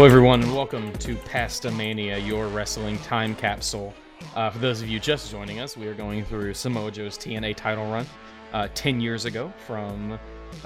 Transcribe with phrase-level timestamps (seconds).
[0.00, 3.92] Hello, everyone, and welcome to Pastamania, your wrestling time capsule.
[4.34, 7.54] Uh, for those of you just joining us, we are going through Samoa Joe's TNA
[7.54, 8.06] title run
[8.54, 10.18] uh, 10 years ago from uh,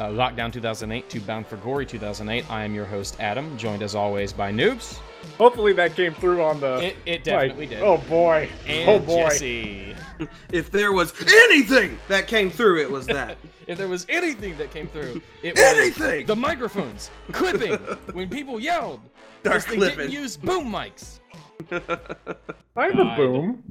[0.07, 2.49] Lockdown 2008 to Bound for Glory 2008.
[2.49, 5.01] I am your host, Adam, joined as always by Noobs.
[5.37, 6.77] Hopefully that came through on the.
[6.77, 7.71] It, it definitely mic.
[7.71, 7.83] did.
[7.83, 8.49] Oh boy.
[8.69, 9.31] and oh boy.
[9.31, 9.97] Jesse.
[10.53, 13.37] If there was anything that came through, it was that.
[13.67, 16.27] If there was anything that came through, it was Anything!
[16.27, 17.77] the microphones clipping
[18.13, 19.01] when people yelled.
[19.45, 21.21] They're because they didn't use boom mics.
[22.77, 23.63] I have a boom.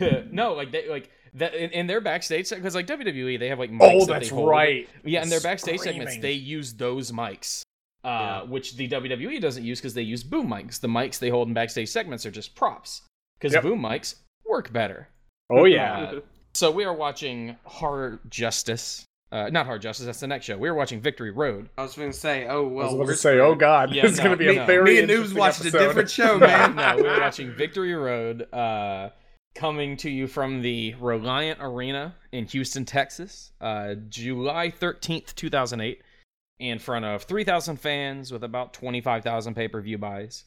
[0.32, 3.70] no, like they like that in, in their backstage because like WWE they have like
[3.70, 4.48] mics Oh, that that's they hold.
[4.48, 4.88] right.
[5.04, 7.62] Yeah, in their backstage segments they use those mics.
[8.04, 8.42] Uh, Yeah.
[8.44, 10.80] which the WWE doesn't use because they use boom mics.
[10.80, 13.02] The mics they hold in backstage segments are just props
[13.38, 13.62] because Yep.
[13.62, 14.16] boom mics
[14.48, 15.08] work better.
[15.50, 15.98] Oh yeah.
[16.00, 16.20] Uh,
[16.54, 19.04] so we are watching Horror Justice.
[19.30, 20.06] Uh, not Hard Justice.
[20.06, 20.56] That's the next show.
[20.56, 21.68] We are watching Victory Road.
[21.76, 24.02] I was going to say, oh, I was well, we're to say, oh god, Yeah,
[24.02, 26.38] this is no, gonna be a very Me and Noobs interesting watched a different show,
[26.38, 26.76] man.
[26.76, 29.10] no, we were watching Victory Road, uh,
[29.54, 36.00] coming to you from the Reliant Arena in Houston, Texas, uh, July 13th, 2008,
[36.60, 40.44] in front of 3,000 fans with about 25,000 pay per view buys.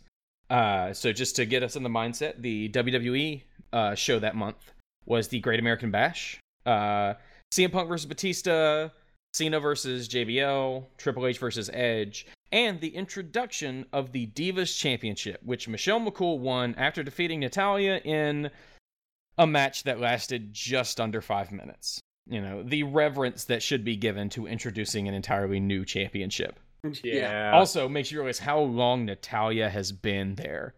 [0.49, 4.73] Uh, so, just to get us in the mindset, the WWE uh, show that month
[5.05, 6.39] was the Great American Bash.
[7.51, 8.89] CM Punk versus Batista,
[9.33, 15.67] Cena versus JBL, Triple H versus Edge, and the introduction of the Divas Championship, which
[15.67, 18.49] Michelle McCool won after defeating Natalya in
[19.37, 21.99] a match that lasted just under five minutes.
[22.27, 26.59] You know, the reverence that should be given to introducing an entirely new championship.
[27.03, 27.51] Yeah.
[27.53, 30.73] Also, makes you realize how long Natalya has been there.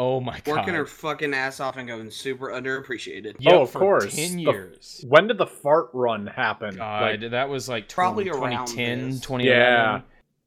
[0.00, 0.58] Oh my god.
[0.58, 3.34] Working her fucking ass off and going super underappreciated.
[3.40, 4.14] Yep, Oh, of for course.
[4.14, 5.04] 10 The- years.
[5.08, 6.76] when did the fart run happen?
[6.76, 9.20] God, Like, that was like Probably 20, around 2010, this.
[9.20, 9.46] 2011.
[9.60, 10.00] Yeah.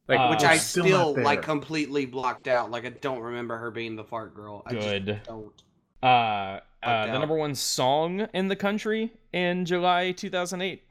[0.07, 2.71] like Uh, Which I still still, like completely blocked out.
[2.71, 4.63] Like I don't remember her being the fart girl.
[4.65, 5.05] I Good.
[5.05, 5.51] Just don't.
[6.01, 10.83] Uh, uh, the number one song in the country in July 2008.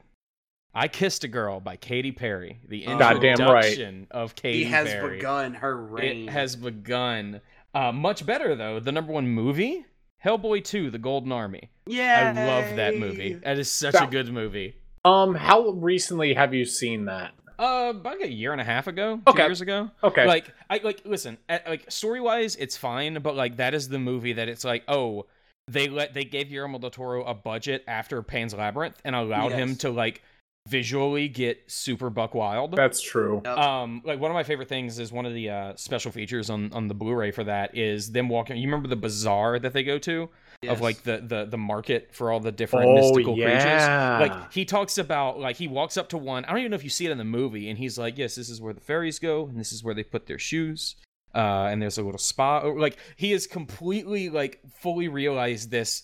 [0.73, 2.59] I Kissed a Girl by Katy Perry.
[2.67, 2.97] The Oh.
[2.97, 3.65] Goddamn right.
[3.65, 4.63] introduction of Katy Perry.
[4.63, 5.17] He has Perry.
[5.17, 6.29] begun her reign.
[6.29, 7.41] It has begun.
[7.73, 8.79] Uh, much better though.
[8.79, 9.85] The number one movie,
[10.23, 11.69] Hellboy 2: The Golden Army.
[11.87, 12.33] Yeah.
[12.35, 13.33] I love that movie.
[13.33, 14.75] That is such a good movie.
[15.03, 17.31] Um, how recently have you seen that?
[17.57, 19.45] Uh, about like a year and a half ago, two Okay.
[19.45, 19.89] years ago.
[20.03, 20.25] Okay.
[20.25, 23.99] Like I like listen, at, like story wise, it's fine, but like that is the
[23.99, 25.25] movie that it's like, oh,
[25.67, 29.75] they let they gave Guillermo del Toro a budget after Pan's Labyrinth and allowed him
[29.77, 30.23] to like
[30.71, 32.75] visually get super buck wild.
[32.75, 33.41] That's true.
[33.45, 36.71] Um, like one of my favorite things is one of the uh, special features on
[36.73, 38.57] on the Blu-ray for that is them walking.
[38.57, 40.29] You remember the bazaar that they go to
[40.63, 40.73] Yes.
[40.73, 44.19] of like the the the market for all the different Oh, mystical yeah.
[44.19, 44.29] creatures.
[44.31, 46.45] Like he talks about like he walks up to one.
[46.45, 48.35] I don't even know if you see it in the movie, and he's like, "Yes,
[48.35, 50.97] this is where the fairies go, and this is where they put their shoes."
[51.33, 52.59] Uh, and there's a little spa.
[52.59, 56.03] Like he has completely like fully realized this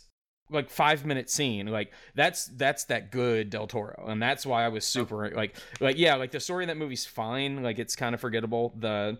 [0.50, 4.68] like five minute scene like that's that's that good del toro and that's why i
[4.68, 8.16] was super like like yeah like the story in that movie's fine like it's kind
[8.16, 9.18] of forgettable the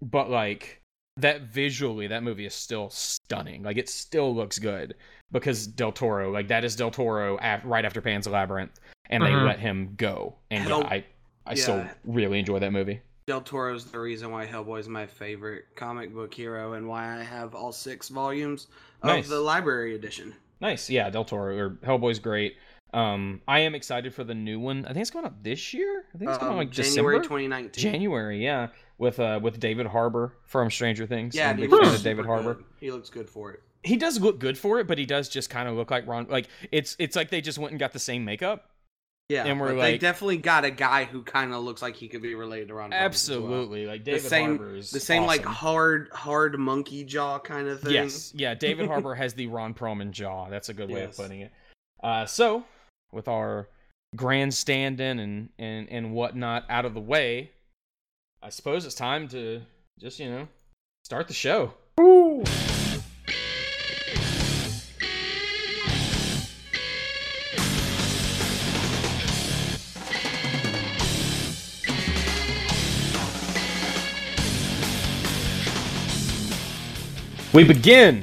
[0.00, 0.80] but like
[1.18, 4.94] that visually that movie is still stunning like it still looks good
[5.32, 8.80] because del toro like that is del toro af- right after pan's labyrinth
[9.10, 9.46] and they Mhm.
[9.46, 11.04] let him go and yeah, Hell- i
[11.46, 15.66] i still really enjoy that movie Del Toro's the reason why Hellboy is my favorite
[15.76, 18.66] comic book hero and why I have all six volumes
[19.02, 19.28] of Nice.
[19.28, 20.34] the library edition.
[20.60, 22.56] Nice, yeah, Del Toro or Hellboy's great.
[22.92, 24.84] Um, I am excited for the new one.
[24.84, 26.04] I think it's coming out this year.
[26.14, 27.82] I think it's coming out Um, like January December, 2019.
[27.92, 31.34] January, yeah, with uh with David Harbour from Stranger Things.
[31.36, 32.54] Yeah, I'm a dude, big fan he's of David Harbour.
[32.54, 32.64] good.
[32.80, 33.62] He looks good for it.
[33.82, 36.26] He does look good for it, but he does just kind of look like Ron.
[36.28, 38.69] Like it's it's like they just went and got the same makeup.
[39.30, 42.08] Yeah, And we're but they definitely got a guy who kind of looks like he
[42.08, 42.90] could be related to Ron.
[42.90, 43.04] Perlman as well.
[43.04, 47.68] Absolutely, like The David same, Harbour is the same like hard, hard monkey jaw kind
[47.68, 47.92] of thing.
[47.92, 48.54] Yes, yeah.
[48.54, 50.50] David Harbour has the Ron Perlman jaw.
[50.50, 51.52] That's a good way of putting it.
[52.02, 52.64] Uh, so,
[53.12, 53.68] with our
[54.16, 57.52] grandstanding and and and whatnot out of the way,
[58.42, 59.62] I suppose it's time to
[60.00, 60.48] just you know
[61.04, 61.72] start the show.
[61.98, 62.42] Woo.
[77.52, 78.22] We begin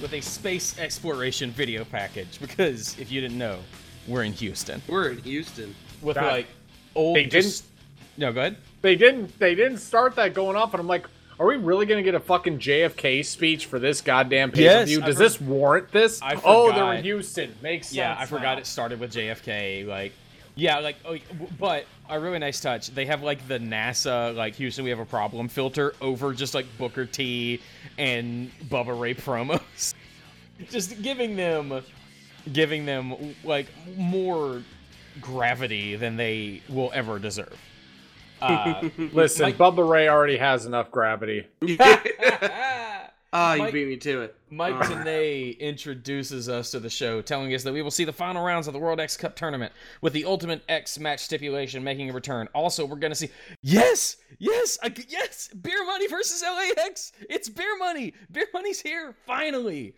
[0.00, 3.58] with a space exploration video package because if you didn't know,
[4.06, 5.74] we're in Houston We're in Houston.
[6.00, 6.24] with God.
[6.32, 6.46] like
[6.94, 7.16] old.
[7.16, 7.64] They didn't just-
[8.16, 8.56] No, go ahead.
[8.82, 9.36] They didn't.
[9.38, 11.06] They didn't start that going off, and I'm like,
[11.40, 14.88] Are we really gonna get a fucking JFK speech for this goddamn pay per Yes,
[14.88, 15.02] view?
[15.02, 16.20] I Does for- this warrant this?
[16.22, 16.96] I oh, they're forgot.
[16.96, 17.54] in Houston.
[17.62, 17.96] Makes sense.
[17.96, 18.58] Yeah, I forgot now.
[18.58, 19.84] it started with JFK.
[19.86, 20.12] Like,
[20.54, 21.16] yeah, like, oh,
[21.58, 22.88] but a really nice touch.
[22.88, 26.66] They have like the NASA like Houston, we have a problem filter over just like
[26.78, 27.60] Booker T
[27.98, 29.94] and Bubba Ray promos,
[30.70, 31.82] just giving them,
[32.52, 33.66] giving them like
[33.96, 34.62] more
[35.20, 37.58] gravity than they will ever deserve.
[38.40, 41.46] Uh, Listen, Mike- Bubba Ray already has enough gravity.
[43.34, 44.36] Ah, you Mike- beat me to it.
[44.50, 48.12] Mike Uh, Tenay introduces us to the show, telling us that we will see the
[48.12, 52.10] final rounds of the World X Cup tournament with the Ultimate X match stipulation making
[52.10, 52.48] a return.
[52.54, 53.30] Also, we're going to see
[53.62, 57.12] yes, yes, I, c- yes, Beer Money versus LAX.
[57.30, 58.12] It's Beer Money.
[58.30, 59.94] Beer Money's here finally.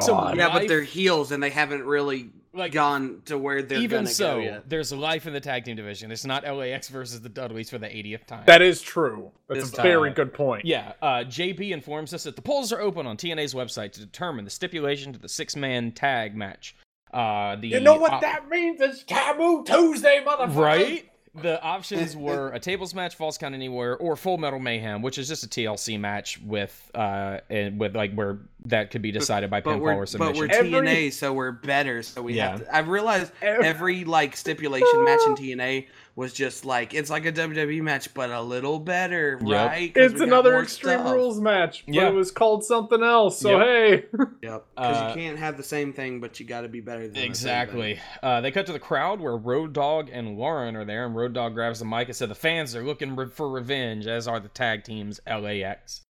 [0.00, 0.36] So, God.
[0.36, 4.08] yeah, but they're heels and they haven't really Like gone to where they're even gonna
[4.08, 4.68] so, go yet.
[4.68, 6.10] there's life in the tag team division.
[6.10, 8.42] It's not LAX versus the Dudleys for the 80th time.
[8.46, 9.30] that is true.
[9.48, 9.82] That's This a time.
[9.84, 10.64] very good point.
[10.64, 14.44] Yeah, uh, JB informs us that the polls are open on TNA's website to determine
[14.44, 16.74] the stipulation to the six-man tag match.
[17.14, 18.80] Uh, the You know what op- that means?
[18.82, 20.54] It's Taboo Tuesday, motherfucker.
[20.56, 21.07] right?
[21.34, 25.28] The options were a tables match, false count anywhere, or Full Metal Mayhem, which is
[25.28, 29.60] just a TLC match with uh and with like where that could be decided by
[29.60, 32.02] pinfall we're, or but we're Every- TNA, so we're better.
[32.02, 32.74] So we have to.
[32.76, 35.86] I've realized Every- every like stipulation match in TNA
[36.18, 39.66] was just like it's like a WWE match, but a little better, Yep.
[39.70, 39.94] right?
[39.94, 41.12] 'Cause It's another Extreme stuff.
[41.14, 42.08] Rules match, but Yeah.
[42.08, 43.38] it was called something else.
[43.40, 43.60] So Yep.
[43.66, 43.90] hey,
[44.42, 47.04] Yep, because Uh, you can't have the same thing, but you got to be better
[47.04, 47.94] than the Exactly.
[47.94, 48.02] thing.
[48.20, 51.34] Uh, they cut to the crowd where Road Dogg and Lauren are there, and Road
[51.34, 54.40] Dogg grabs the mic and said the fans are looking re- for revenge, as are
[54.40, 56.02] the tag teams LAX.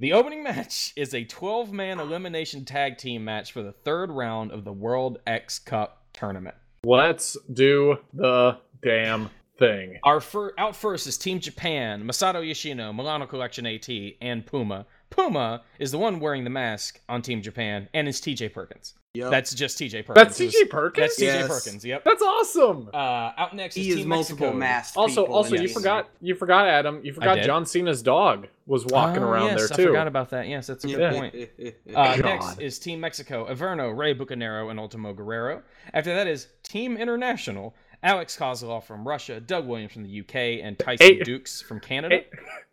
[0.00, 4.50] The opening match is a 12 man elimination tag team match for the third round
[4.50, 6.56] of the World X Cup tournament.
[6.84, 9.98] let's do the damn thing.
[10.02, 13.88] Our fir- out first is Team Japan, Masato Yoshino, Milano Collection AT,
[14.20, 14.86] and Puma.
[15.10, 18.94] Puma is the one wearing the mask on Team Japan, and it's TJ Perkins.
[19.14, 19.30] Yep.
[19.30, 20.16] That's just TJ Perkins.
[20.16, 21.00] That's TJ Perkins.
[21.06, 21.46] That's TJ Yes.
[21.48, 21.84] Perkins.
[21.84, 22.02] Yep.
[22.02, 22.90] That's awesome.
[22.92, 22.96] Uh,
[23.36, 24.58] out next he is is Team multiple Mexico.
[24.58, 24.96] masked.
[24.96, 27.00] Also, also, you forgot, you forgot Adam.
[27.04, 27.38] You forgot.
[27.42, 30.48] John Cena's dog was walking Oh, around yes, there I forgot about that.
[30.48, 31.12] Yes, that's a good Yeah.
[31.12, 31.34] point.
[31.94, 35.62] Uh, next is Team Mexico, Averno, Rey Bucanero, and Ultimo Guerrero.
[35.92, 37.72] After that is Team International,
[38.04, 41.18] Alex Kozlov from Russia, Doug Williams from the UK, and Tyson Hey.
[41.24, 42.20] Dux from Canada.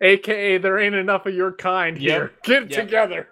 [0.02, 2.04] AKA, there ain't enough of your kind Yep.
[2.20, 2.32] here.
[2.44, 2.86] Get it Yep.
[2.86, 3.28] together.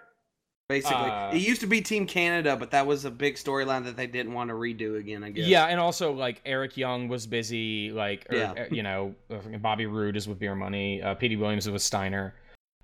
[0.68, 3.96] Basically, Uh, it used to be Team Canada, but that was a big storyline that
[3.96, 5.24] they didn't want to redo again.
[5.24, 5.46] I guess.
[5.46, 8.52] Yeah, and also like Eric Young was busy, like or, Yeah.
[8.52, 11.82] uh, you know, uh, Bobby Roode is with Beer Money, uh, Petey Williams is with
[11.82, 12.34] Steiner.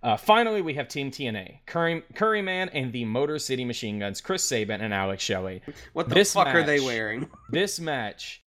[0.03, 4.21] Uh, finally, we have Team TNA, Curry, Curry Man and the Motor City Machine Guns,
[4.21, 5.63] Chris Sabin and Alex Shelley.
[5.95, 7.31] What the This fuck are they wearing?
[7.51, 8.43] This match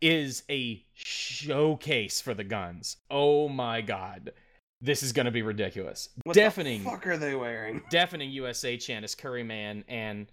[0.00, 2.96] is a showcase for the guns.
[3.10, 4.32] Oh my god.
[4.80, 6.10] This is going to be ridiculous.
[6.24, 7.82] What deafening the fuck are they wearing?
[7.90, 10.30] deafening USA chant is Curry Man and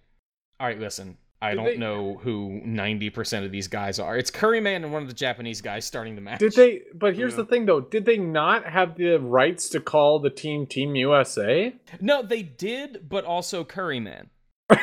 [0.60, 1.16] all right, listen.
[1.40, 4.16] I Did don't they- know who 90% of these guys are.
[4.16, 6.38] It's Curry Man and one of the Japanese guys starting the match.
[6.38, 6.82] Did they?
[6.94, 7.38] But here's Yeah.
[7.38, 7.80] the thing, though.
[7.80, 11.74] Did they not have the rights to call the team Team USA?
[12.00, 14.26] No, they did, but also Curryman.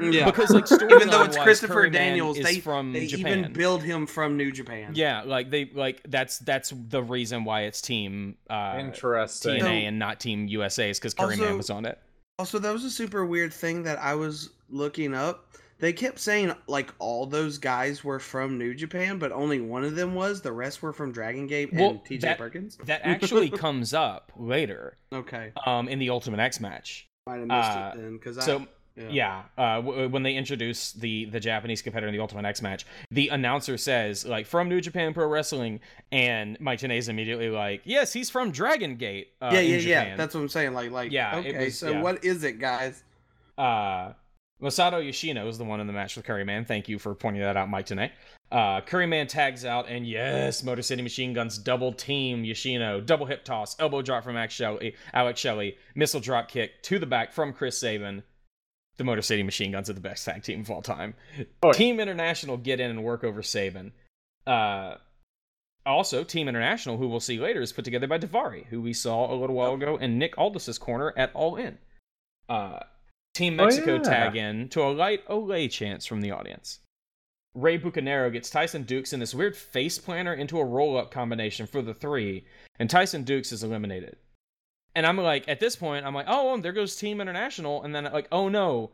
[0.00, 3.38] Yeah, Because like even though it's Christopher Curryman Daniels, they from they Japan.
[3.40, 4.92] even build him from New Japan.
[4.94, 9.60] yeah, like they like that's that's the reason why it's team uh Interesting.
[9.60, 11.98] TNA So- and not Team USA is because Curryman Also- was on it.
[12.40, 15.46] Also, that was a super weird thing that I was looking up.
[15.78, 19.94] They kept saying like all those guys were from New Japan, but only one of
[19.94, 20.40] them was.
[20.40, 22.78] The rest were from Dragon Gate and TJ that- Perkins.
[22.86, 27.06] That actually comes up later Okay, um in the Ultimate X match.
[27.28, 29.08] might have missed Uh, it then because So I yeah.
[29.10, 32.86] yeah, uh, w- when they introduce the the Japanese competitor in the Ultimate X match,
[33.10, 35.80] the announcer says like from New Japan Pro Wrestling,
[36.12, 39.28] and Mike Tenay is immediately like, yes, he's from Dragon Gate.
[39.42, 40.16] Uh, yeah, yeah, yeah.
[40.16, 40.74] That's what I'm saying.
[40.74, 42.00] Like, like, Yeah, Okay, was- so yeah.
[42.02, 43.02] what is it, guys?
[43.58, 44.12] Uh,
[44.62, 46.64] Masato Yoshino is the one in the match with Curry Man.
[46.64, 48.10] Thank you for pointing that out, Mike Tenay.
[48.52, 53.26] Uh, Curry Man tags out, and yes, Motor City Machine Guns double team Yoshino, double
[53.26, 57.32] hip toss, elbow drop from Alex Shelley, Alex Shelley, missile drop kick to the back
[57.32, 58.22] from Chris Sabin.
[58.96, 61.14] The Motor City Machine Guns are the best tag team of all time.
[61.62, 61.72] Oh, yeah.
[61.72, 63.92] Team International get in and work over Sabin.
[64.46, 64.96] Uh,
[65.86, 69.32] also, Team International, who we'll see later, is put together by Davari, who we saw
[69.32, 71.78] a little while ago in Nick Aldis's corner at All In.
[72.48, 72.80] Uh,
[73.34, 74.02] Team Oh, Mexico yeah.
[74.02, 76.78] tag in to a light Olay chance from the audience.
[77.54, 81.66] Rey Bucanero gets Tyson Dux in this weird face planter into a roll up combination
[81.66, 82.44] for the three,
[82.78, 84.16] and Tyson Dux is eliminated.
[84.94, 88.04] And I'm like, at this point, I'm like, oh, there goes Team International, and then
[88.04, 88.92] like, oh no,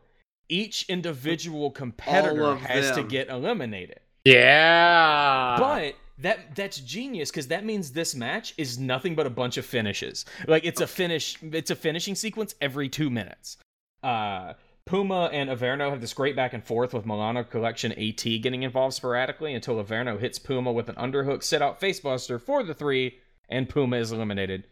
[0.49, 3.99] each individual competitor of has to get eliminated.
[4.25, 5.55] Yeah.
[5.57, 9.65] But that that's genius because that means this match is nothing but a bunch of
[9.65, 10.25] finishes.
[10.47, 13.57] Like it's a finish, it's a finishing sequence every two minutes.
[14.03, 14.53] Uh,
[14.85, 18.95] Puma and Averno have this great back and forth with Milano Collection AT getting involved
[18.95, 23.69] sporadically until Averno hits Puma with an underhook sit out facebuster for the three, and
[23.69, 24.65] Puma is eliminated.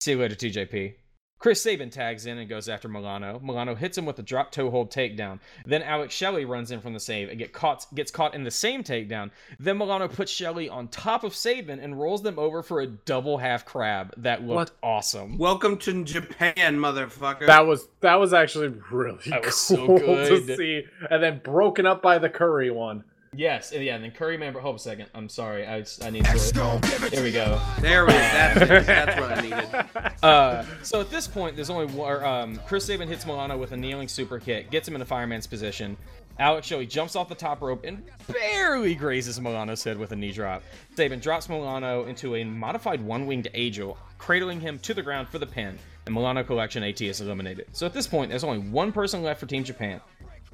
[0.00, 0.94] See you later, TJP.
[1.38, 3.38] Chris Sabin tags in and goes after Milano.
[3.42, 5.38] Milano hits him with a drop toe hold takedown.
[5.66, 8.50] Then Alex Shelley runs in from the save and get caught, gets caught in the
[8.50, 9.30] same takedown.
[9.58, 13.36] Then Milano puts Shelley on top of Sabin and rolls them over for a double
[13.36, 14.14] half crab.
[14.16, 14.70] That looked What?
[14.82, 15.36] awesome.
[15.36, 17.46] Welcome to Japan, motherfucker.
[17.46, 20.46] That was that was actually really That was cool so good.
[20.46, 23.04] to see, and then broken up by the curry one.
[23.36, 24.54] Yes, yeah, and then Curry Man.
[24.54, 25.06] Hold a second.
[25.14, 25.66] I'm sorry.
[25.66, 27.10] I, I need to.
[27.10, 27.60] Here we go.
[27.80, 28.18] there we go.
[28.18, 28.86] That's, it.
[28.86, 30.12] That's what I needed.
[30.22, 32.24] Uh, so at this point, there's only one.
[32.24, 35.46] Um, Chris Sabin hits Milano with a kneeling super kick, gets him in a fireman's
[35.46, 35.96] position.
[36.38, 40.32] Alex Shelley jumps off the top rope and barely grazes Milano's head with a knee
[40.32, 40.62] drop.
[40.96, 45.46] Sabin drops Milano into a modified one-winged angel, cradling him to the ground for the
[45.46, 47.66] pin, and Milano Collection AT is eliminated.
[47.72, 50.00] So at this point, there's only one person left for Team Japan,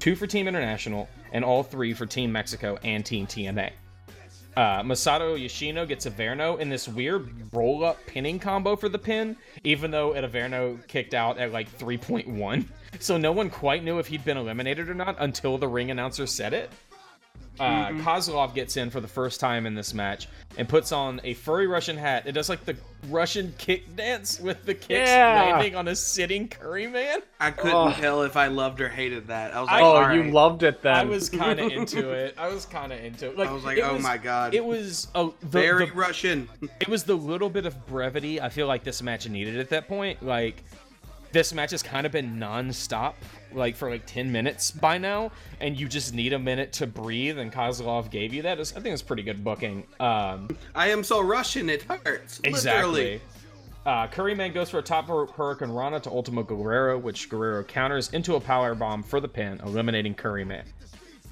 [0.03, 3.71] two for Team International, and all three for Team Mexico and Team TNA.
[4.57, 9.37] Uh, Masato Yoshino gets Averno in this weird roll up pinning combo for the pin,
[9.63, 12.65] even though Ed Averno kicked out at like 3.1.
[12.99, 16.27] So no one quite knew if he'd been eliminated or not until the ring announcer
[16.27, 16.71] said it.
[17.61, 21.35] Uh, Kozlov gets in for the first time in this match and puts on a
[21.35, 22.27] furry Russian hat.
[22.27, 22.75] It does like the
[23.09, 25.53] Russian kick dance with the kicks Yeah.
[25.53, 27.21] landing on a sitting curry man.
[27.39, 27.93] I couldn't Oh.
[27.93, 29.55] tell if I loved or hated that.
[29.55, 30.95] I was like, oh, all you loved it then.
[30.97, 32.35] I was kind of into it.
[32.39, 33.37] I was kind of into it.
[33.39, 34.55] Like, I was like, it oh was- my god.
[34.55, 36.49] It was a the, very the- Russian.
[36.81, 39.89] it was the little bit of brevity I feel like this match needed at that
[39.89, 40.25] point.
[40.25, 40.63] Like
[41.33, 43.17] this match has kind of been non-stop
[43.55, 45.31] like for like 10 minutes by now
[45.61, 48.59] and you just need a minute to breathe and Kozlov gave you that.
[48.59, 49.87] I think it's pretty good booking.
[50.01, 52.41] Um I am so Russian, it hurts.
[52.45, 52.91] exactly.
[52.93, 53.21] Literally.
[53.85, 58.37] Uh, Curryman goes for a top rope Hurricanrana to Ultimo Guerrero, which Guerrero counters into
[58.37, 60.63] a power bomb for the pin, eliminating Curryman.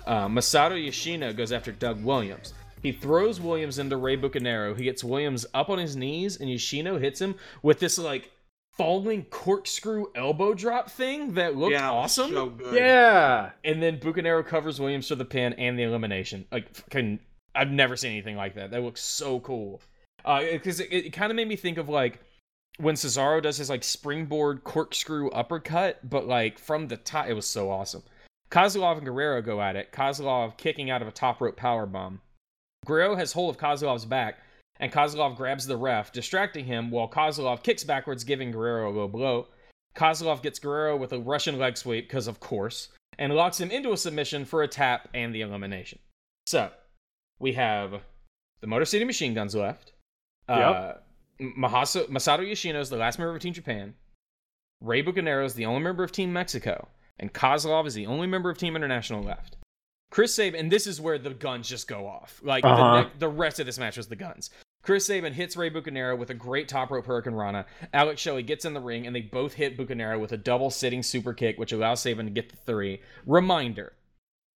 [0.04, 2.54] Uh, Masato Yoshino goes after Doug Williams.
[2.82, 4.76] He throws Williams into Rey Bucanero.
[4.76, 8.30] He gets Williams up on his knees, and Yoshino hits him with this like
[8.76, 12.30] falling corkscrew elbow drop thing that looked Yeah, awesome.
[12.30, 12.74] So good.
[12.74, 13.50] yeah.
[13.64, 16.46] And then Bucanero covers Williams for the pin and the elimination.
[16.50, 17.20] Like, fucking,
[17.54, 18.70] I've never seen anything like that.
[18.70, 19.80] That looks so cool.
[20.24, 22.20] Uh, because it, it kind of made me think of like
[22.78, 27.26] when Cesaro does his like springboard corkscrew uppercut, but like from the top.
[27.28, 28.02] It was so awesome.
[28.50, 29.92] Kozlov and Guerrero go at it.
[29.92, 32.20] Kozlov kicking out of a top rope power bomb.
[32.86, 34.38] Guerrero has hold of Kozlov's back,
[34.80, 39.06] and Kozlov grabs the ref, distracting him while Kozlov kicks backwards, giving Guerrero a low
[39.08, 39.46] blow.
[39.94, 43.92] Kozlov gets Guerrero with a Russian leg sweep, because of course, and locks him into
[43.92, 45.98] a submission for a tap and the elimination.
[46.46, 46.70] So,
[47.38, 48.00] we have
[48.60, 49.92] the Motor City Machine Guns left.
[50.48, 50.94] Uh,
[51.40, 53.94] Mahaso, Masato Yoshino is the last member of Team Japan.
[54.80, 56.88] Rey Bucanero is the only member of Team Mexico.
[57.18, 59.56] And Kozlov is the only member of Team International left.
[60.10, 62.40] Chris Sabin, and this is where the guns just go off.
[62.42, 63.02] Like Uh-huh.
[63.02, 64.50] ne- the rest of this match was the guns.
[64.82, 67.66] Chris Sabin hits Rey Bucanero with a great top rope Hurricanrana.
[67.92, 71.02] Alex Shelley gets in the ring, and they both hit Bucanero with a double sitting
[71.02, 73.00] super kick, which allows Sabin to get the three.
[73.26, 73.92] Reminder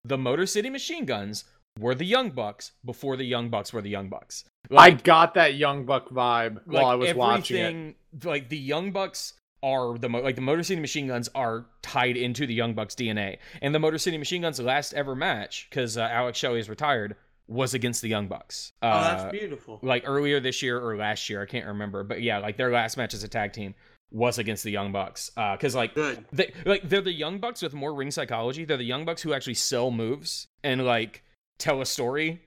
[0.05, 1.45] the Motor City Machine Guns
[1.79, 4.45] were the Young Bucks before the Young Bucks were the Young Bucks.
[4.75, 8.25] I got that Young Buck vibe while I was watching it.
[8.25, 12.47] Like the Young Bucks are the like the Motor City Machine Guns are tied into
[12.47, 16.03] the Young Bucks DNA, and the Motor City Machine Guns' last ever match because uh,
[16.03, 18.73] Alex Shelley is retired was against the Young Bucks.
[18.83, 19.79] Oh, Uh, that's beautiful.
[19.83, 22.97] like earlier this year or last year, I can't remember, but yeah, like their last
[22.97, 23.75] match as a tag team
[24.11, 26.25] was against the Young Bucks because like Good.
[26.33, 28.65] they like they're the young bucks with more ring psychology.
[28.65, 31.23] They're the young bucks who actually sell moves and like
[31.59, 32.41] tell a story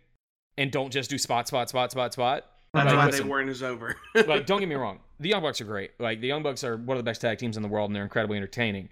[0.57, 2.45] and don't just do spot spot spot spot spot.
[2.73, 3.95] That's Like, why listen, they weren't as over.
[4.27, 5.91] like don't get me wrong, the young bucks are great.
[5.99, 7.95] Like the young bucks are one of the best tag teams in the world and
[7.95, 8.89] they're incredibly entertaining.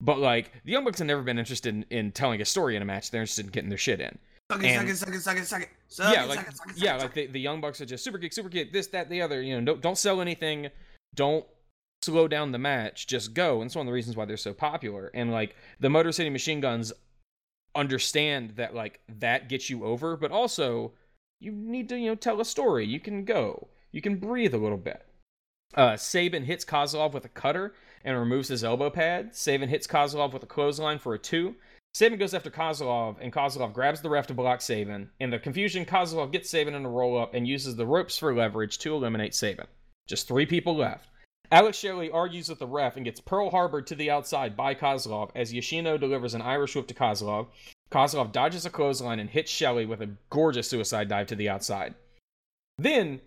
[0.00, 2.82] But like the young bucks have never been interested in, in telling a story in
[2.82, 3.10] a match.
[3.10, 4.18] They're interested in getting their shit in.
[4.50, 6.14] Suck it, And- suck it, suck it, suck it, suck it.
[6.14, 8.18] Yeah, like suck it, suck it, yeah, like the, the young bucks are just super
[8.18, 9.42] kick, super kick, this, that, the other.
[9.42, 10.68] You know, don't don't sell anything,
[11.14, 11.44] don't
[12.02, 13.60] slow down the match, just go.
[13.60, 15.10] And it's one of the reasons why they're so popular.
[15.12, 16.92] And like the Motor City Machine Guns
[17.74, 20.92] understand that like that gets you over, but also
[21.40, 22.86] you need to you know tell a story.
[22.86, 25.04] You can go, you can breathe a little bit.
[25.74, 29.36] Uh, Sabin hits Kozlov with a cutter and removes his elbow pad.
[29.36, 31.54] Sabin hits Kozlov with a clothesline for a two.
[31.94, 35.10] Sabin goes after Kozlov, and Kozlov grabs the ref to block Sabin.
[35.18, 38.34] In the confusion, Kozlov gets Sabin in a roll up and uses the ropes for
[38.34, 39.66] leverage to eliminate Sabin.
[40.06, 41.08] Just three people left.
[41.50, 45.30] Alex Shelley argues with the ref and gets Pearl Harbored to the outside by Kozlov
[45.34, 47.46] as Yoshino delivers an Irish whip to Kozlov.
[47.90, 51.94] Kozlov dodges a clothesline and hits Shelley with a gorgeous suicide dive to the outside.
[52.76, 53.22] Then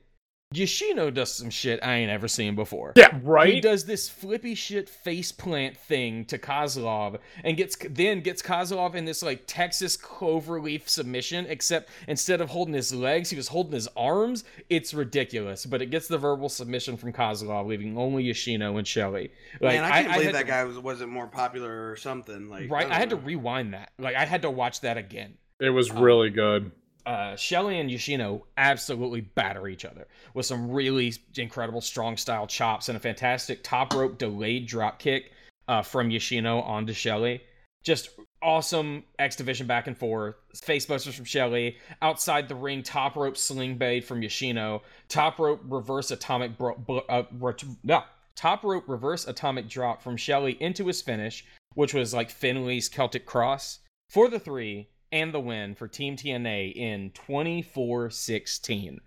[0.53, 2.93] Yoshino does some shit I ain't ever seen before.
[2.98, 3.53] Yeah, right.
[3.53, 8.96] He does this flippy shit face plant thing to Kozlov and gets then gets Kozlov
[8.96, 13.74] in this like Texas cloverleaf submission, except instead of holding his legs, he was holding
[13.74, 14.43] his arms.
[14.70, 19.31] It's ridiculous, but it gets the verbal submission from Kozlov, leaving only Yoshino and Shelley.
[19.62, 22.50] Like, Man, I can't believe had that to- guy was wasn't more popular or something.
[22.50, 23.91] Like Right, don't I had to rewind that.
[23.98, 25.36] Like, I had to watch that again.
[25.60, 26.72] It was Um, really good.
[27.05, 32.89] Uh, Shelley and Yoshino absolutely batter each other with some really incredible strong style chops
[32.89, 35.31] and a fantastic top rope delayed drop kick
[35.67, 37.41] uh, from Yoshino onto Shelley.
[37.84, 38.10] Just
[38.43, 40.36] awesome X Division back and forth.
[40.63, 41.77] Face busters from Shelley.
[42.01, 44.84] Outside the ring, top rope sling bait from Yoshino.
[45.08, 48.03] Top rope reverse atomic bro- bro- uh, ret- yeah.
[48.36, 53.25] Top rope reverse atomic drop from Shelley into his finish, which was like Finlay's Celtic
[53.25, 53.79] Cross
[54.10, 59.00] for the three and the win for Team TNA in 24-16.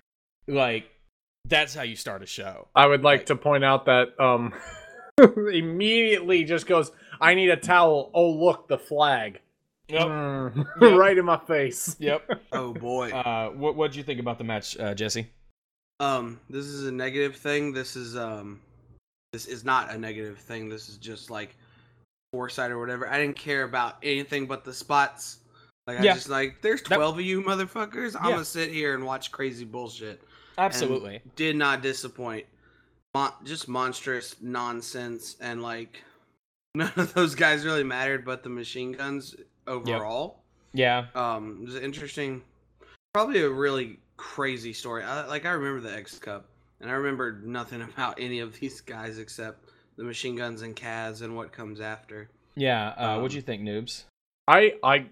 [0.46, 0.90] Like
[1.46, 2.68] that's how you start a show.
[2.74, 3.26] I would like Right.
[3.28, 4.52] to point out that um
[5.52, 8.10] immediately just goes, I need a towel.
[8.14, 9.40] Oh look, the flag.
[9.90, 10.92] Mm, Yep.
[10.98, 11.96] right in my face.
[11.98, 12.40] Yep.
[12.52, 13.10] Oh boy.
[13.12, 15.28] Uh, what what did you think about the match, uh, Jesse?
[16.00, 17.72] Um, this is a negative thing.
[17.72, 18.60] This is um,
[19.32, 20.68] this is not a negative thing.
[20.68, 21.54] This is just like
[22.32, 23.08] foresight or whatever.
[23.08, 25.38] I didn't care about anything but the spots.
[25.86, 26.12] Like Yeah.
[26.12, 28.16] I just like, there's That- twelve of you motherfuckers.
[28.18, 28.32] I'm Yeah.
[28.32, 30.22] gonna sit here and watch crazy bullshit.
[30.56, 31.16] Absolutely.
[31.16, 32.46] And did not disappoint.
[33.14, 36.02] Mon- just monstrous nonsense and like
[36.74, 39.36] none of those guys really mattered, but the machine guns
[39.66, 40.42] overall.
[40.72, 41.06] Yeah.
[41.14, 42.42] Um, it was interesting.
[43.12, 45.04] Probably a really crazy story.
[45.04, 46.46] I, like I remember the X Cup,
[46.80, 51.22] and I remember nothing about any of these guys except the machine guns and Kaz
[51.22, 52.28] and what comes after.
[52.56, 52.94] Yeah.
[52.98, 54.04] Uh, Um, what'd you think, noobs?
[54.46, 55.06] I I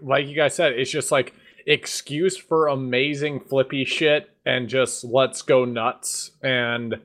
[0.00, 1.34] like you guys said, it's just like
[1.66, 6.96] excuse for amazing flippy shit and just let's go nuts and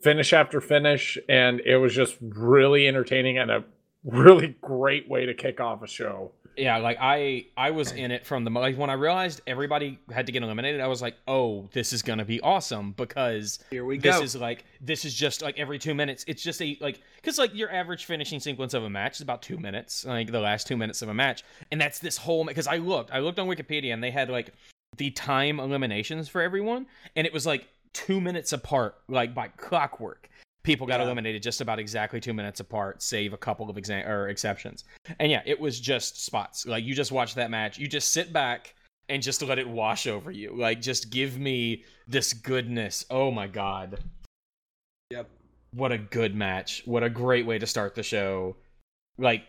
[0.00, 3.64] finish after finish and it was just really entertaining and a
[4.04, 6.32] really great way to kick off a show.
[6.56, 10.26] Yeah, like I I was in it from the like when I realized everybody had
[10.26, 13.84] to get eliminated, I was like, "Oh, this is going to be awesome because Here
[13.84, 14.22] we this go.
[14.22, 16.24] is like this is just like every 2 minutes.
[16.26, 19.42] It's just a like cuz like your average finishing sequence of a match is about
[19.42, 21.44] 2 minutes, like the last 2 minutes of a match.
[21.70, 24.52] And that's this whole cuz I looked, I looked on Wikipedia and they had like
[24.96, 30.28] the time eliminations for everyone and it was like 2 minutes apart like by clockwork.
[30.64, 31.06] People got Yeah.
[31.06, 34.84] eliminated just about exactly 2 minutes apart, save a couple of exa- or exceptions.
[35.18, 36.66] And yeah, it was just spots.
[36.66, 38.74] Like you just watch that match, you just sit back
[39.08, 40.54] and just let it wash over you.
[40.54, 43.04] Like just give me this goodness.
[43.08, 44.02] Oh my god.
[45.10, 45.30] Yep.
[45.72, 46.82] What a good match.
[46.84, 48.56] What a great way to start the show.
[49.16, 49.44] Like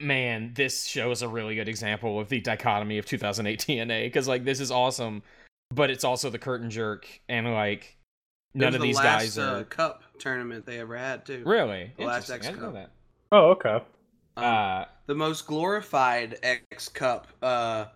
[0.00, 4.28] man, this show is a really good example of the dichotomy of 2008 TNA cuz
[4.28, 5.22] like this is awesome,
[5.70, 7.96] but it's also the curtain jerk and like
[8.54, 11.42] none was of the these last, guys uh, are cup tournament they ever had too.
[11.46, 12.54] really the last Interesting.
[12.54, 12.74] X I Cup.
[12.74, 12.90] that.
[13.32, 13.84] Oh, okay.
[14.36, 17.86] Um, Uh the most glorified X Cup uh,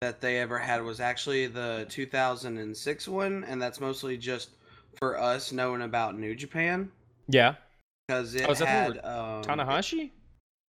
[0.00, 4.50] that they ever had was actually the 2006 one, and that's mostly just
[4.98, 6.90] for us knowing about New Japan
[7.28, 7.56] yeah.
[8.06, 10.10] because it Oh, is that the had one um, Tanahashi?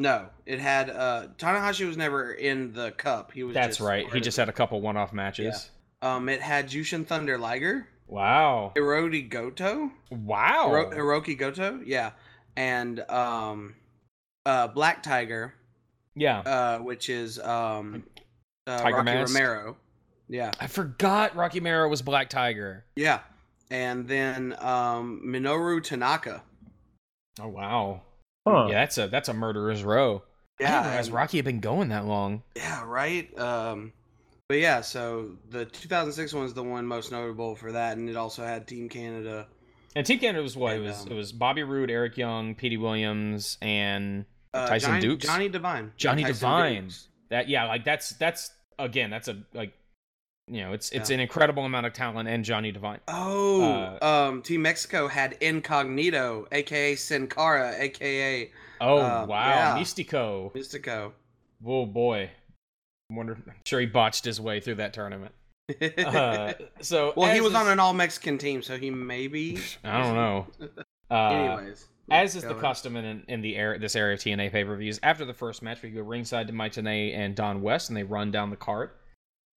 [0.01, 3.31] No, it had uh Tanahashi was never in the cup.
[3.31, 3.53] He was.
[3.53, 4.11] That's just right.
[4.11, 4.41] He just it.
[4.41, 5.69] had a couple one-off matches.
[6.01, 8.73] Um, it had Jushin Thunder Liger, Wow.
[8.75, 10.69] Hiroti Goto, Wow.
[10.69, 10.91] Hiro-
[11.21, 12.11] Hiroki Goto, yeah,
[12.55, 13.75] and um,
[14.45, 15.53] uh, Black Tiger,
[16.15, 16.39] yeah.
[16.39, 18.03] uh, which is um,
[18.67, 19.33] uh, Tiger Rocky Mask?
[19.33, 19.77] Romero,
[20.29, 22.85] yeah, I forgot Rocky Romero was Black Tiger.
[22.95, 23.21] yeah,
[23.71, 26.43] and then um, Minoru Tanaka,
[27.41, 28.01] Oh wow.
[28.47, 28.67] Huh.
[28.69, 30.21] Yeah, that's a that's a murderer's row.
[30.59, 32.43] I yeah, didn't realize and- Rocky had been going that long.
[32.55, 33.37] yeah, right.
[33.39, 33.91] Um,
[34.47, 38.15] but yeah, so the 2006 one is the one most notable for that, and it
[38.15, 39.47] also had Team Canada.
[39.95, 40.75] And Team Canada was what?
[40.75, 45.08] It was um, it was Bobby Roode, Eric Young, Petey Williams, and Uh, Tyson Johnny,
[45.15, 45.25] Dux?
[45.25, 45.91] Johnny Devine.
[45.97, 46.84] Johnny Tyson Devine.
[46.86, 47.08] Dux.
[47.29, 49.73] that yeah, like that's that's again, that's a like
[50.47, 51.15] you know, it's it's Yeah.
[51.15, 52.99] an incredible amount of talent and Johnny Devine.
[53.08, 53.62] Oh,
[54.01, 59.77] Uh, um, Team Mexico had Incognito, aka Sin Cara, aka Oh Uh, wow, yeah.
[59.81, 60.53] Mystico.
[60.53, 61.13] Mystico.
[61.65, 62.29] Oh boy.
[63.09, 65.33] Wonder I'm sure he botched his way through that tournament.
[65.97, 69.57] Uh, so well, he was on an all Mexican team, so he maybe.
[69.83, 70.47] I don't know.
[71.11, 74.63] Uh, Anyways, as is the custom in in the air this area of TNA pay
[74.63, 77.89] per views, after the first match, we go ringside to Mike Tenay and Don West,
[77.89, 78.89] and they run down the card.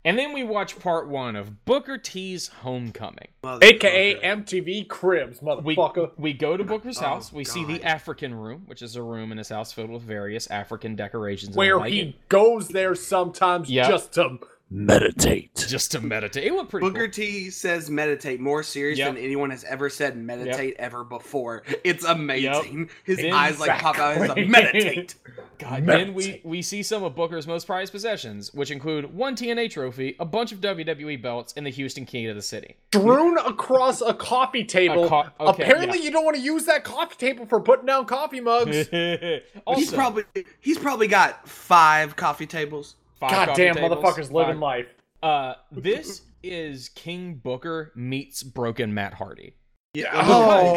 [0.08, 3.28] And then we watch part one of Booker T's Homecoming.
[3.44, 4.14] AKA.
[4.22, 6.12] MTV Cribs, We, motherfucker.
[6.16, 7.30] we go to Booker's Oh, house.
[7.30, 10.46] We see the African room, which is a room in his house filled with various
[10.46, 11.54] African decorations.
[11.54, 13.86] where he goes there sometimes Yep.
[13.90, 14.38] just to
[14.70, 15.54] meditate.
[15.68, 16.44] just to meditate.
[16.44, 17.12] It looked pretty Booker cool.
[17.12, 19.14] T says meditate more serious Yep.
[19.14, 21.62] than anyone has ever said meditate ever before.
[21.84, 22.90] It's amazing.
[23.04, 24.18] His Then- eyes like pop out.
[24.18, 25.14] He's like meditate.
[25.58, 29.70] God, then we, we see some of Booker's most prized possessions, which include one TNA
[29.72, 32.76] trophy, a bunch of WWE belts, and the Houston key to the city.
[32.94, 35.06] Strewn across a coffee table.
[35.06, 36.04] A co- okay, Apparently, yeah.
[36.04, 38.88] you don't want to use that coffee table for putting down coffee mugs.
[39.66, 40.22] also, he's probably
[40.60, 42.94] he's probably got five coffee tables.
[43.20, 44.86] Five God damn, tables, motherfuckers living five- life.
[45.22, 49.54] Uh, this is King Booker meets broken Matt Hardy.
[49.94, 50.74] Yeah, Oh.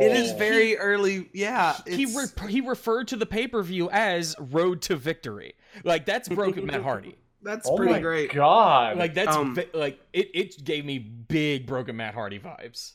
[0.00, 0.06] yeah.
[0.06, 1.28] It is very early.
[1.34, 5.54] Yeah, He re- he referred to the pay per view as Road to Victory.
[5.84, 7.16] Like that's broken Matt Hardy.
[7.42, 8.32] that's Oh pretty my great.
[8.32, 8.96] god.
[8.96, 10.30] Like that's Um, vi- like it.
[10.34, 12.92] It gave me big broken Matt Hardy vibes.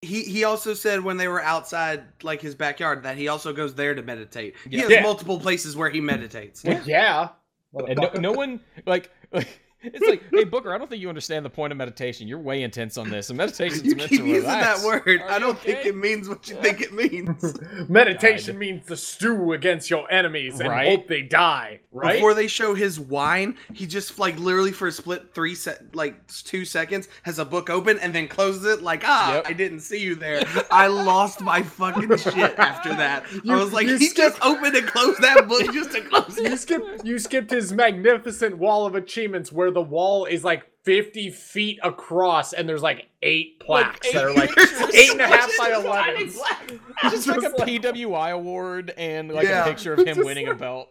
[0.00, 3.74] He he also said when they were outside like his backyard that he also goes
[3.76, 4.56] there to meditate.
[4.68, 4.82] He Yeah.
[4.82, 5.02] has Yeah.
[5.02, 6.64] multiple places where he meditates.
[6.64, 7.28] Well, yeah.
[7.74, 9.10] And no, no one like.
[9.32, 9.48] like
[9.82, 12.28] it's like, hey Booker, I don't think you understand the point of meditation.
[12.28, 13.30] You're way intense on this.
[13.30, 14.82] And meditation's You meant keep to using relax.
[14.82, 15.20] that word.
[15.22, 17.54] Are I don't think it means what you think it means.
[17.88, 18.60] Meditation God.
[18.60, 20.88] means to stew against your enemies and Right?
[20.88, 21.80] hope they die.
[21.92, 22.14] Right?
[22.14, 26.26] Before they show his wine, he just like literally for a split three set like
[26.28, 29.46] two seconds has a book open and then closes it like ah Yep.
[29.48, 30.42] I didn't see you there.
[30.70, 33.24] I lost my fucking shit after that.
[33.44, 36.38] You- I was like he skip- just opened and closed that book just to close
[36.38, 41.30] you skipped you skipped his magnificent wall of achievements where the wall is like 50
[41.30, 44.94] feet across and there's like eight plaques eight that are like pictures.
[44.94, 46.72] eight and a half by 11 plaque.
[47.10, 49.64] Just like a PWI award and like Yeah.
[49.64, 50.88] a picture of him Just winning a belt.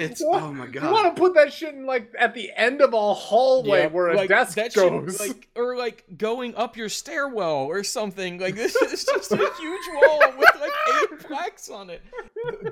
[0.00, 0.42] It's What?
[0.42, 0.92] oh my You god.
[0.92, 4.08] want to put that shit in like at the end of a hallway Yeah, where
[4.08, 5.20] a like, desk that shit, goes.
[5.20, 8.38] like or like going up your stairwell or something.
[8.38, 10.72] Like this is just a huge wall with like
[11.12, 12.02] eight plaques on it.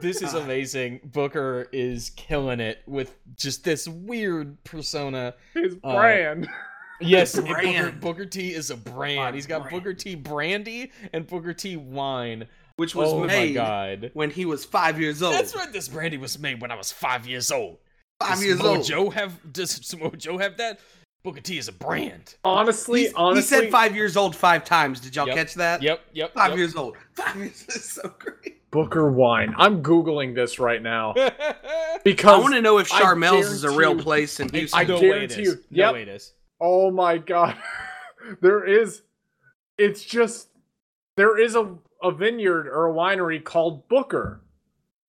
[0.01, 1.01] This is amazing.
[1.05, 5.35] Booker is killing it with just this weird persona.
[5.55, 6.49] his uh, brand.
[7.01, 8.01] Yes, Brand.
[8.01, 9.37] Booker, Booker T is a brand.
[9.37, 9.71] He's got Brand.
[9.85, 12.49] Booker T brandy and Booker T wine.
[12.79, 14.11] Which was oh my made god.
[14.14, 15.35] when he was five years old.
[15.35, 15.73] That's right.
[15.73, 17.79] This brandy was made when I was five years old.
[18.21, 18.85] Five Does years Samoa old.
[18.87, 20.79] Joe have does Samoa Joe have that?
[21.25, 22.37] Booker T is a brand.
[22.45, 25.01] honestly, He's- honestly, he said five years old five times.
[25.01, 25.37] Did y'all Yep.
[25.37, 25.83] catch that?
[25.83, 26.33] Yep, yep.
[26.35, 26.59] Five yep.
[26.59, 26.97] years old.
[27.14, 28.71] Five years is so great.
[28.71, 29.55] Booker wine.
[29.59, 31.14] I'm googling this right now
[32.05, 34.79] because I want to know if Charmel's is a real you- place in Houston.
[34.79, 35.93] I no way it guarantee you- No yep.
[35.95, 36.33] way it is.
[36.61, 37.57] Oh my god.
[38.41, 39.03] there is
[39.77, 40.49] it's just
[41.17, 44.43] there is a, a vineyard or a winery called Booker.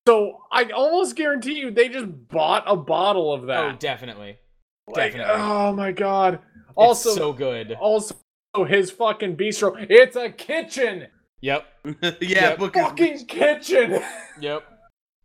[0.08, 3.60] So I almost guarantee you they just bought a bottle of that.
[3.64, 3.80] Oh, that.
[3.80, 4.38] definitely.
[4.88, 5.34] Like, definitely.
[5.36, 6.40] oh my god.
[6.74, 7.72] Also, Also so good.
[7.80, 8.14] also
[8.66, 9.74] his fucking bistro.
[9.88, 11.06] It's a kitchen.
[11.42, 11.64] Yep,
[12.02, 12.58] yeah, Yep.
[12.58, 14.02] Booker's Fucking kitchen.
[14.40, 14.62] yep.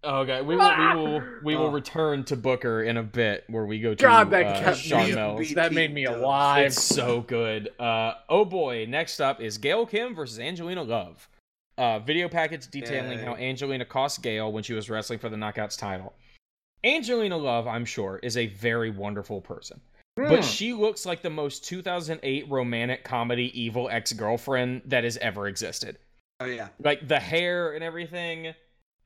[0.04, 1.72] Okay, we will, we will, we will Oh.
[1.72, 5.08] return to Booker in a bit, where we go to God, that uh, kept Sean
[5.08, 5.50] me- Mills.
[5.56, 6.68] that made me alive.
[6.68, 7.70] It's so good.
[7.80, 11.28] Uh, oh boy, next up is Gail Kim versus Angelina Love.
[11.78, 13.26] Uh, video package detailing Yay.
[13.26, 16.14] how Angelina cost Gail when she was wrestling for the Knockouts title.
[16.84, 19.82] Angelina Love, I'm sure, is a very wonderful person.
[20.18, 20.30] Hmm.
[20.30, 25.48] But she looks like the most 2008 romantic comedy evil ex girlfriend that has ever
[25.48, 25.98] existed.
[26.40, 26.70] Oh yeah.
[26.82, 28.54] Like the hair and everything.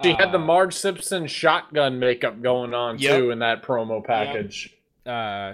[0.03, 3.17] She had the uh, Marge Simpson shotgun makeup going on Yep.
[3.17, 4.75] too in that promo package.
[5.05, 5.53] uh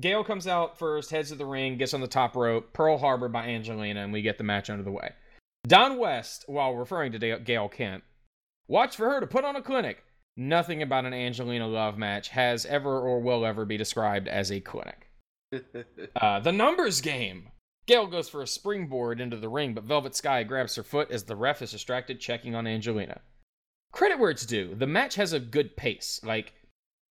[0.00, 3.28] Gail comes out first, heads to the ring, gets on the top rope, Pearl Harbor
[3.28, 5.12] by Angelina, and we get the match under the way.
[5.66, 8.04] Don West, while referring to Gail Kemp,
[8.68, 10.04] watch for her to put on a clinic.
[10.36, 14.60] Nothing about an Angelina Love match has ever or will ever be described as a
[14.60, 15.08] clinic.
[16.20, 17.48] Uh, the numbers game.
[17.86, 21.24] Gail goes for a springboard into the ring, but Velvet Sky grabs her foot as
[21.24, 23.20] the ref is distracted checking on Angelina.
[23.92, 24.74] Credit where it's due.
[24.74, 26.20] The match has a good pace.
[26.24, 26.52] Like,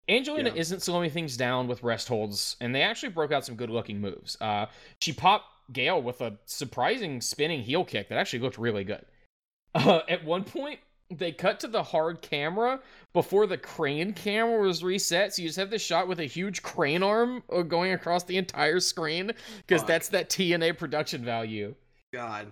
[0.07, 0.55] Angelina Yeah.
[0.61, 3.99] isn't slowing things down with rest holds, and they actually broke out some good looking
[3.99, 4.37] moves.
[4.39, 4.67] Uh,
[4.99, 9.05] she popped Gail with a surprising spinning heel kick that actually looked really good.
[9.75, 10.79] Uh, at one point,
[11.11, 12.79] they cut to the hard camera
[13.13, 15.33] before the crane camera was reset.
[15.33, 18.37] So you just have this shot with a huge crane arm uh, going across the
[18.37, 21.73] entire screen because that's that TNA production value.
[22.13, 22.47] God.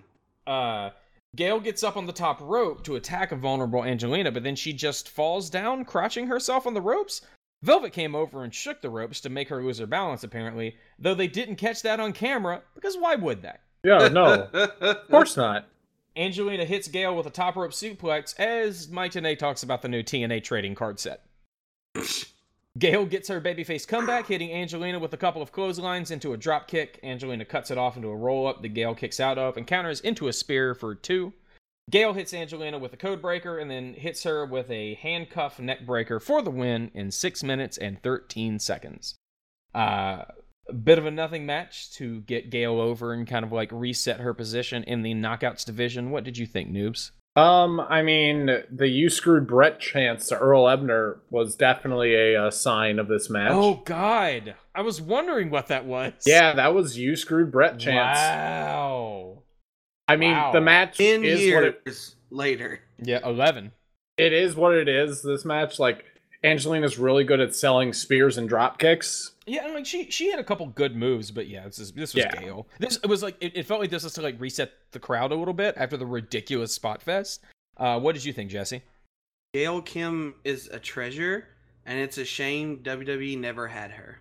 [0.46, 0.92] Uh,
[1.36, 4.74] Gail gets up on the top rope to attack a vulnerable Angelina, but then she
[4.74, 7.22] just falls down, crouching herself on the ropes.
[7.68, 11.14] Velvet came over and shook the ropes to make her lose her balance, apparently, though
[11.14, 13.56] they didn't catch that on camera because why would they?
[13.84, 14.48] Yeah, no.
[14.54, 15.66] of course not.
[16.16, 20.02] Angelina hits Gail with a top rope suplex as Mike Tenay talks about the new
[20.02, 21.24] TNA trading card set.
[22.78, 26.70] Gail gets her babyface comeback, hitting Angelina with a couple of clotheslines into a drop
[26.70, 27.02] kick.
[27.04, 30.00] Angelina cuts it off into a roll up that Gail kicks out of and counters
[30.00, 31.34] into a spear for two.
[31.90, 35.86] Gail hits Angelina with a code breaker and then hits her with a handcuff neck
[35.86, 39.16] breaker for the win in 6 minutes and 13 seconds.
[39.74, 40.24] Uh,
[40.70, 44.20] a bit of a nothing match to get Gail over and kind of like reset
[44.20, 46.12] her position in the knockouts division.
[46.12, 47.12] What did you think, noobs?
[47.38, 52.50] Um, I mean, the "you screwed Brett" chance to Earl Hebner was definitely a, uh
[52.50, 53.52] sign of this match.
[53.54, 56.14] Oh God, I was wondering what that was.
[56.26, 58.18] yeah, that was "you screwed Brett" chance.
[58.18, 59.44] Wow.
[60.08, 60.52] I mean, Wow.
[60.54, 62.80] the match Ten is years what it, later.
[63.02, 63.72] Yeah, eleven.
[64.18, 64.56] it is.
[64.56, 65.22] What it is.
[65.22, 66.06] This match, like
[66.44, 69.32] Angelina's really good at selling spears and drop kicks.
[69.46, 72.14] Yeah, and like she she had a couple good moves, but yeah, this is this
[72.14, 72.40] was Yeah.
[72.42, 72.68] Gail.
[72.80, 75.32] This it was like it, it felt like this was to like reset the crowd
[75.32, 77.44] a little bit after the ridiculous spot fest.
[77.78, 78.82] Uh, what did you think, Jesse?
[79.54, 81.48] Gail Kim is a treasure,
[81.86, 84.20] and it's a shame WWE never had her.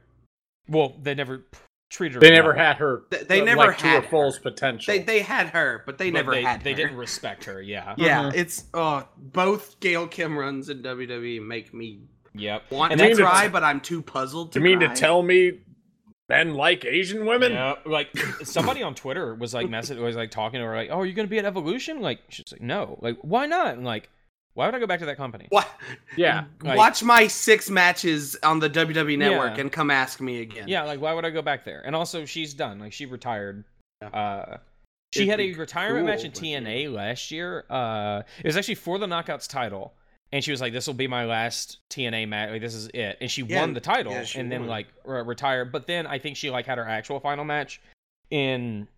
[0.68, 1.44] Well, they never
[1.90, 2.20] treated her.
[2.20, 3.02] They never had her.
[3.10, 4.92] They- they uh, never like, to had her full potential.
[4.92, 6.76] They they had her, but they but never they, had They her.
[6.76, 7.60] didn't respect her.
[7.62, 7.94] Yeah.
[7.96, 8.34] Yeah, Mhm.
[8.34, 12.00] it's oh both Gail Kim runs in WWE make me
[12.34, 12.70] Yep.
[12.70, 14.88] want And to that's- cry, but I'm too puzzled to you mean cry.
[14.88, 15.60] to tell me
[16.28, 17.52] men like Asian women?
[17.52, 18.08] Yeah, like
[18.42, 21.14] somebody on Twitter was like message was like talking to her like, "Oh, are you
[21.14, 23.74] going to be at Evolution?" Like she's like, "No." Like, why not?
[23.76, 24.10] And like,
[24.56, 25.46] why would I go back to that company?
[25.50, 25.68] What?
[26.16, 26.44] Yeah.
[26.62, 29.60] Like- Watch my six matches on the WWE Network Yeah.
[29.60, 30.66] and come ask me again.
[30.66, 31.82] Yeah, like why would I go back there?
[31.84, 32.78] And also, she's done.
[32.78, 33.64] Like she retired.
[34.02, 34.56] Uh,
[35.12, 37.64] she It'd had a be retirement match in cool, but TNA last year.
[37.70, 39.94] Uh, it was actually for the Knockouts title,
[40.32, 42.50] and she was like, "This will be my last TNA match.
[42.50, 44.88] Like this is it." And she Yeah, won the title, yeah, she and then like
[45.04, 45.70] re- retired.
[45.70, 47.80] But then I think she like had her actual final match
[48.30, 48.88] in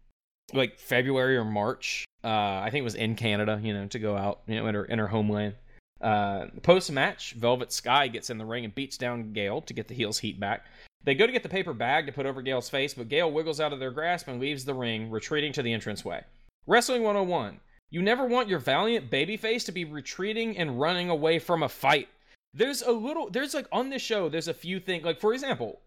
[0.52, 2.04] like February or March.
[2.24, 2.28] Uh,
[2.62, 3.60] I think it was in Canada.
[3.62, 5.54] You know, to go out, you know, in her in her homeland.
[6.00, 9.88] Uh, Post match, Velvet Sky gets in the ring and beats down Gail to get
[9.88, 10.66] the heels heat back.
[11.04, 13.60] They go to get the paper bag to put over Gail's face, but Gale wiggles
[13.60, 16.24] out of their grasp and leaves the ring, retreating to the entranceway.
[16.66, 17.60] Wrestling 101.
[17.90, 22.08] You never want your valiant babyface to be retreating and running away from a fight.
[22.52, 25.80] There's a little, there's like on this show, there's a few things, like for example,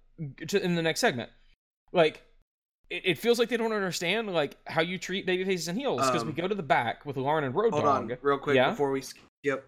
[0.47, 1.29] to, in the next segment,
[1.93, 2.23] like
[2.91, 6.23] it, it feels like they don't understand like how you treat babyfaces and heels because
[6.23, 8.11] we Um, go to the back with Lauren and Road Hold Dogg.
[8.11, 8.69] on, real quick Yeah?
[8.71, 9.67] before we skip.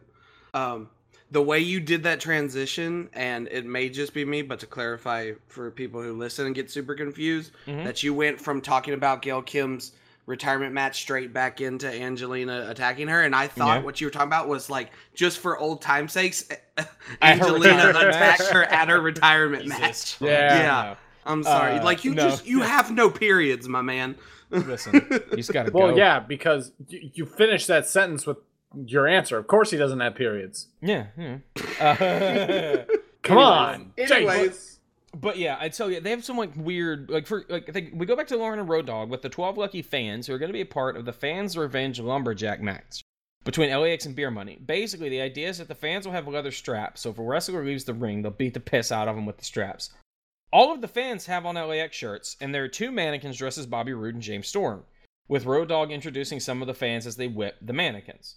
[0.53, 0.89] Um,
[1.31, 5.31] the way you did that transition, and it may just be me, but to clarify
[5.47, 7.85] for people who listen and get super confused, Mhm.
[7.85, 9.93] that you went from talking about Gail Kim's
[10.27, 13.83] retirement match straight back into Angelina attacking her, and I thought Yeah.
[13.83, 16.47] what you were talking about was like just for old time's sakes,
[17.21, 20.17] Angelina attacked her at her retirement Jesus match.
[20.21, 20.57] Yeah.
[20.59, 20.95] Yeah.
[21.25, 22.23] I'm sorry, Uh, like you no.
[22.29, 24.15] just you have no periods, my man.
[24.49, 25.97] Listen, you just gotta Well, go.
[25.97, 28.37] yeah, because you, you finish that sentence with
[28.85, 29.37] your answer.
[29.37, 30.67] Of course, he doesn't have periods.
[30.81, 31.07] Yeah.
[31.17, 31.37] yeah.
[31.79, 33.93] Uh, Come on.
[33.97, 34.79] Anyways,
[35.15, 37.91] But yeah, I tell you, they have some like weird, like for like I think
[37.95, 40.37] we go back to Lauren and Road Dogg with the twelve lucky fans who are
[40.39, 43.01] going to be a part of the Fans Revenge Lumberjack match
[43.45, 44.57] between LAX and Beer Money.
[44.65, 47.63] Basically, the idea is that the fans will have leather straps, so if a wrestler
[47.63, 49.91] leaves the ring, they'll beat the piss out of them with the straps.
[50.53, 53.65] All of the fans have on LAX shirts, and there are two mannequins dressed as
[53.65, 54.83] Bobby Roode and James Storm,
[55.27, 58.35] with Road Dogg introducing some of the fans as they whip the mannequins.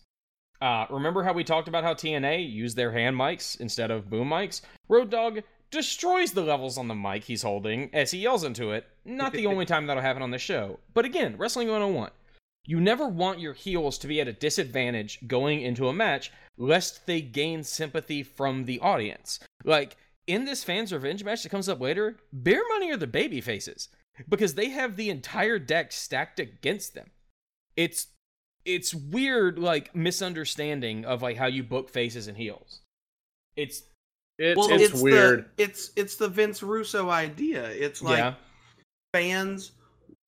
[0.62, 4.30] Uh, remember how we talked about how TNA used their hand mics instead of boom
[4.30, 4.62] mics?
[4.88, 8.86] Road Dogg destroys the levels on the mic he's holding as he yells into it.
[9.04, 10.80] Not the only time that'll happen on the show.
[10.94, 12.12] But again, Wrestling 101.
[12.64, 17.04] You never want your heels to be at a disadvantage going into a match lest
[17.04, 19.38] they gain sympathy from the audience.
[19.62, 23.40] Like in this fans revenge match that comes up later, Beer Money are the baby
[23.40, 23.88] faces
[24.28, 27.10] because they have the entire deck stacked against them.
[27.76, 28.08] It's
[28.64, 32.80] it's weird like misunderstanding of like how you book faces and heels.
[33.56, 33.82] It's
[34.38, 35.50] It's, well, it's, it's weird.
[35.56, 37.68] The, it's it's the Vince Russo idea.
[37.70, 38.34] It's like yeah.
[39.12, 39.72] fans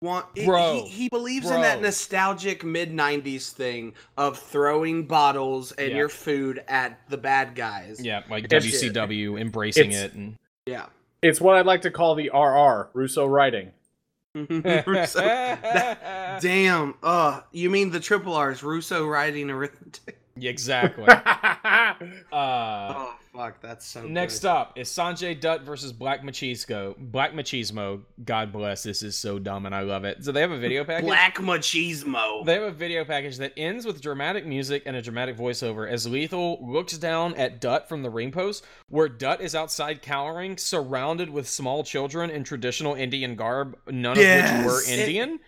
[0.00, 0.26] want.
[0.34, 5.90] it- Bro, he, he believes in that nostalgic mid '90s thing of throwing bottles and
[5.90, 5.96] Yeah.
[5.96, 8.00] your food at the bad guys.
[8.02, 10.86] Yeah, like It's- WCW embracing it's- it and yeah.
[11.20, 13.72] It's what I'd like to call the RR, Russo writing.
[14.34, 16.94] Russo, that- damn.
[17.02, 18.62] Uh, you mean the triple R's?
[18.62, 20.20] Russo writing arithmetic.
[20.40, 21.06] exactly.
[21.08, 21.94] uh
[22.32, 24.02] Oh fuck, that's so.
[24.06, 24.48] Next good.
[24.48, 26.96] up is Sanjay Dutt versus Black Machismo.
[26.98, 28.02] Black Machismo.
[28.24, 28.82] God bless.
[28.82, 30.24] This is so dumb and I love it.
[30.24, 31.06] So they have a video package.
[31.06, 32.44] Black machismo.
[32.44, 36.06] They have a video package that ends with dramatic music and a dramatic voiceover as
[36.06, 41.30] Lethal looks down at Dutt from the ring post, where Dutt is outside cowering, surrounded
[41.30, 44.58] with small children in traditional Indian garb, none of Yes.
[44.58, 45.38] which were It- Indian.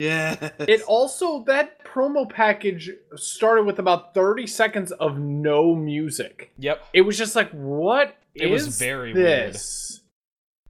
[0.00, 0.50] Yeah.
[0.60, 6.52] It also that promo package started with about 30 seconds of no music.
[6.58, 6.84] Yep.
[6.92, 9.56] It was just like, what It was is very weird.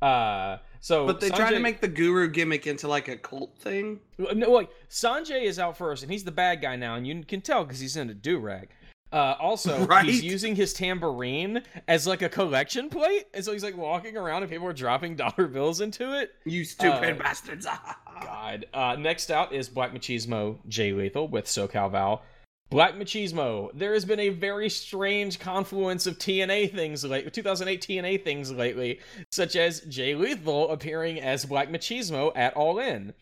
[0.03, 4.01] Uh, so But they try to make the guru gimmick into like a cult thing.
[4.19, 7.41] No, like Sanjay is out first, and he's the bad guy now, and you can
[7.41, 8.71] tell because he's in a do rag.
[9.13, 10.05] Uh, also, Right?
[10.05, 14.43] he's using his tambourine as like a collection plate, and so he's like walking around,
[14.43, 16.31] and people are dropping dollar bills into it.
[16.45, 17.67] You stupid Uh, bastards.
[18.23, 18.67] God.
[18.75, 22.23] Uh, next out is Black Machismo Jay Lethal with SoCal Val.
[22.71, 23.71] Black Machismo.
[23.75, 29.01] There has been a very strange confluence of TNA things late 2008 TNA things lately,
[29.33, 33.13] such as Jay Lethal appearing as Black Machismo at All In.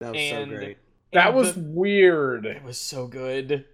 [0.00, 0.78] That was And- so great.
[1.12, 2.46] That was the- weird.
[2.46, 3.66] it was so good.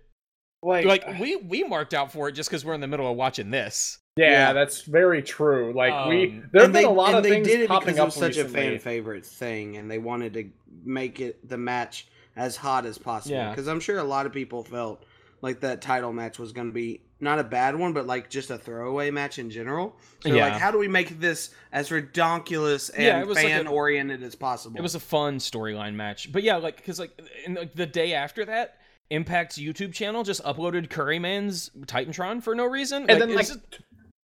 [0.62, 3.16] Like, Like we we marked out for it just because we're in the middle of
[3.16, 3.98] watching this.
[4.16, 4.52] yeah, Yeah.
[4.52, 5.72] that's very true.
[5.74, 7.68] Like we, Um, there have been they- a lot and of they things did it
[7.68, 10.50] popping because it up was such a fan favorite thing, and they wanted to
[10.84, 13.36] make it the match as hot as possible.
[13.36, 13.50] Yeah.
[13.50, 15.04] Because I'm sure a lot of people felt
[15.42, 18.50] like that title match was going to be not a bad one, but like just
[18.50, 19.96] a throwaway match in general.
[20.20, 20.44] So Yeah.
[20.48, 24.22] like, how do we make this as redonkulous and Yeah, it was like fan oriented
[24.22, 24.76] as possible?
[24.78, 28.12] It was a fun storyline match, but yeah, like because like in like, the day
[28.14, 28.76] after that,
[29.10, 33.58] Impact's YouTube channel just uploaded Curryman's Titantron for no reason, and then like, was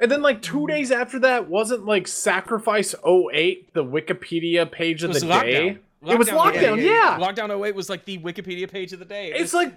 [0.01, 5.11] and then like two days after that, wasn't like Sacrifice 08 the Wikipedia page of
[5.11, 5.43] It was the Lockdown.
[5.45, 5.79] day?
[6.07, 7.19] It was Lockdown, lockdown, oh yeah, yeah.
[7.19, 9.33] yeah, Lockdown 08 was like the Wikipedia page of the day.
[9.35, 9.75] It's like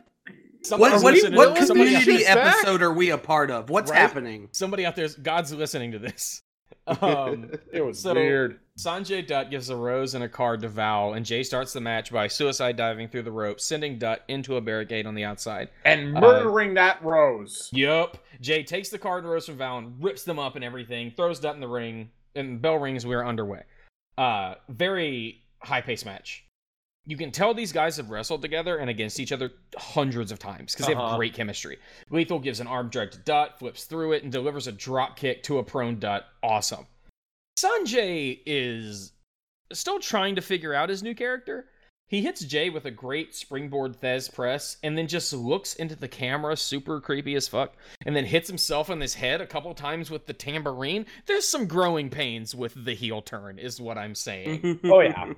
[0.64, 2.56] somebody's what what, listening- what community Shit's back.
[2.58, 3.70] episode are we a part of?
[3.70, 3.98] What's Right?
[4.00, 4.50] happening?
[4.52, 6.42] somebody out there's God's listening to this.
[7.02, 8.60] Um, it was So- weird.
[8.78, 12.14] Sanjay Dutt gives a rose and a card to Val, and Jay starts the match
[12.14, 15.68] by suicide diving through the rope, sending Dutt into a barricade on the outside.
[15.84, 17.70] And uh, murdering that rose.
[17.74, 18.18] Yep.
[18.40, 21.42] Jay takes the card and rose from Val and rips them up and everything, throws
[21.42, 23.64] Dutt in the ring, and bell rings, we're underway.
[24.18, 26.46] Uh, very high paced match.
[27.10, 30.74] You can tell these guys have wrestled together and against each other hundreds of times
[30.76, 31.18] because they have Uh-huh.
[31.18, 31.80] great chemistry.
[32.12, 35.42] Lethal gives an arm drag to Dutt, flips through it, and delivers a drop kick
[35.44, 36.28] to a prone Dutt.
[36.44, 36.86] Awesome.
[37.58, 39.12] Sanjay is
[39.74, 41.66] still trying to figure out his new character.
[42.10, 46.08] He hits Jay with a great springboard Thesz press and then just looks into the
[46.08, 50.10] camera, super creepy as fuck, and then hits himself on his head a couple times
[50.10, 51.06] with the tambourine.
[51.28, 54.80] There's some growing pains with the heel turn, is what I'm saying.
[54.90, 55.32] Oh, yeah.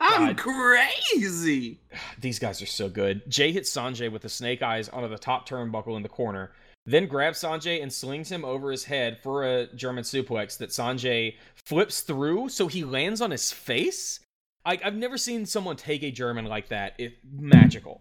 [0.00, 0.36] I'm God.
[0.36, 1.80] crazy.
[2.20, 3.22] These guys are so good.
[3.30, 6.52] Jay hits Sanjay with the snake eyes onto the top turnbuckle in the corner,
[6.84, 11.36] then grabs Sanjay and slings him over his head for a German suplex that Sanjay
[11.54, 14.20] flips through so he lands on his face.
[14.64, 16.94] I, I've never seen someone take a German like that.
[16.98, 18.00] It magical.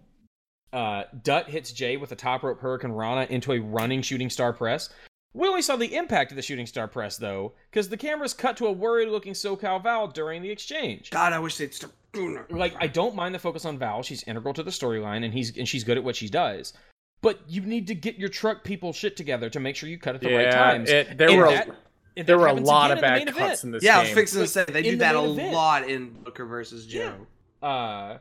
[0.72, 4.90] Uh, Dutt hits Jay with a top rope Hurricanrana into a running shooting star press.
[5.34, 8.58] We only saw the impact of the shooting star press though, because the cameras cut
[8.58, 12.36] to a worried looking SoCal Val during the exchange God, I wish they'd stop doing
[12.36, 12.52] that.
[12.52, 14.04] like I don't mind the focus on Val.
[14.04, 16.74] She's integral to the storyline, and he's and she's good at what she does.
[17.22, 20.16] But you need to get your truck people shit together to make sure you cut
[20.16, 20.90] at the right times.
[20.90, 21.76] it, there And were that- a,
[22.18, 23.64] and there were a lot of bad cuts event.
[23.64, 25.54] in this Yeah, I was fixing to But say they do the that a event-
[25.54, 27.28] lot in Booker versus Joe.
[27.62, 28.18] Uh,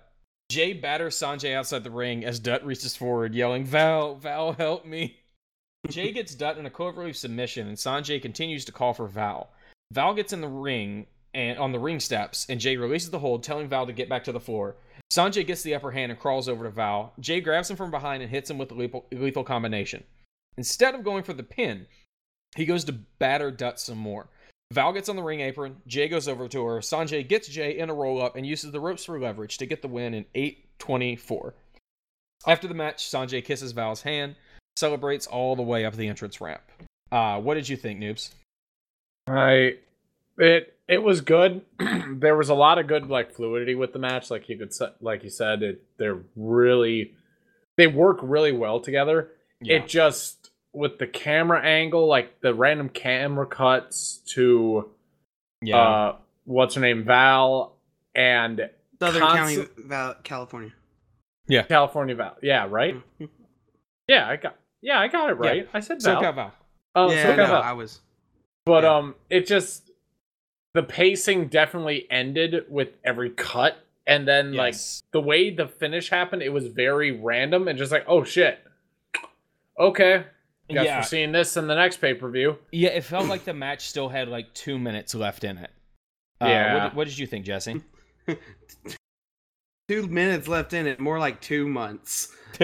[0.50, 5.18] Jay batters Sanjay outside the ring as Dutt reaches forward, yelling, "Val, Val, help me!"
[5.88, 9.50] Jay gets Dutt in a cloverleaf submission, and Sanjay continues to call for Val.
[9.92, 13.42] Val gets in the ring and on the ring steps, and Jay releases the hold,
[13.44, 14.76] telling Val to get back to the floor.
[15.12, 17.12] Sanjay gets the upper hand and crawls over to Val.
[17.20, 20.02] Jay grabs him from behind and hits him with the lethal, lethal combination.
[20.56, 21.86] Instead of going for the pin,
[22.56, 24.28] he goes to batter Dutt some more.
[24.72, 25.76] Val gets on the ring apron.
[25.86, 26.78] Jay goes over to her.
[26.78, 29.82] Sanjay gets Jay in a roll up and uses the ropes for leverage to get
[29.82, 31.54] the win in 824.
[32.46, 34.36] After the match, Sanjay kisses Val's hand,
[34.76, 36.62] celebrates all the way up the entrance ramp.
[37.10, 38.30] Uh, what did you think, noobs?
[39.26, 39.76] I
[40.38, 41.62] it it was good.
[41.78, 44.30] there was a lot of good like fluidity with the match.
[44.30, 47.14] Like you could like you said, it they're really
[47.76, 49.30] they work really well together.
[49.62, 50.39] It just
[50.72, 54.90] with the camera angle, like the random camera cuts to
[55.62, 55.76] yeah.
[55.76, 57.76] uh what's her name, Val
[58.14, 60.72] and Southern Constant- County, Val- California.
[61.48, 62.36] Yeah, California Val.
[62.42, 62.96] Yeah, right?
[64.08, 65.68] Yeah, I got yeah, I got it right.
[65.74, 66.22] I said Val.
[66.22, 66.52] SoCal Val.
[66.94, 67.62] Oh, yeah, SoCal no, Val.
[67.62, 68.00] I was.
[68.64, 68.96] But Yeah.
[68.96, 69.90] um it just
[70.74, 74.74] the pacing definitely ended with every cut and then like
[75.12, 78.58] the way the finish happened it was very random and just like oh shit
[79.78, 80.24] okay
[80.72, 83.88] guess yeah, we're seeing this in the next pay-per-view yeah, it felt like the match
[83.88, 85.70] still had like two minutes left in it.
[86.40, 86.74] Uh, Yeah.
[86.74, 87.82] What, did- what did you think, Jesse?
[89.88, 92.32] Two minutes left in it, more like two months.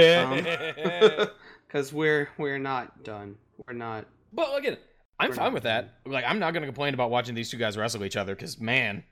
[1.66, 3.36] Because we're we're not done.
[3.66, 4.06] We're not.
[4.32, 4.76] But again,
[5.18, 5.94] I'm fine not with that.
[6.06, 9.02] Like, I'm not gonna complain about watching these two guys wrestle each other because, man,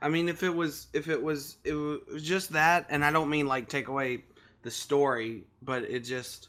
[0.00, 3.28] I mean, if it was if it was it was just that, and I don't
[3.28, 4.24] mean like take away
[4.62, 6.48] the story, but it just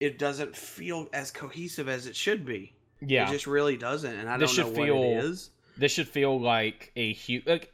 [0.00, 2.72] it doesn't feel as cohesive as it should be.
[3.00, 5.50] yeah, It just really doesn't, and I This don't know should what feel it is.
[5.76, 7.46] this should feel like a huge.
[7.46, 7.72] Like,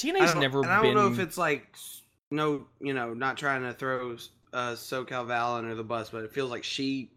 [0.00, 1.74] TNA's never I don't know if it's like
[2.30, 4.16] no, you know, not trying to throw
[4.52, 7.10] uh, SoCal Val under the bus, but it feels like she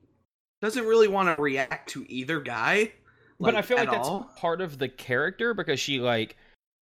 [0.62, 2.92] doesn't really want to react to either guy.
[3.40, 4.30] but I feel like that's all.
[4.38, 6.36] part of the character because she like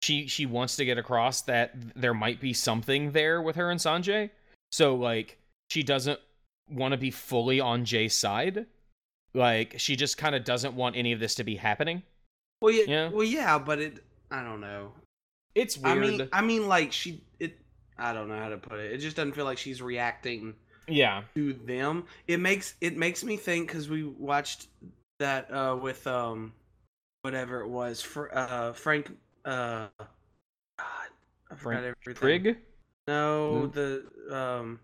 [0.04, 3.80] she she wants to get across that there might be something there with her and
[3.80, 4.30] Sanjay.
[4.72, 5.38] So like
[5.72, 6.20] she doesn't
[6.70, 8.66] want to be fully on Jay's side.
[9.34, 12.04] Like she just kind of doesn't want any of this to be happening.
[12.62, 14.04] Well, yeah, well, yeah, but it.
[14.32, 14.92] I don't know.
[15.54, 15.98] It's weird.
[15.98, 17.22] I mean, I mean, like she.
[17.40, 17.58] It.
[17.98, 18.92] I don't know how to put it.
[18.92, 20.56] It just doesn't feel like she's reacting
[20.88, 21.24] yeah.
[21.36, 22.06] to them.
[22.28, 24.68] It makes it makes me think because we watched
[25.20, 26.54] that uh with um
[27.22, 29.12] whatever it was for uh Frank
[29.46, 30.86] uh God,
[31.52, 32.16] I forgot Frank everything.
[32.16, 32.58] Trigg?
[33.08, 33.68] No, No?
[33.68, 34.80] the um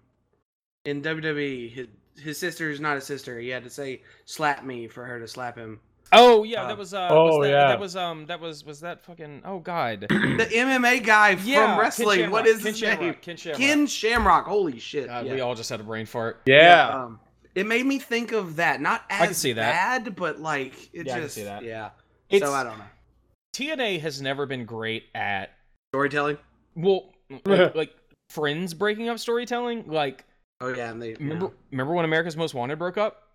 [0.85, 1.87] in WWE his
[2.21, 3.39] his sister is not a sister.
[3.39, 5.79] He had to say slap me for her to slap him.
[6.11, 7.67] Oh yeah, Uh, that was uh oh, was that, yeah.
[7.69, 10.01] that was um that was was that fucking oh god.
[10.09, 12.19] The MMA guy yeah, from wrestling.
[12.19, 13.13] Ken What Ken his Shamrock, name?
[13.21, 13.59] Ken Shamrock.
[13.59, 14.45] Ken Shamrock.
[14.45, 15.07] Holy shit!
[15.07, 15.33] God, yeah.
[15.33, 16.41] we all just had a brain fart.
[16.45, 16.89] Yeah.
[17.05, 17.19] Um,
[17.55, 18.79] it made me think of that.
[18.81, 20.03] Not as I can see that.
[20.03, 21.63] bad, but like it Yeah, I can just see that.
[21.63, 21.89] yeah.
[22.29, 22.85] It's- so I don't know.
[23.55, 25.51] TNA has never been great at
[25.91, 26.37] Storytelling.
[26.75, 27.13] well
[27.45, 27.93] like, like
[28.29, 30.25] friends breaking up storytelling like
[30.61, 33.29] Oh yeah, and they remember remember when America's Most Wanted broke up?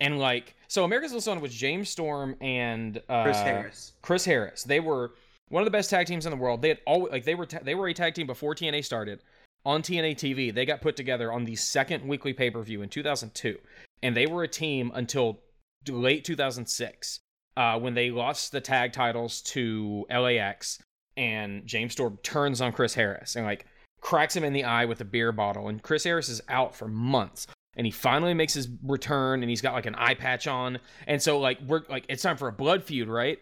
[0.00, 3.92] And like so America's Most Wanted was James Storm and uh Chris Harris.
[4.02, 4.62] Chris Harris.
[4.62, 5.12] They were
[5.48, 6.62] one of the best tag teams in the world.
[6.62, 9.20] They had always like they were ta- they were a tag team before TNA started
[9.64, 10.54] on TNA TV.
[10.54, 13.58] They got put together on the second weekly pay-per-view in 2002.
[14.02, 15.40] And they were a team until
[15.88, 17.18] late 2006
[17.56, 20.78] uh, when they lost the tag titles to LAX
[21.16, 23.66] and James Storm turns on Chris Harris and like
[24.00, 26.86] cracks him in the eye with a beer bottle and Chris Harris is out for
[26.88, 30.78] months and he finally makes his return and he's got like an eye patch on
[31.06, 33.38] and so like we're like it's time for a blood feud right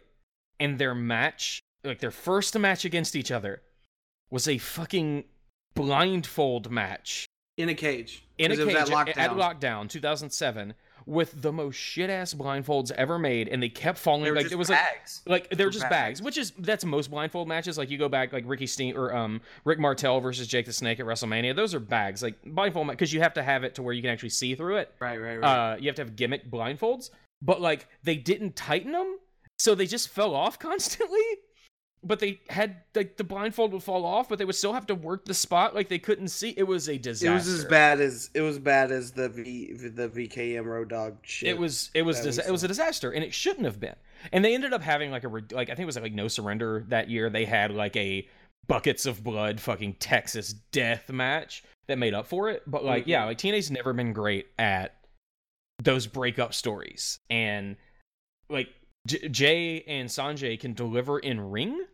[0.60, 3.62] and their match like their first match against each other
[4.30, 5.24] was a fucking
[5.74, 7.26] blindfold match
[7.56, 8.24] In a cage.
[8.38, 9.60] in a cage at, at at lockdown.
[9.60, 10.74] lockdown 2007
[11.06, 14.52] with the most shit ass blindfolds ever made and they kept falling They like just
[14.52, 15.22] it was like bags.
[15.26, 16.20] like they're just bags.
[16.20, 17.76] bags, which is that's most blindfold matches.
[17.76, 21.00] Like you go back like Ricky Steen or um Rick Martel versus Jake the Snake
[21.00, 21.54] at WrestleMania.
[21.54, 24.10] Those are bags, like blindfold because you have to have it to where you can
[24.10, 24.94] actually see through it.
[25.00, 25.72] Right, right, right.
[25.72, 27.10] Uh, you have to have gimmick blindfolds,
[27.42, 29.18] but like they didn't tighten them,
[29.58, 31.18] so they just fell off constantly.
[32.06, 34.94] But they had like the blindfold would fall off, but they would still have to
[34.94, 36.50] work the spot like they couldn't see.
[36.56, 37.30] It was a disaster.
[37.30, 41.14] it was as bad as it was bad as the V the VKM Road Dogg
[41.22, 41.48] shit.
[41.48, 43.96] It was it was dis- it was a disaster, and it shouldn't have been.
[44.32, 46.84] And they ended up having like a like I think it was like no surrender
[46.88, 47.30] that year.
[47.30, 48.28] They had like a
[48.66, 52.62] buckets of blood fucking Texas death match that made up for it.
[52.66, 53.08] But like Mhm.
[53.08, 54.94] yeah, like TNA's never been great at
[55.82, 57.76] those breakup stories, and
[58.50, 58.68] like
[59.06, 61.84] J- Jay and Sanjay can deliver in ring,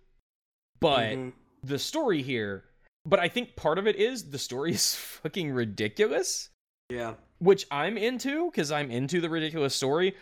[0.80, 1.32] but Mhm.
[1.62, 2.64] the story here.
[3.06, 6.50] But I think part of it is the story is fucking ridiculous
[6.90, 7.14] yeah.
[7.38, 10.14] which I'm into because I'm into the ridiculous story,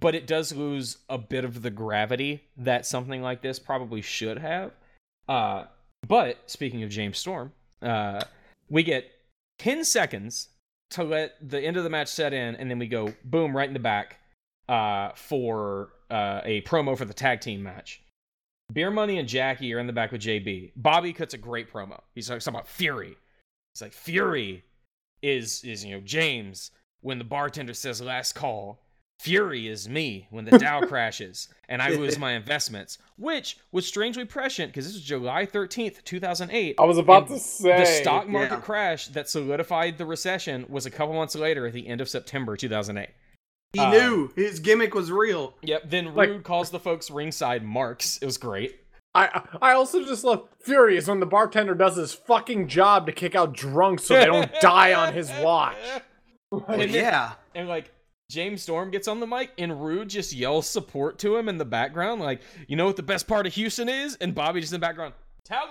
[0.00, 4.38] but it does lose a bit of the gravity that something like this probably should
[4.38, 4.72] have.
[5.28, 5.66] Uh,
[6.06, 7.52] but speaking of James Storm,
[7.82, 8.22] uh,
[8.68, 9.10] we get
[9.58, 10.48] 10 seconds
[10.90, 13.68] to let the end of the match set in, and then we go boom right
[13.68, 14.18] in the back
[14.68, 18.02] uh, for uh, a promo for the tag team match.
[18.72, 20.72] Beer Money and Jackie are in the back with JB.
[20.76, 22.00] Bobby cuts a great promo.
[22.14, 23.16] He's talking about Fury.
[23.74, 24.64] He's like, Fury
[25.22, 28.80] is is you know James when the bartender says last call.
[29.20, 34.24] Fury is me when the Dow crashes and I lose my investments, which was strangely
[34.24, 36.74] prescient because this was July 13th, 2008.
[36.78, 38.60] I was about to say The stock market Yeah.
[38.60, 42.56] crash that solidified the recession was a couple months later at the end of September
[42.56, 43.08] 2008.
[43.74, 45.54] He Uh, knew his gimmick was real.
[45.62, 48.16] Yep, then Roode Like- calls the folks ringside marks.
[48.18, 48.80] It was great.
[49.16, 53.34] I I also just love furious when the bartender does his fucking job to kick
[53.36, 55.76] out drunks so they don't die on his watch.
[56.50, 57.32] Well, And then- yeah.
[57.54, 57.92] And like
[58.30, 61.64] James Storm gets on the mic and Roode just yells support to him in the
[61.64, 64.16] background, like, you know what the best part of Houston is?
[64.16, 65.14] And Bobby just in the background,
[65.44, 65.68] tell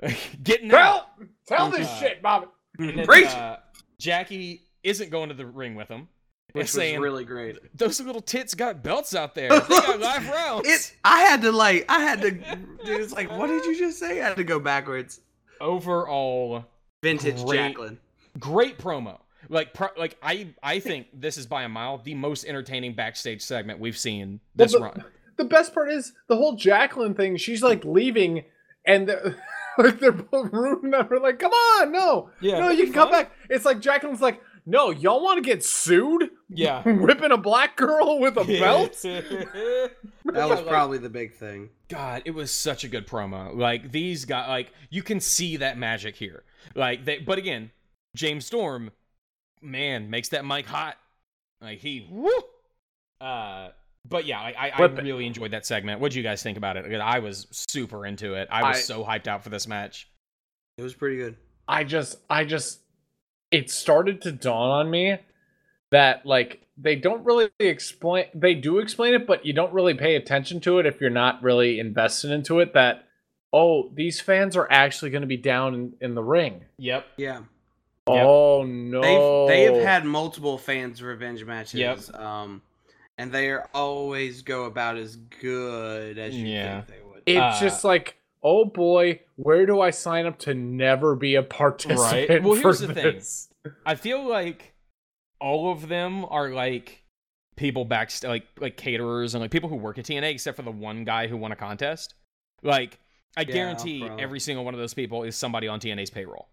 [0.00, 0.14] them.
[0.42, 1.06] Getting out.
[1.46, 2.46] Tell tell this Uh, shit, Bobby.
[2.78, 3.56] And then, uh,
[3.98, 6.08] Jackie isn't going to the ring with him.
[6.52, 7.58] Which saying, was really great.
[7.76, 9.50] those little tits got belts out there.
[9.60, 10.68] They got live rounds.
[10.68, 10.96] It.
[11.04, 11.84] I had to like.
[11.88, 12.30] I had to.
[12.30, 14.22] Dude, it's like, what did you just say?
[14.22, 15.20] I had to go backwards.
[15.60, 16.64] Overall,
[17.02, 17.56] Vintage Great.
[17.58, 17.98] Jacqueline.
[18.38, 19.18] great promo.
[19.48, 23.42] Like, pro- like I, I think this is by a mile the most entertaining backstage
[23.42, 25.04] segment we've seen this Well, run.
[25.36, 27.36] The best part is the whole Jacqueline thing.
[27.36, 28.44] She's like leaving,
[28.86, 29.36] and they're,
[29.78, 31.20] like they're both rooting at her.
[31.20, 33.24] Like, come on, no, Yeah, no, you can come fun.
[33.24, 33.32] back.
[33.50, 36.30] It's like Jacqueline's like, no, y'all want to get sued?
[36.48, 36.82] Yeah.
[36.88, 39.04] Whipping a black girl with a belt?
[40.32, 41.70] That was probably the big thing.
[41.88, 43.54] God, it was such a good promo.
[43.56, 46.42] Like these guys, like you can see that magic here.
[46.74, 47.70] Like they, but again,
[48.16, 48.90] James Storm,
[49.62, 50.96] man, makes that mic hot.
[51.60, 52.28] Like he, woo.
[53.20, 53.68] Uh,
[54.08, 56.00] but yeah, I, I, I really enjoyed that segment.
[56.00, 56.92] What would you guys think about it?
[57.00, 58.48] I was super into it.
[58.50, 60.08] I was I- so hyped out for this match.
[60.76, 61.36] It was pretty good.
[61.68, 62.80] I just, I just,
[63.50, 65.18] it started to dawn on me
[65.90, 68.26] that like they don't really explain.
[68.34, 71.42] They do explain it, but you don't really pay attention to it if you're not
[71.42, 72.74] really invested into it.
[72.74, 73.06] That
[73.52, 76.64] oh, these fans are actually going to be down in, in the ring.
[76.78, 77.06] Yep.
[77.16, 77.38] Yeah.
[78.08, 78.26] Yep.
[78.26, 81.74] Oh no, They've they have had multiple fans revenge matches.
[81.80, 82.14] Yep.
[82.20, 82.62] Um,
[83.18, 86.82] and they are always go about as good as you Yeah.
[86.82, 87.22] think they would.
[87.26, 88.16] It's Uh, just like,
[88.46, 91.98] oh boy, where do I sign up to never be a participant?
[92.30, 92.42] Right.
[92.42, 93.20] Well, for here's the thing.
[93.84, 94.72] I feel like
[95.40, 97.02] all of them are like
[97.56, 100.70] people back like like caterers and like people who work at TNA, except for the
[100.70, 102.14] one guy who won a contest.
[102.62, 103.00] Like,
[103.36, 104.22] I Yeah, guarantee probably.
[104.22, 106.48] every single one of those people is somebody on TNA's payroll,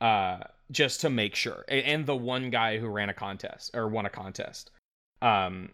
[0.00, 0.38] uh,
[0.72, 1.64] just to make sure.
[1.68, 4.72] And the one guy who ran a contest or won a contest.
[5.22, 5.70] Um,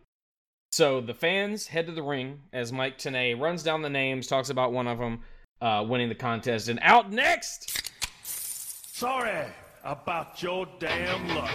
[0.72, 4.50] so the fans head to the ring as Mike Tenay runs down the names, talks
[4.50, 5.20] about one of them
[5.64, 7.90] uh, winning the contest, and out next.
[8.22, 9.46] Sorry
[9.82, 11.50] about your damn luck.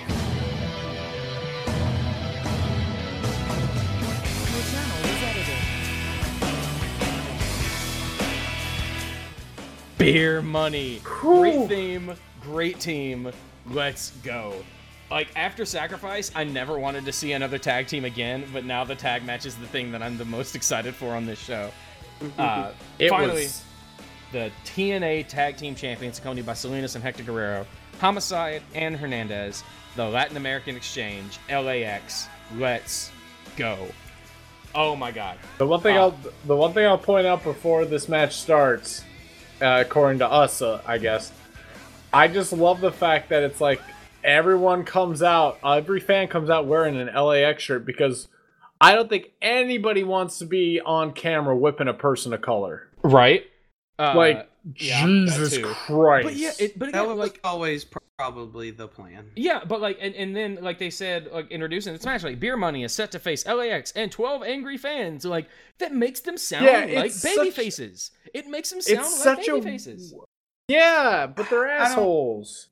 [4.50, 5.56] Your channel is edited.
[10.00, 11.02] Beer money.
[11.04, 13.32] Great theme, great team.
[13.68, 14.56] Let's go.
[15.12, 18.96] Like after sacrifice, I never wanted to see another tag team again, but now the
[18.96, 21.70] tag match is the thing that I'm the most excited for on this show.
[22.38, 23.64] Uh, It finally, was
[24.32, 27.66] the TNA Tag Team Champions, accompanied by Salinas and Hector Guerrero,
[28.00, 29.64] Homicide and Hernandez,
[29.96, 32.28] the Latin American Exchange, LAX.
[32.56, 33.12] Let's
[33.58, 33.78] go.
[34.76, 35.38] Oh my god.
[35.58, 36.02] the one thing Ah.
[36.02, 39.04] I'll the one thing I'll point out before this match starts,
[39.62, 41.32] uh, according to us, uh, I guess.
[42.14, 43.82] I just love the fact that it's like
[44.24, 48.28] everyone comes out, every fan comes out wearing an LAX shirt because
[48.80, 52.88] I don't think anybody wants to be on camera whipping a person of color.
[53.04, 53.46] Right?
[54.00, 55.58] Uh, like yeah, Jesus.
[55.86, 56.24] Christ!
[56.28, 59.30] But yeah, it, but That was like always pr- probably the plan.
[59.36, 62.56] Yeah, but like, and, and then like they said, like introducing this match, like Beer
[62.58, 65.26] Money is set to face LAX and twelve angry fans.
[65.26, 65.48] Like
[65.80, 68.12] that makes them sound Yeah, like baby such- faces.
[68.34, 70.14] It makes them sound like such baby a faces.
[70.70, 72.68] yeah, but they're I assholes.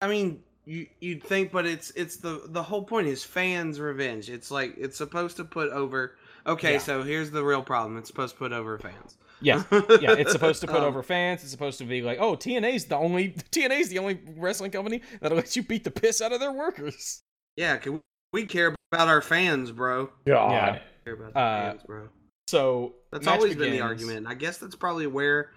[0.00, 4.28] I mean, you you'd think, but it's it's the the whole point is fans' revenge.
[4.30, 6.16] It's like it's supposed to put over.
[6.46, 6.78] Okay, Yeah.
[6.78, 7.96] so here's the real problem.
[7.98, 9.16] It's supposed to put over fans.
[9.42, 9.62] Yeah,
[10.00, 10.12] yeah.
[10.12, 11.42] It's supposed to put Um, over fans.
[11.42, 15.36] It's supposed to be like, oh, TNA's the only TNA's the only wrestling company that'll
[15.36, 17.22] let you beat the piss out of their workers.
[17.56, 18.00] Yeah, can we,
[18.32, 20.06] we care about our fans, bro.
[20.26, 20.50] God.
[20.52, 20.78] Yeah.
[21.04, 22.08] Care about the Uh, fans, bro.
[22.48, 24.26] So That's match always been the argument.
[24.26, 25.50] I guess that's probably where.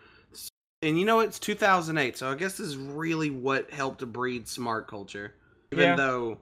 [0.82, 4.48] And you know, it's 2008, so I guess this is really what helped to breed
[4.48, 5.34] smart culture.
[5.72, 5.96] Even Yeah.
[5.96, 6.38] though,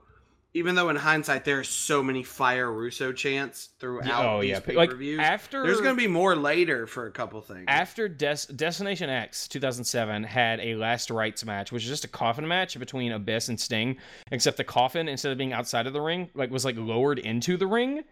[0.56, 4.60] even though in hindsight there are so many fire Russo chants throughout oh these yeah,
[4.60, 7.66] pay-per-views, after There's gonna be more later for a couple things.
[7.68, 12.47] After Des- Destination X 2007 had a last rites match, which is just a coffin
[12.47, 13.97] match between Abyss and Sting,
[14.32, 17.58] except the coffin instead of being outside of the ring, like was like lowered into
[17.58, 18.04] the ring.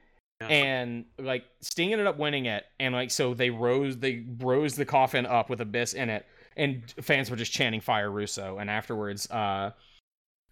[0.41, 0.47] Yeah.
[0.47, 4.85] And like Sting ended up winning it, and like so they rose they rose the
[4.85, 6.25] coffin up with Abyss in it,
[6.57, 8.57] and fans were just chanting Fire Russo.
[8.57, 9.71] And afterwards, uh,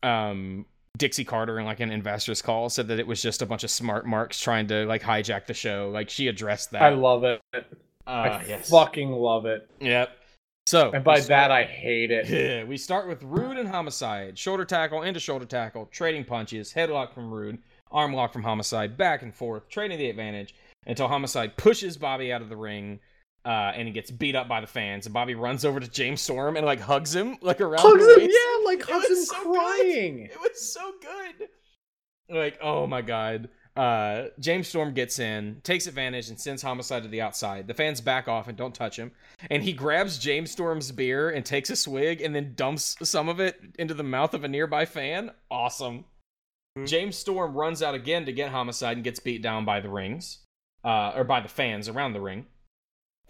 [0.03, 0.67] um,
[0.97, 3.71] Dixie Carter in like an investors call said that it was just a bunch of
[3.71, 5.89] smart marks trying to like hijack the show.
[5.93, 6.81] Like she addressed that.
[6.81, 7.41] I love it.
[7.53, 7.61] uh,
[8.09, 8.69] I yes.
[8.69, 9.69] fucking love it.
[9.79, 10.09] Yep.
[10.65, 12.27] So And by start- that, I hate it.
[12.29, 17.13] yeah, we start with Roode and Homicide, shoulder tackle into shoulder tackle, trading punches, headlock
[17.13, 17.59] from Roode,
[17.91, 20.53] arm lock from Homicide, back and forth, trading the advantage
[20.85, 22.99] until Homicide pushes Bobby out of the ring.
[23.45, 25.05] Uh, and he gets beat up by the fans.
[25.05, 28.13] And Bobby runs over to James Storm and like hugs him, like around Hugs the
[28.15, 28.37] him, waist.
[28.37, 29.53] yeah, like hugs him so good.
[29.59, 30.19] crying.
[30.25, 31.47] It was so good.
[32.29, 33.49] Like, oh my god.
[33.75, 37.65] Uh, James Storm gets in, takes advantage, and sends Homicide to the outside.
[37.65, 39.11] The fans back off and don't touch him.
[39.49, 43.39] And he grabs James Storm's beer and takes a swig and then dumps some of
[43.39, 45.31] it into the mouth of a nearby fan.
[45.49, 46.03] Awesome.
[46.77, 46.87] Mhm.
[46.87, 50.39] James Storm runs out again to get Homicide and gets beat down by the rings,
[50.83, 52.45] uh, or by the fans around the ring.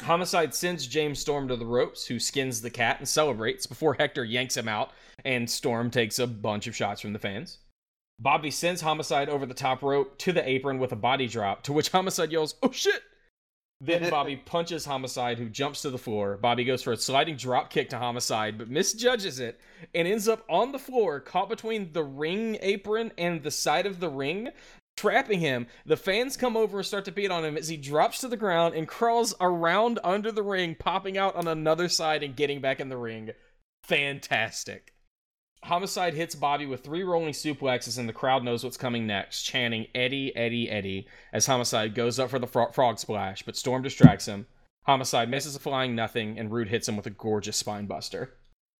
[0.01, 4.23] Homicide sends James Storm to the ropes, who skins the cat and celebrates before Hector
[4.23, 4.91] yanks him out,
[5.25, 7.59] and Storm takes a bunch of shots from the fans.
[8.19, 11.73] Bobby sends Homicide over the top rope to the apron with a body drop, to
[11.73, 13.01] which Homicide yells, Oh shit!
[13.81, 16.37] Then Bobby punches Homicide, who jumps to the floor.
[16.37, 19.59] Bobby goes for a sliding drop kick to Homicide, but misjudges it
[19.95, 24.01] and ends up on the floor, caught between the ring apron and the side of
[24.01, 24.49] the ring,
[24.99, 25.67] trapping him.
[25.85, 28.37] The fans come over and start to beat on him as he drops to the
[28.37, 32.79] ground and crawls around under the ring, popping out on another side and getting back
[32.79, 33.31] in the ring.
[33.83, 34.93] Fantastic.
[35.63, 39.87] Homicide hits Bobby with three rolling suplexes, and the crowd knows what's coming next, chanting
[39.93, 44.25] Eddie, Eddie, Eddie as Homicide goes up for the fro- frog splash, but Storm distracts
[44.25, 44.47] him.
[44.85, 48.33] Homicide misses a flying nothing, and Roode hits him with a gorgeous spine buster.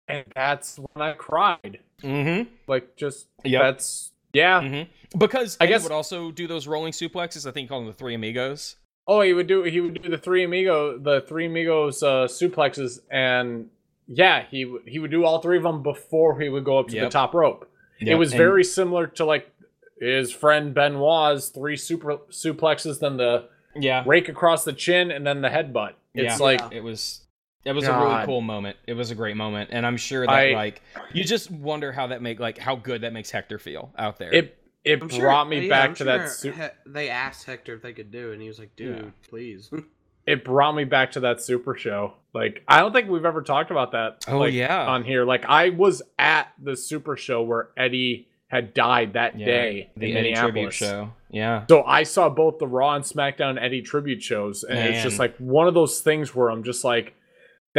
[0.08, 1.80] And that's when I cried.
[2.02, 2.50] Mm-hmm.
[2.68, 3.62] Like, just Yep.
[3.62, 4.62] that's yeah.
[4.62, 5.18] Mm-hmm.
[5.18, 7.48] Because I Eddie guess- would also do those rolling suplexes.
[7.48, 8.76] I think he called them the Three Amigos.
[9.08, 13.00] Oh, he would do he would do the three amigo the three amigos uh, suplexes,
[13.10, 13.70] and
[14.08, 16.90] yeah, he would he would do all three of them before he would go up
[16.90, 17.68] to the top rope.
[18.00, 19.52] it was and- very similar to like
[20.00, 24.04] his friend Benoit's three super suplexes, then the yeah.
[24.06, 25.94] rake across the chin, and then the headbutt.
[26.14, 26.46] It's Yeah.
[26.46, 26.78] like Yeah.
[26.78, 27.22] It was
[27.66, 28.78] it was a really cool moment.
[28.88, 30.82] It was a great moment, and I'm sure that I- like
[31.14, 34.34] you just wonder how that make like how good that makes Hector feel out there.
[34.34, 34.56] it
[34.86, 36.18] it I'm sure- brought me yeah, back I'm to that.
[36.20, 38.76] sure Su- he- they asked Hector if they could do it, and he was like,
[38.76, 39.12] "Dude, Yeah.
[39.30, 39.70] please."
[40.26, 42.14] it brought me back to that super show.
[42.34, 44.24] Like I don't think we've ever talked about that.
[44.28, 44.86] Oh, like, yeah.
[44.88, 45.26] on here.
[45.26, 50.12] Like I was at the super show where Eddie had died that Yeah, day the
[50.12, 51.12] in Eddie tribute show.
[51.30, 51.66] Yeah.
[51.70, 55.36] So I saw both the Raw and SmackDown Eddie tribute shows, and it's just like
[55.38, 57.14] one of those things where I'm just like,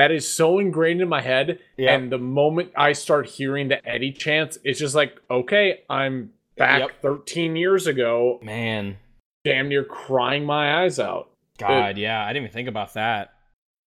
[0.01, 1.59] that is so ingrained in my head.
[1.77, 1.91] Yep.
[2.01, 6.81] And the moment I start hearing the Eddie chants, it's just like, okay, I'm back
[6.81, 7.03] Yep.
[7.03, 8.97] 13 years ago, Man.
[9.45, 11.29] damn near crying my eyes out.
[11.59, 12.25] God, yeah.
[12.25, 13.35] I didn't even think about that.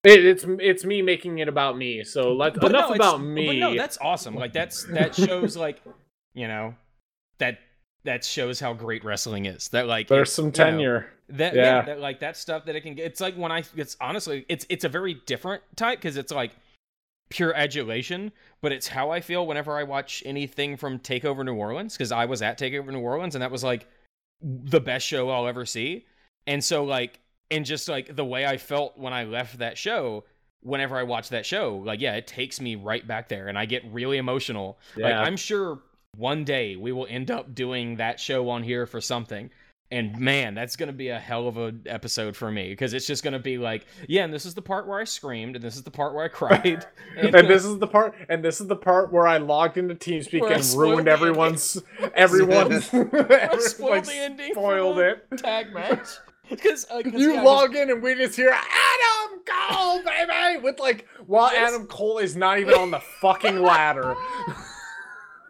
[0.02, 2.04] It, it's it's me making it about me.
[2.04, 3.58] So let But enough no, about But me.
[3.58, 4.34] no, that's awesome.
[4.34, 5.80] Like that's that shows like,
[6.34, 6.74] you know,
[7.38, 7.58] that
[8.04, 9.68] that shows how great wrestling is.
[9.68, 11.06] That like There's it- some you know, tenure.
[11.28, 11.62] That yeah.
[11.62, 11.82] Yeah.
[11.82, 13.06] that like that stuff that it can get.
[13.06, 16.52] It's like when I it's honestly it's it's a very different type because it's like
[17.30, 21.94] pure adulation, but it's how I feel whenever I watch anything from Takeover New Orleans
[21.94, 23.86] because I was at Takeover New Orleans and that was like
[24.42, 26.06] the best show I'll ever see.
[26.46, 27.20] And so like
[27.50, 30.24] and just like the way I felt when I left that show
[30.62, 33.64] whenever I watch that show, like yeah, it takes me right back there and I
[33.64, 34.78] get really emotional.
[34.94, 35.22] Like Yeah.
[35.22, 35.80] I'm sure
[36.16, 39.50] one day we will end up doing that show on here for something.
[39.90, 43.22] And man, that's gonna be a hell of a episode for me because it's just
[43.22, 45.82] gonna be like, yeah, and this is the part where I screamed, and this is
[45.82, 49.12] the part where I cried, and this is the part and this is the part
[49.12, 51.80] where I logged into TeamSpeak and ruined the everyone's
[52.14, 55.26] everyone's spoiled like, the ending spoiled it.
[55.36, 56.08] tag match
[56.50, 60.60] because uh, 'cause, You yeah, 'cause- log in and we just hear Adam Cole, baby,
[60.62, 61.72] with like while Yes.
[61.74, 64.16] Adam Cole is not even on the fucking ladder.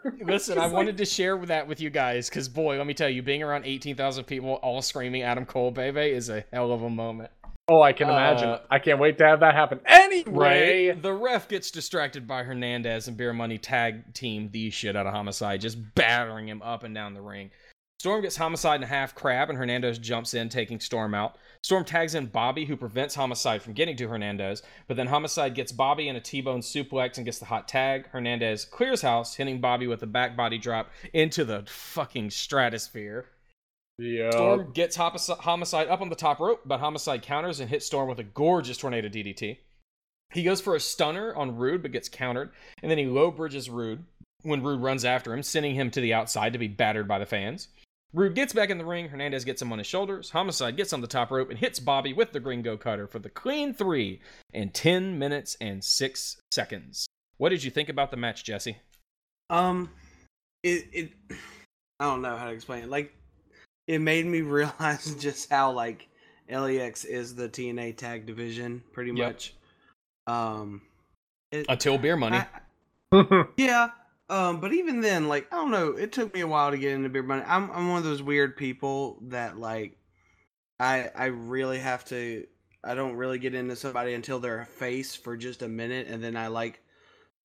[0.24, 3.08] Listen, I like- wanted to share that with you guys because, boy, let me tell
[3.08, 6.90] you, being around 18,000 people all screaming Adam Cole, baby, is a hell of a
[6.90, 7.30] moment.
[7.66, 8.48] Oh, I can imagine.
[8.50, 9.80] Uh, I can't wait to have that happen.
[9.86, 15.06] Anyway, The ref gets distracted by Hernandez and Beer Money tag team the shit out
[15.06, 17.50] of Homicide, just battering him up and down the ring.
[18.04, 21.38] Storm gets Homicide in a half crab, and Hernandez jumps in, taking Storm out.
[21.62, 25.72] Storm tags in Bobby, who prevents Homicide from getting to Hernandez, but then Homicide gets
[25.72, 28.06] Bobby in a T-bone suplex and gets the hot tag.
[28.08, 33.24] Hernandez clears house, hitting Bobby with a back body drop into the fucking stratosphere.
[33.96, 34.30] yeah.
[34.32, 38.18] Storm gets Homicide up on the top rope, but Homicide counters and hits Storm with
[38.18, 39.56] a gorgeous tornado DDT.
[40.34, 42.50] He goes for a stunner on Roode, but gets countered,
[42.82, 44.04] and then he low bridges Roode
[44.42, 47.24] when Roode runs after him, sending him to the outside to be battered by the
[47.24, 47.68] fans.
[48.14, 51.00] Roode gets back in the ring, Hernandez gets him on his shoulders, Homicide gets on
[51.00, 54.20] the top rope and hits Bobby with the Gringo Cutter for the clean three
[54.52, 57.06] in 10 minutes and 6 seconds.
[57.38, 58.76] What did you think about the match, Jesse?
[59.50, 59.90] Um,
[60.62, 61.12] it it
[62.00, 62.88] I don't know how to explain it.
[62.88, 63.12] Like,
[63.88, 66.08] it made me realize just how like
[66.48, 69.26] LAX is the TNA tag division, pretty Yep.
[69.26, 69.54] much.
[70.28, 70.82] Um,
[71.50, 72.38] it, Until beer money.
[73.12, 73.90] I- yeah.
[74.30, 76.92] Um, but even then, like I don't know, it took me a while to get
[76.92, 77.42] into beer money.
[77.46, 79.98] I'm I'm one of those weird people that like
[80.80, 82.46] I I really have to
[82.82, 86.22] I don't really get into somebody until they're a face for just a minute and
[86.22, 86.80] then I like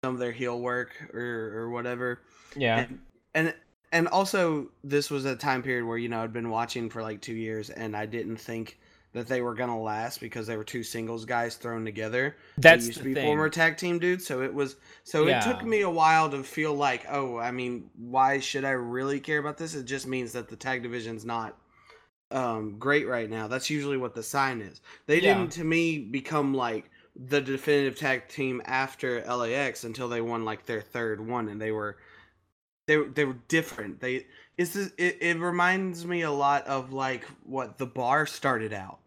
[0.03, 2.21] some of their heel work or or whatever.
[2.55, 2.79] yeah.
[2.79, 2.99] And,
[3.33, 3.53] and
[3.91, 7.21] and also this was a time period where you know I'd been watching for like
[7.21, 8.79] 2 years and I didn't think
[9.13, 12.35] that they were going to last because they were two singles guys thrown together.
[12.57, 13.25] That's they used to be thing.
[13.25, 16.73] former tag team dudes so it was so it took me a while to feel
[16.75, 19.73] like oh i mean why should i really care about this?
[19.75, 21.57] It just means that the tag division's not
[22.31, 23.47] um great right now.
[23.47, 24.81] That's usually what the sign is.
[25.07, 25.33] They Yeah.
[25.39, 30.65] didn't to me become like the definitive tag team after lax until they won like
[30.67, 31.97] their third one and they were
[32.85, 33.99] they, were- they were different.
[33.99, 34.27] They
[34.59, 38.99] it's this, it, it reminds me a lot of like what the bar started out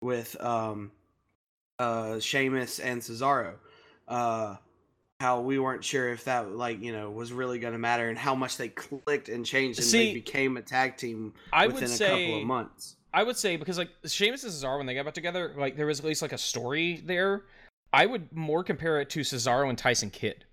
[0.00, 0.92] with um
[1.80, 3.54] uh Sheamus and Cesaro.
[4.06, 4.56] Uh
[5.18, 8.36] how we weren't sure if that like, you know, was really gonna matter and how
[8.36, 11.90] much they clicked and changed and See, they became a tag team I within would
[11.90, 12.96] a say couple of months.
[13.12, 15.86] I would say because like Sheamus and Cesaro when they got back together, like there
[15.86, 17.42] was at least like a story there.
[17.92, 20.44] I would more compare it to Cesaro and Tyson Kidd.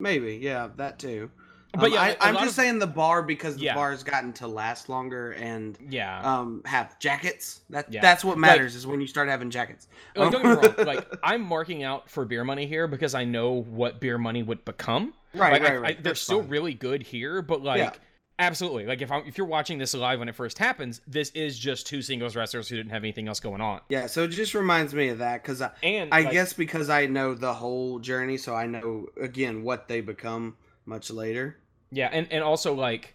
[0.00, 1.30] Maybe, yeah, that too.
[1.74, 3.74] But Um, yeah, I, a I'm just of- saying the bar because the Yeah.
[3.74, 6.20] bar has gotten to last longer and Yeah.
[6.22, 7.60] um have jackets.
[7.70, 8.00] That Yeah.
[8.00, 9.88] that's what Like- matters is when you start having jackets.
[10.16, 10.74] Like, don't get me wrong.
[10.86, 14.64] Like I'm marking out for beer money here because I know what beer money would
[14.64, 15.14] become.
[15.34, 15.90] right, like, right, I- right.
[15.90, 16.48] I, they're That's still fine.
[16.50, 17.90] really good here, but like, Yeah.
[18.38, 21.58] absolutely, like if I'm if you're watching this live when it first happens, this is
[21.58, 23.80] just two singles wrestlers who didn't have anything else going on.
[23.88, 26.88] Yeah, so it just reminds me of that because I, And I like, guess because
[26.88, 30.56] I know the whole journey, so I know again what they become
[30.86, 31.56] much later.
[31.90, 33.14] Yeah, and and also like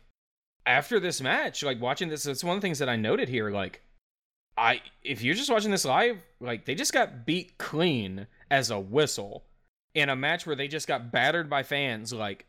[0.66, 3.50] after this match, like watching this, it's one of the things that I noted here.
[3.50, 3.82] Like,
[4.58, 8.80] I if you're just watching this live, like they just got beat clean as a
[8.80, 9.44] whistle
[9.94, 12.14] in a match where they just got battered by fans.
[12.14, 12.46] Like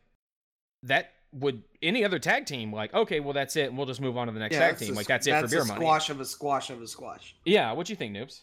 [0.83, 4.17] that would any other tag team like okay well that's it and we'll just move
[4.17, 5.79] on to the next yeah, tag team a- like that's it for beer a money
[5.79, 7.37] Squash of a squash of a squash.
[7.45, 8.41] yeah what you think noobs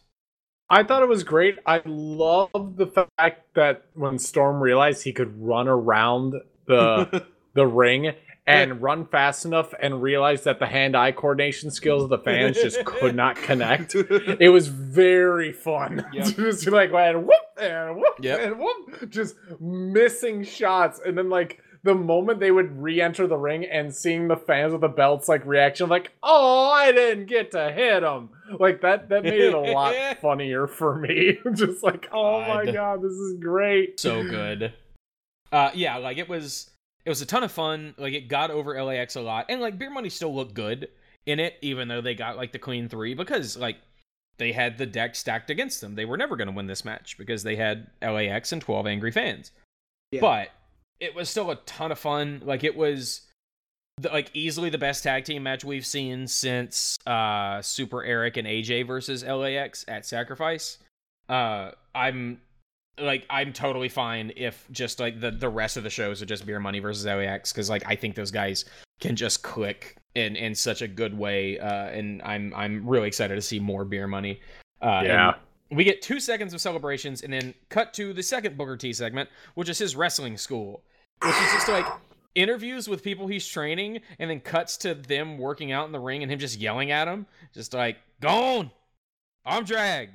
[0.70, 1.60] I thought it was great.
[1.66, 6.34] I love the fact that when Storm realized he could run around
[6.66, 7.26] the
[7.58, 8.14] the ring
[8.46, 12.86] and run fast enough and realize that the hand-eye coordination skills of the fans just
[12.86, 13.94] could not connect.
[14.40, 16.06] It was very fun.
[16.14, 16.26] Yep.
[16.38, 17.30] just like whoop
[17.62, 18.40] and whoop Yep.
[18.40, 23.66] and whoop, just missing shots, and then like the moment they would re-enter the ring
[23.66, 27.70] and seeing the fans with the belts like reaction, like oh I didn't get to
[27.72, 28.30] hit him,
[28.60, 31.38] like that that made it a lot funnier for me.
[31.54, 32.74] just like oh my God.
[32.74, 34.00] god, this is great.
[34.00, 34.74] so good
[35.52, 36.70] uh yeah like it was
[37.08, 37.96] it was a ton of fun.
[37.98, 39.46] Like it got over lax a lot.
[39.48, 40.90] And like beer money still looked good
[41.26, 43.78] in it even though they got like the clean three because like
[44.40, 45.96] they had the deck stacked against them.
[45.96, 49.12] They were never going to win this match because they had lax and 12 angry
[49.12, 49.54] fans.
[50.12, 50.20] Yeah.
[50.20, 50.50] but
[51.00, 52.42] it was still a ton of fun.
[52.44, 53.22] Like it was
[54.00, 58.46] the, like easily the best tag team match we've seen since uh super eric and
[58.46, 60.78] aj versus lax at sacrifice.
[61.30, 62.42] Uh i'm
[63.00, 66.46] like i'm totally fine if just like the the rest of the shows are just
[66.46, 68.66] beer money versus lax because like i think those guys
[69.00, 73.36] can just click in in such a good way uh and i'm i'm really excited
[73.36, 74.40] to see more beer money.
[74.82, 75.34] Uh Yeah.
[75.70, 79.30] we get two seconds of celebrations and then cut to the second booker t segment
[79.54, 80.84] which is his wrestling school
[81.22, 81.86] which is just like
[82.36, 86.24] interviews with people he's training and then cuts to them working out in the ring
[86.24, 88.72] and him just yelling at him just like go on!
[89.46, 90.10] Arm drag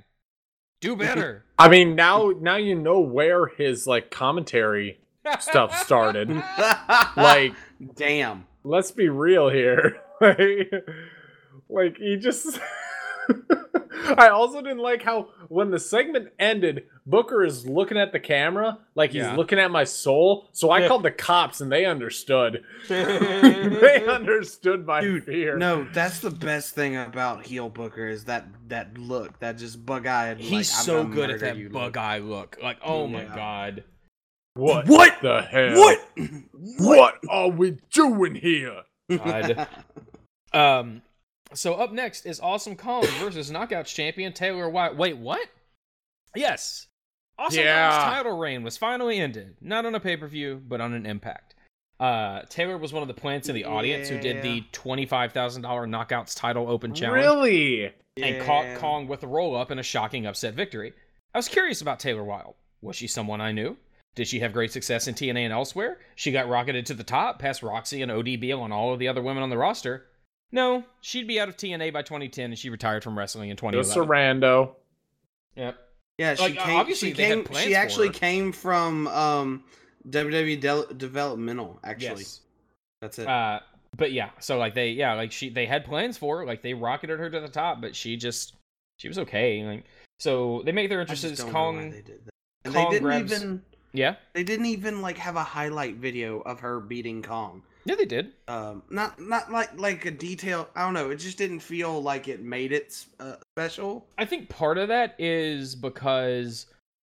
[0.83, 4.99] do better I mean now now you know where his like commentary
[5.41, 6.30] stuff started.
[7.16, 7.55] like
[7.95, 8.47] damn.
[8.64, 10.01] let's be real here.
[10.20, 10.72] like,
[11.68, 12.59] like he just
[14.16, 18.79] I also didn't like how when the segment ended, Booker is looking at the camera
[18.95, 19.37] like he's Yeah.
[19.37, 20.49] looking at my soul.
[20.53, 22.64] So I called the cops and they understood.
[22.89, 25.57] they understood my Dude, fear.
[25.57, 30.07] No, that's the best thing about heel Booker is that that look, that just bug
[30.07, 30.39] eyed.
[30.39, 33.85] he's like, I'm so good at that bug eye look like oh my god
[34.55, 34.87] What?
[34.89, 35.16] What?
[35.23, 35.77] the hell?
[35.77, 36.01] What?
[36.79, 38.83] What are we doing here?
[39.11, 39.68] God.
[40.55, 41.01] Um,
[41.55, 44.97] so up next is Awesome Kong versus Knockouts champion Taylor Wilde.
[44.99, 45.47] Wait, what?
[46.35, 46.87] Yes.
[47.39, 47.91] Awesome Yeah.
[47.91, 51.07] Kong's title reign was finally ended, not on a pay per view, but on an
[51.07, 51.55] Impact.
[52.01, 55.63] Uh, Taylor was one of the plants in the audience who did the twenty-five thousand
[55.63, 57.93] dollar Knockouts title open challenge Really?
[58.21, 60.95] and caught Kong with a roll up and a shocking upset victory.
[61.35, 62.55] I was curious about Taylor Wilde.
[62.81, 63.77] Was she someone I knew?
[64.15, 65.99] Did she have great success in TNA and elsewhere?
[66.17, 69.23] She got rocketed to the top, past Roxy and ODB and all of the other
[69.23, 70.05] women on the roster.
[70.53, 73.95] No, she'd be out of TNA by 2010, and she retired from wrestling in Just
[73.95, 74.41] 2011.
[74.41, 74.75] Rando.
[75.57, 75.79] Yep.
[76.19, 76.77] Yeah, she Like, came.
[76.77, 77.45] obviously she they had came.
[77.45, 78.13] plans She for actually her.
[78.13, 79.65] came from um,
[80.09, 81.81] WWE Del- Developmental.
[81.83, 82.41] Actually, Yes.
[83.01, 83.27] that's it.
[83.27, 83.61] Uh,
[83.97, 86.75] but yeah, so like they, yeah, like she, they had plans for her, like they
[86.75, 88.55] rocketed her to the top, but she just,
[88.99, 89.65] she was okay.
[89.65, 89.85] Like,
[90.21, 92.31] so they make their I just know why Kong, they did that.
[92.67, 93.63] And Kong they didn't grabs- even.
[93.95, 97.63] yeah, They didn't even like have a highlight video of her beating Kong.
[97.85, 98.33] Yeah, they did.
[98.49, 100.68] Um, not not like like a detail.
[100.76, 101.11] I don't know.
[101.11, 104.07] It just didn't feel like it made it uh, special.
[104.18, 106.66] I think part of that is because,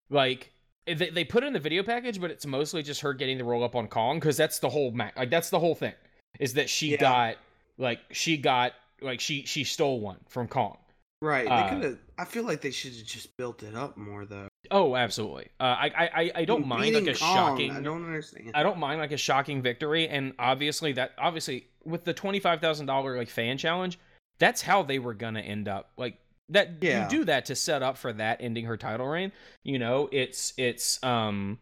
[0.09, 0.51] like,
[0.87, 3.43] they, they put it in the video package, but it's mostly just her getting the
[3.43, 5.93] roll up on Kong because that's the whole ma- like that's the whole thing
[6.39, 6.97] is that she Yeah.
[6.97, 7.35] got
[7.77, 10.77] like she got like she she stole one from Kong.
[11.21, 11.47] Right.
[11.47, 11.99] Uh, they could have.
[12.17, 14.47] I feel like they should have just built it up more though.
[14.71, 15.49] Oh, absolutely.
[15.59, 15.85] Uh, I
[16.15, 17.71] I I- don't mind like a Kong, shocking.
[17.71, 18.51] I don't understand.
[18.55, 22.61] I don't mind like a shocking victory, and obviously that obviously with the twenty five
[22.61, 23.99] thousand dollar like fan challenge,
[24.39, 25.91] that's how they were gonna end up.
[25.97, 26.17] Like
[26.49, 27.03] that, Yeah.
[27.03, 29.31] you do that to set up for that ending her title reign.
[29.63, 31.59] You know, it's it's um.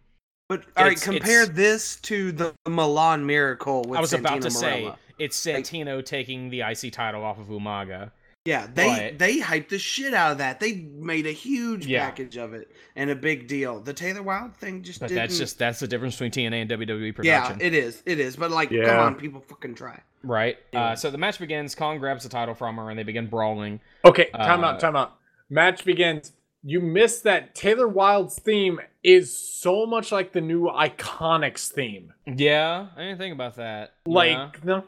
[0.49, 4.51] But all right, compare this to the Milan Miracle with I was about Santino to
[4.51, 8.11] say it's Santino taking the IC title off of Umaga.
[8.45, 10.59] Yeah, they But- they hyped the shit out of that.
[10.59, 12.03] They made a huge Yeah.
[12.05, 13.79] package of it and a big deal.
[13.79, 15.23] The Taylor Wilde thing just But didn't.
[15.23, 17.59] that's just that's the difference between TNA and WWE production.
[17.59, 18.35] yeah, it is, it is.
[18.35, 20.01] But like, come on, people, fucking try.
[20.23, 20.57] right.
[20.73, 20.83] Yeah.
[20.87, 21.73] Uh, so the match begins.
[21.73, 23.79] Kong grabs the title from her, and they begin brawling.
[24.03, 25.15] Okay, time Uh, out, time out.
[25.49, 26.33] Match begins.
[26.65, 32.13] You missed that Taylor Wilde's theme is so much like the new Iconics theme.
[32.25, 33.93] Yeah, I didn't think about that.
[34.05, 34.13] Yeah.
[34.13, 34.83] Like the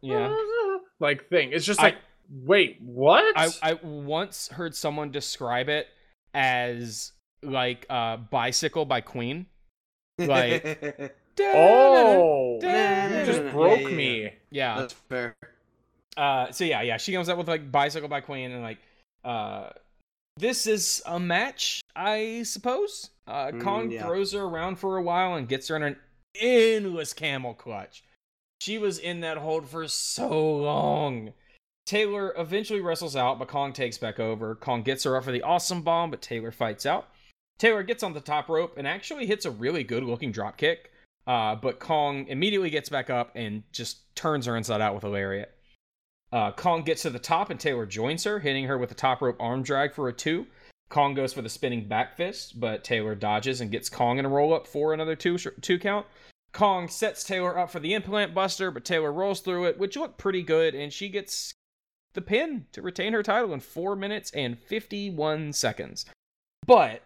[0.00, 0.36] Yeah.
[1.00, 1.50] like thing.
[1.52, 1.96] It's just I- like
[2.28, 3.36] wait, what?
[3.36, 5.86] I, I once heard someone describe it
[6.34, 7.12] as
[7.42, 9.46] like uh bicycle by Queen.
[10.18, 14.32] Like- oh, Yeah, you just yeah, broke yeah, me.
[14.50, 14.80] Yeah.
[14.80, 15.36] that's fair.
[16.16, 18.78] Uh so yeah, yeah, she comes up with like bicycle by Queen and like
[19.24, 19.70] uh
[20.36, 23.10] this is a match, I suppose.
[23.26, 24.04] Uh Mm, Kong yeah.
[24.04, 25.96] throws her around for a while and gets her in an
[26.40, 28.02] endless camel clutch.
[28.60, 31.32] She was in that hold for so long.
[31.88, 34.54] Taylor eventually wrestles out, but Kong takes back over.
[34.54, 37.08] Kong gets her up for the awesome bomb, but Taylor fights out.
[37.58, 40.92] Taylor gets on the top rope and actually hits a really good looking drop kick.
[41.26, 45.08] Uh, but Kong immediately gets back up and just turns her inside out with a
[45.08, 45.54] lariat.
[46.30, 49.22] Uh, Kong gets to the top and Taylor joins her, hitting her with a top
[49.22, 50.46] rope arm drag for a two.
[50.90, 54.28] Kong goes for the spinning back fist, but Taylor dodges and gets Kong in a
[54.28, 56.04] roll up for another two two count.
[56.52, 60.18] Kong sets Taylor up for the implant buster, but Taylor rolls through it, which looked
[60.18, 61.54] pretty good, and she gets
[62.14, 66.04] the pin to retain her title in 4 minutes and 51 seconds.
[66.66, 67.02] But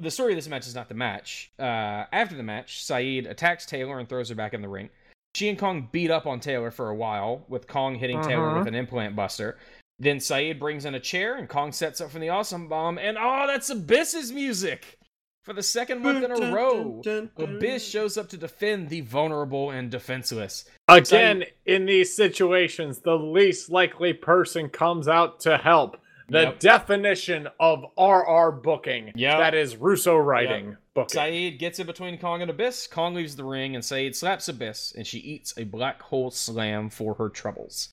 [0.00, 1.50] the story of this match is not the match.
[1.58, 4.90] Uh, after the match, Saeed attacks Taylor and throws her back in the ring.
[5.34, 8.58] She and Kong beat up on Taylor for a while, with Kong hitting Taylor Uh-huh.
[8.60, 9.58] with an implant buster.
[9.98, 12.98] Then Saeed brings in a chair, and Kong sets up for the awesome bomb.
[12.98, 14.98] And oh, that's Abyss's music!
[15.44, 17.02] For the second month in a row,
[17.36, 20.64] Abyss shows up to defend the vulnerable and defenseless.
[20.88, 25.98] Again, in these situations, the least likely person comes out to help.
[26.30, 26.58] The Yep.
[26.60, 29.12] definition of RR booking.
[29.14, 29.38] Yep.
[29.38, 31.10] That is Russo writing booking.
[31.10, 32.86] Saeed gets in between Kong and Abyss.
[32.86, 36.88] Kong leaves the ring, and Saeed slaps Abyss, and she eats a black hole slam
[36.88, 37.90] for her troubles.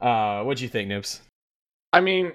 [0.00, 1.18] Uh, what'd you think, Noobs?
[1.92, 2.32] I mean,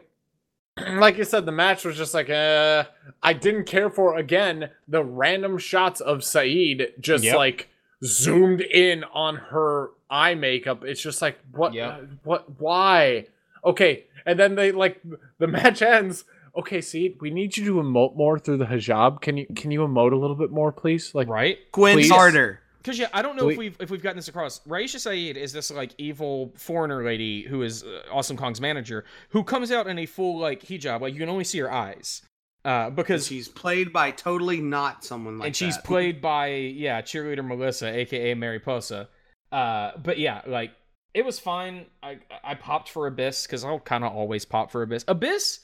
[0.99, 2.85] like you said, the match was just like, uh,
[3.23, 7.35] I didn't care for, again, the random shots of Saeed just Yep.
[7.35, 7.69] like
[8.03, 10.83] zoomed in on her eye makeup.
[10.83, 11.91] It's just like, what, Yep.
[11.91, 13.27] uh, what, why?
[13.65, 14.05] Okay.
[14.25, 15.01] And then they like,
[15.39, 16.25] the match ends.
[16.55, 19.21] Okay, Saeed, we need you to emote more through the hijab.
[19.21, 21.13] Can you, can you emote a little bit more, please?
[21.13, 21.59] Like, Right?
[21.71, 22.09] Quinn Please.
[22.09, 22.61] Carter.
[22.87, 24.61] Because yeah, I don't know if we've if we've gotten this across.
[24.61, 29.43] Raisha Saeed is this like evil foreigner lady who is uh, Awesome Kong's manager, who
[29.43, 32.21] comes out in a full like hijab, like you can only see her eyes,
[32.63, 35.83] uh, because She's played by totally not someone like and she's that.
[35.83, 39.09] played by yeah cheerleader Melissa, aka Mariposa.
[39.51, 40.71] Uh, but yeah, like
[41.13, 41.87] it was fine.
[42.01, 45.03] I I popped for Abyss because I'll kind of always pop for Abyss.
[45.09, 45.59] Abyss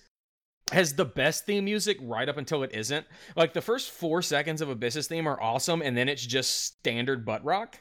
[0.71, 3.05] has the best theme music right up until it isn't.
[3.35, 7.25] Like the first four seconds of Abyss's theme are awesome, and then it's just standard
[7.25, 7.79] butt rock.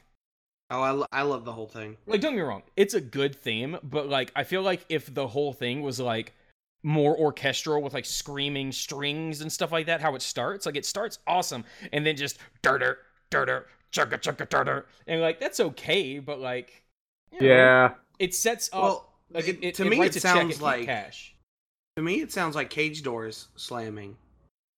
[0.69, 1.97] Oh, I, lo- I love the whole thing.
[2.07, 5.13] Like don't get me wrong, it's a good theme, but like I feel like if
[5.13, 6.33] the whole thing was like
[6.83, 10.85] more orchestral with like screaming strings and stuff like that, how it starts, like it
[10.85, 12.97] starts awesome, and then just dirter,
[13.29, 16.83] dirter, chugga chugga dirter, and like that's okay, but like
[17.31, 17.91] you know, yeah.
[18.19, 21.32] it sets up Well, like it, it, to it me, it sounds like cash.
[21.97, 24.17] To me it sounds like cage doors slamming,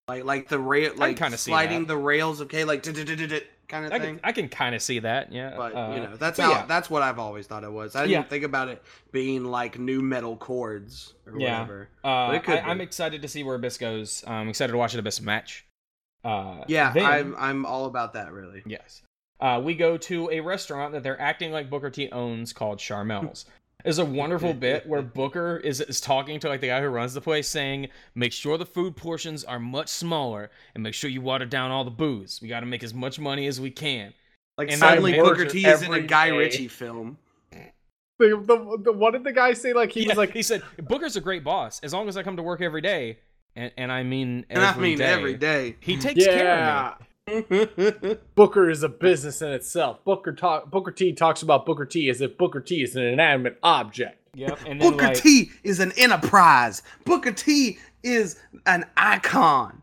[0.08, 4.00] like like the rail, like kinda sliding the rails of K, like kind of I
[4.00, 4.16] thing.
[4.16, 5.54] can I can kind of see that, yeah.
[5.56, 6.66] But uh, you know, that's how yeah.
[6.66, 7.96] that's what I've always thought it was.
[7.96, 8.24] I didn't Yeah.
[8.24, 11.62] think about it being like new metal chords or Yeah.
[11.62, 11.90] whatever.
[12.04, 14.24] Uh, But it could I, I'm excited to see where Abyss goes.
[14.28, 15.66] I'm excited to watch an Abyss match.
[16.24, 18.62] Uh, Yeah, then- I'm I'm all about that really.
[18.66, 19.04] Yes.
[19.40, 23.46] Uh, we go to a restaurant that they're acting like Booker T owns called Sharmell's.
[23.84, 27.14] There's a wonderful bit where Booker is, is talking to like the guy who runs
[27.14, 31.22] the place, saying, "Make sure the food portions are much smaller, and make sure you
[31.22, 32.40] water down all the booze.
[32.42, 34.14] We got to make as much money as we can."
[34.58, 36.38] Like And suddenly I Booker T is in a Guy day.
[36.38, 37.18] Ritchie film.
[38.18, 39.74] The, the, the, what did the guy say?
[39.74, 42.24] Like, he Yeah, was like, he said, "Booker's a great boss as long as I
[42.24, 43.20] come to work every day,
[43.58, 45.04] and, and I mean And I mean day.
[45.04, 45.76] every day.
[45.82, 47.06] He takes care of me."
[48.36, 50.04] Booker is a business in itself.
[50.04, 53.58] Booker talk Booker T talks about Booker T as if Booker T is an inanimate
[53.64, 54.20] object.
[54.36, 54.60] Yep.
[54.68, 56.84] And then Booker like, T is an enterprise.
[57.04, 59.82] Booker T is an icon.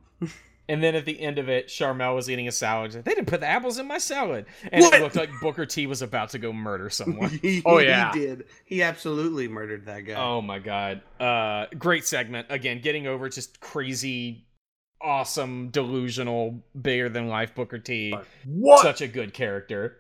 [0.68, 2.93] And then at the end of it, Sharmell was eating a salad.
[2.93, 4.47] They didn't put the apples in my salad.
[4.70, 4.95] And What?
[4.95, 7.30] it looked like Booker T was about to go murder someone.
[7.43, 8.12] he, Oh, yeah.
[8.12, 8.45] he did.
[8.64, 10.14] He absolutely murdered that guy.
[10.14, 11.03] oh my god.
[11.18, 12.47] Uh great segment.
[12.51, 14.45] Again, getting over just crazy,
[15.03, 18.14] awesome, delusional, bigger than life Booker T.
[18.46, 18.82] What?
[18.82, 19.98] Such a good character.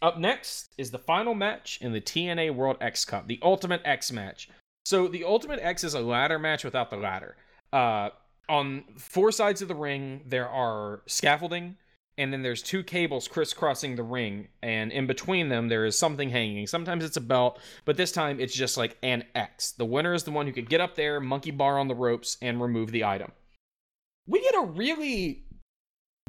[0.00, 4.12] Up next is the final match in the TNA World X Cup, the Ultimate X
[4.12, 4.48] match.
[4.84, 7.36] So the Ultimate X is a ladder match without the ladder.
[7.72, 8.10] Uh,
[8.48, 11.76] on four sides of the ring, there are scaffolding,
[12.16, 16.30] and then there's two cables crisscrossing the ring, and in between them there is something
[16.30, 16.66] hanging.
[16.66, 19.72] Sometimes it's a belt, but this time it's just like an X.
[19.72, 22.38] The winner is the one who could get up there, monkey bar on the ropes,
[22.40, 23.32] and remove the item.
[24.28, 25.42] We get a really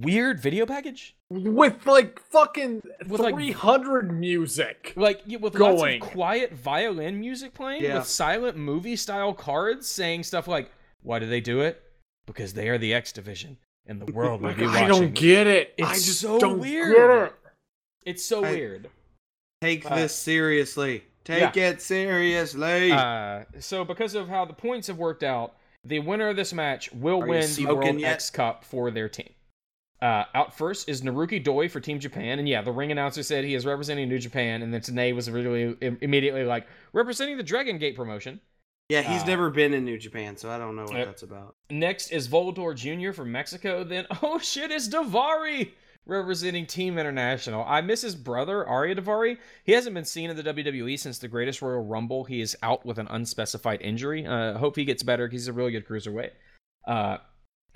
[0.02, 1.16] weird video package.
[1.30, 4.94] With like fucking With, like- 300 music.
[4.96, 6.00] Like with Going.
[6.00, 7.98] lots of quiet violin music playing Yeah.
[8.00, 10.72] with silent movie style cards saying stuff like,
[11.04, 11.84] "Why do they do it?
[12.26, 15.46] Because they are the X division, and the world will Like, be I don't get
[15.46, 15.74] it.
[15.78, 16.96] It's I just so don't weird.
[16.96, 17.34] get it.
[18.06, 18.90] It's so I- weird.
[19.62, 21.04] Take Uh, this seriously.
[21.26, 22.92] Take it seriously.
[22.92, 25.56] Uh, so because of how the points have worked out,
[25.90, 28.14] the winner of this match will Are win the World yet?
[28.14, 29.30] X Cup for their team.
[30.02, 33.44] Uh, out first is Naruki Doi for Team Japan, and yeah, the ring announcer said
[33.44, 37.44] he is representing New Japan, and then Tenay was really im- immediately like representing the
[37.44, 38.40] Dragon Gate promotion.
[38.88, 41.06] yeah, he's uh, never been in New Japan, so I don't know what Yep.
[41.08, 41.56] that's about.
[41.70, 43.12] Next is Volador Jr.
[43.12, 43.84] from Mexico.
[43.84, 45.72] Then, oh shit, it's Davari
[46.06, 47.64] representing Team International.
[47.68, 49.38] I miss his brother, Ariya Daivari.
[49.64, 52.24] He hasn't been seen in the WWE since the Greatest Royal Rumble.
[52.24, 54.26] He is out with an unspecified injury.
[54.26, 56.32] Uh, hope he gets better he's a really good cruiserweight.
[56.88, 57.18] Uh,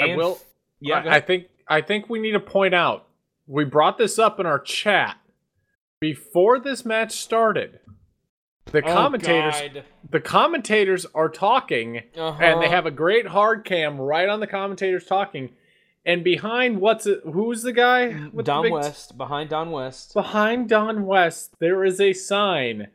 [0.02, 0.40] I and- will-
[0.80, 3.08] Yeah, I, I think I think we need to point out
[3.48, 5.18] we brought this up in our chat
[6.02, 7.80] before this match started.
[8.66, 9.84] The Oh, commentators God.
[10.10, 12.42] the commentators are talking Uh-huh.
[12.44, 15.54] and they have a great hard cam right on the commentators talking
[16.06, 20.14] and behind what's it who's the guy mm, with the Don West behind Don West.
[20.14, 22.88] behind Don West there is a sign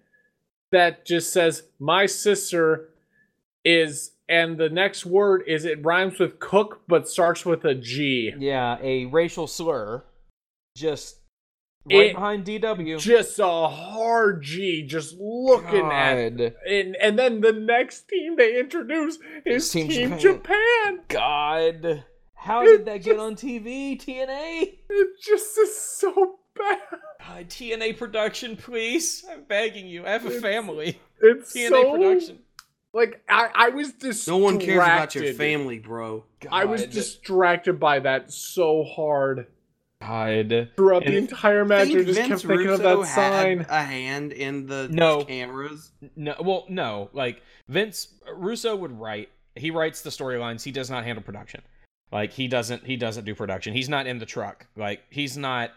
[0.72, 2.90] that just says my sister
[3.64, 8.34] is and the next word is it rhymes with cook but starts with a G.
[8.38, 10.04] Yeah, a racial slur,
[10.76, 11.20] just
[11.90, 12.98] right It- behind DW.
[12.98, 16.54] just a hard G, just looking at, God.
[16.68, 20.98] and and then the next team they introduce is Team Team, Japan.
[20.98, 21.00] Japan.
[21.08, 22.04] God,
[22.38, 23.98] how It did that get on TV?
[24.00, 24.78] TNA.
[24.88, 26.78] It just is so bad.
[27.26, 29.24] God, TNA production, please.
[29.30, 30.06] I'm begging you.
[30.06, 31.00] I have a It's- family.
[31.20, 32.38] It's TNA so production.
[32.92, 34.30] like I I was distracted.
[34.30, 36.24] No one cares about your family, bro.
[36.50, 39.46] I was distracted by that so hard
[40.00, 40.70] God.
[40.76, 41.88] throughout the entire match.
[41.88, 43.66] I just Vince kept thinking of Russo that sign.
[43.68, 45.24] a hand in the No.
[45.24, 45.90] cameras.
[46.14, 47.10] No, well, no.
[47.12, 49.28] Like Vince Russo would write.
[49.56, 50.62] He writes the storylines.
[50.62, 51.62] He does not handle production.
[52.10, 52.84] Like he doesn't.
[52.84, 53.74] He doesn't do production.
[53.74, 54.66] He's not in the truck.
[54.76, 55.70] Like he's not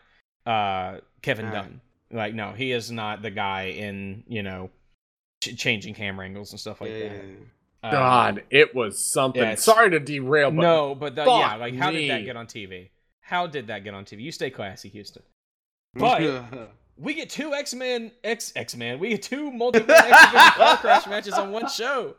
[0.45, 1.51] uh Kevin.
[1.51, 1.81] Dunn.
[2.11, 4.69] Like no, he is not the guy in you know
[5.41, 7.23] ch- changing camera angles and stuff like yeah, that.
[7.83, 9.41] Uh, God, it was something.
[9.41, 12.45] yeah, Sorry to derail, but no, but the, yeah, like how did that get on
[12.45, 12.89] TV?
[13.21, 14.21] How did that get on TV?
[14.21, 15.23] You stay classy, Houston.
[15.95, 18.99] But- We get two X Men, X X Men.
[18.99, 22.15] We get two multiple X Division car crash matches on one show.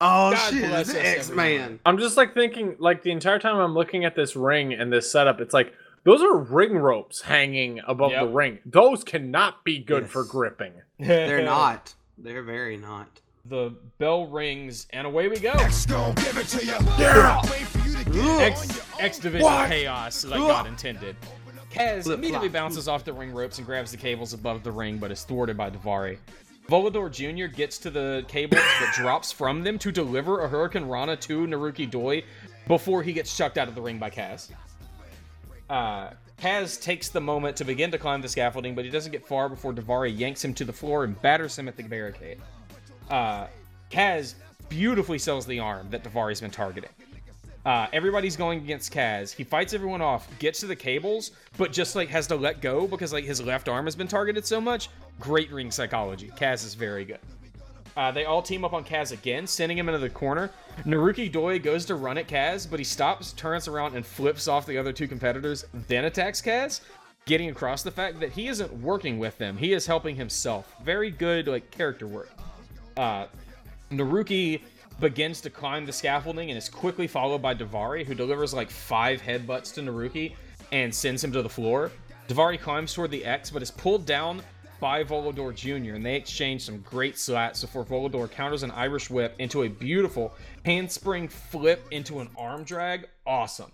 [0.00, 1.78] Oh God shit, bless it's us, X Man.
[1.86, 5.10] I'm just like thinking, like the entire time I'm looking at this ring and this
[5.10, 5.72] setup, it's like
[6.04, 8.20] those are ring ropes hanging above Yep.
[8.22, 8.58] the ring.
[8.66, 10.72] Those cannot be good for gripping.
[10.98, 11.94] They're not.
[12.18, 13.08] They're very not.
[13.46, 15.50] The bell rings and away we go.
[15.52, 16.72] X gon' give it to you.
[16.98, 17.40] Yeah.
[17.44, 19.68] Wait for you to get X X Division What?
[19.68, 21.16] chaos like God intended.
[21.70, 22.62] Kaz Flip immediately flop.
[22.62, 25.56] bounces off the ring ropes and grabs the cables above the ring, but is thwarted
[25.56, 26.18] by Davari.
[26.68, 27.54] Volador Jr.
[27.54, 32.24] gets to the cables but drops from them to deliver a Hurricanrana to Naruki Doi
[32.66, 34.50] before he gets chucked out of the ring by Kaz.
[35.68, 36.10] Uh,
[36.40, 39.48] Kaz takes the moment to begin to climb the scaffolding, but he doesn't get far
[39.48, 42.38] before Davari yanks him to the floor and batters him at the barricade.
[43.10, 43.46] Uh,
[43.90, 44.34] Kaz
[44.68, 46.90] beautifully sells the arm that Davari's been targeting.
[47.64, 49.32] Uh, everybody's going against Kaz.
[49.32, 52.86] He fights everyone off, gets to the cables, but just like has to let go
[52.86, 54.90] because like his left arm has been targeted so much.
[55.20, 56.30] Great ring psychology.
[56.36, 57.20] Kaz is very good.
[57.96, 60.50] Uh, they all team up on Kaz again, sending him into the corner.
[60.84, 64.66] Naruki Doi goes to run at Kaz, but he stops, turns around, and flips off
[64.66, 66.80] the other two competitors, then attacks Kaz,
[67.24, 69.56] getting across the fact that he isn't working with them.
[69.56, 70.74] He is helping himself.
[70.82, 72.30] Very good like character work.
[72.96, 73.26] Uh,
[73.90, 74.60] Naruki
[75.00, 79.22] begins to climb the scaffolding and is quickly followed by Davari, who delivers like five
[79.22, 80.34] headbutts to Naruki
[80.72, 81.92] and sends him to the floor.
[82.28, 84.42] Davari climbs toward the X, but is pulled down
[84.80, 89.34] by Volador Jr., and they exchange some great slats before Volador counters an Irish whip
[89.38, 93.08] into a beautiful handspring flip into an arm drag.
[93.26, 93.72] Awesome.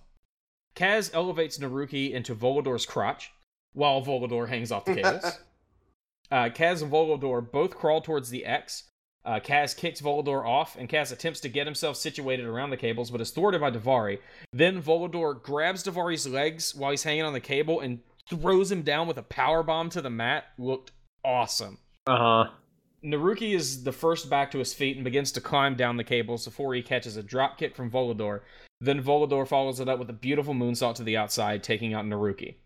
[0.77, 3.33] Kaz elevates Naruki into Volador's crotch
[3.73, 5.25] while Volador hangs off the cables.
[6.31, 8.85] uh, Kaz and Volador both crawl towards the X.
[9.25, 13.11] Uh, Kaz kicks Volador off, and Kaz attempts to get himself situated around the cables,
[13.11, 14.19] but is thwarted by Davari.
[14.53, 19.07] Then Volador grabs Davari's legs while he's hanging on the cable and throws him down
[19.07, 20.45] with a power bomb to the mat.
[20.59, 20.93] Looked
[21.25, 21.79] awesome.
[22.07, 22.51] Uh huh.
[23.05, 26.45] Naruki is the first back to his feet and begins to climb down the cables
[26.45, 28.41] before he catches a drop kick from Volador.
[28.81, 32.57] Then Volador follows it up with a beautiful moonsault to the outside, taking out Naruki.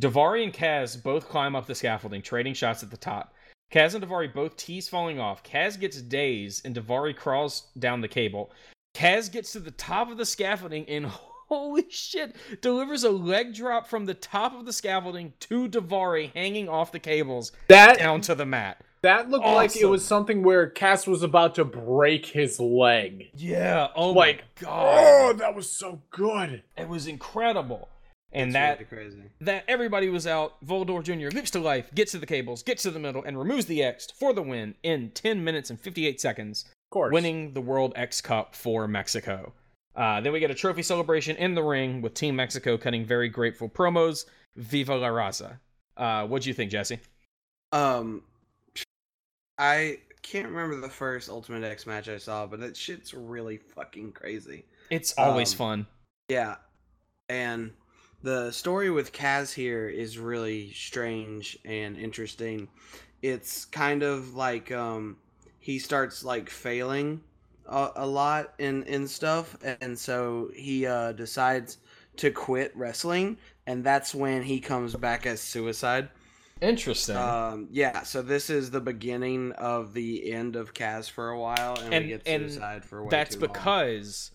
[0.00, 3.34] Davari and Kaz both climb up the scaffolding, trading shots at the top.
[3.72, 5.42] Kaz and Davari both tease falling off.
[5.44, 8.52] Kaz gets dazed, and Davari crawls down the cable.
[8.94, 11.06] Kaz gets to the top of the scaffolding and
[11.54, 16.68] holy shit, delivers a leg drop from the top of the scaffolding to Davari hanging
[16.68, 18.78] off the cables That down to the mat.
[19.02, 23.30] that looked like it was something where Kaz was about to break his leg.
[23.34, 24.98] Yeah, oh Like, my god.
[24.98, 26.62] Oh, that was so good.
[26.76, 27.88] It was incredible.
[28.32, 29.22] And It's that really crazy.
[29.42, 30.54] that everybody was out.
[30.66, 31.28] Volador Jr.
[31.34, 34.08] leaps to life, gets to the cables, gets to the middle, and removes the X
[34.18, 37.12] for the win in 10 minutes and 58 seconds, Of course.
[37.12, 39.52] winning the World X Cup for Mexico.
[39.96, 43.28] Uh, then we get a trophy celebration in the ring with Team Mexico cutting very
[43.28, 44.24] grateful promos.
[44.56, 45.58] Viva la Raza.
[45.96, 46.98] Uh, what do you think, Jesse?
[47.72, 48.22] Um,
[49.58, 54.12] I can't remember the first Ultimate X match I saw, but that shit's really fucking
[54.12, 54.64] crazy.
[54.90, 55.86] It's always Um, fun.
[56.28, 56.56] Yeah,
[57.28, 57.72] and
[58.22, 62.68] the story with Kaz here is really strange and interesting.
[63.22, 65.18] It's kind of like um,
[65.60, 67.22] he starts like failing
[67.66, 71.78] a, a lot in in stuff, and so he uh, decides
[72.16, 73.36] to quit wrestling,
[73.66, 76.08] and that's when he comes back as Suicide.
[76.60, 77.16] Interesting.
[77.16, 81.76] Um, yeah, so this is the beginning of the end of Kaz for a while,
[81.80, 83.52] and, And- we get and Suicide for way That's too long.
[83.52, 84.30] because,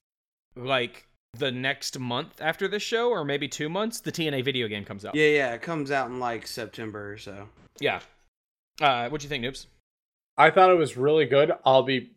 [0.56, 4.84] like, the next month after this show, or maybe two months, the TNA video game
[4.84, 5.16] comes out.
[5.16, 7.48] Yeah, yeah, it comes out in like September or so.
[7.80, 8.02] Yeah.
[8.82, 9.68] Uh, what do you think, Noobs?
[10.38, 11.52] I thought it was really good.
[11.66, 12.12] I'll be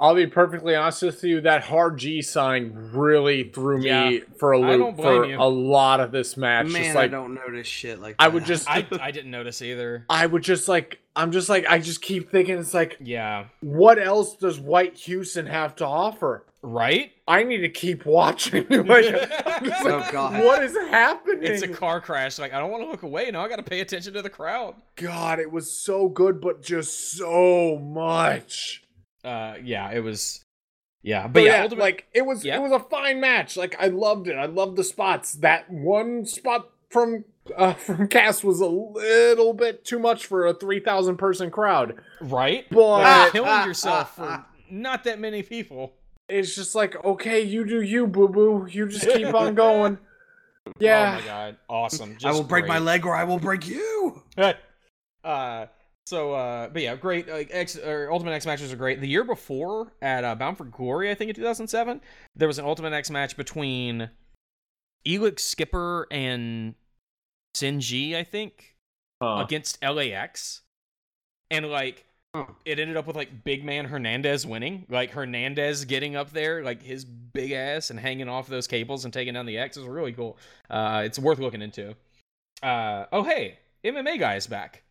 [0.00, 4.52] I'll be perfectly honest with you, that hard G sign really threw me Yeah, for
[4.52, 5.40] a loop for you.
[5.40, 6.66] a lot of this match.
[6.66, 8.24] Man, just like I don't notice shit like that.
[8.24, 10.04] I would just I, I didn't notice either.
[10.10, 13.46] I would just like I'm just like I just keep thinking it's like Yeah.
[13.60, 16.44] what else does White Houston have to offer?
[16.60, 17.12] Right?
[17.26, 18.66] I need to keep watching.
[18.70, 19.04] like,
[19.84, 20.42] Oh, God.
[20.44, 21.44] what is happening?
[21.44, 22.36] It's a car crash.
[22.38, 23.30] Like, I don't want to look away.
[23.30, 24.74] Now I got to pay attention to the crowd.
[24.96, 28.82] God, it was so good, but just so much.
[29.24, 30.42] Uh, yeah, it was.
[31.02, 32.56] Yeah, but But yeah, yeah, ultimate, like it was Yeah.
[32.56, 33.56] it was a fine match.
[33.56, 34.34] Like I loved it.
[34.36, 35.34] I loved the spots.
[35.34, 37.24] That one spot from
[37.56, 41.94] uh, from Kaz was a little bit too much for a three thousand person crowd.
[42.20, 42.66] right?
[42.70, 45.94] But Like, you're killing yourself for not that many people.
[46.28, 48.66] it's just like, okay, you do you, boo boo.
[48.70, 49.98] You just keep on going.
[50.66, 51.18] Oh Yeah.
[51.20, 52.16] my god, awesome!
[52.24, 54.22] I will Just break my leg or I will break you.
[55.24, 55.66] uh,
[56.08, 57.28] so, uh, but yeah, great.
[57.28, 59.00] Like X or Ultimate X matches are great.
[59.02, 62.00] The year before at uh, Bound for Glory, I think in 2007,
[62.34, 64.08] there was an Ultimate X match between
[65.06, 66.74] Elix Skipper and
[67.54, 68.74] Sinji, I think,
[69.22, 69.42] Huh.
[69.44, 70.62] against LAX,
[71.50, 72.46] and like Huh.
[72.64, 76.82] it ended up with like Big Man Hernandez winning, like Hernandez getting up there, like
[76.82, 80.12] his big ass and hanging off those cables and taking down the X is really
[80.12, 80.38] cool.
[80.70, 81.94] Uh, it's worth looking into.
[82.62, 84.82] Uh, oh hey, MMA guy is back.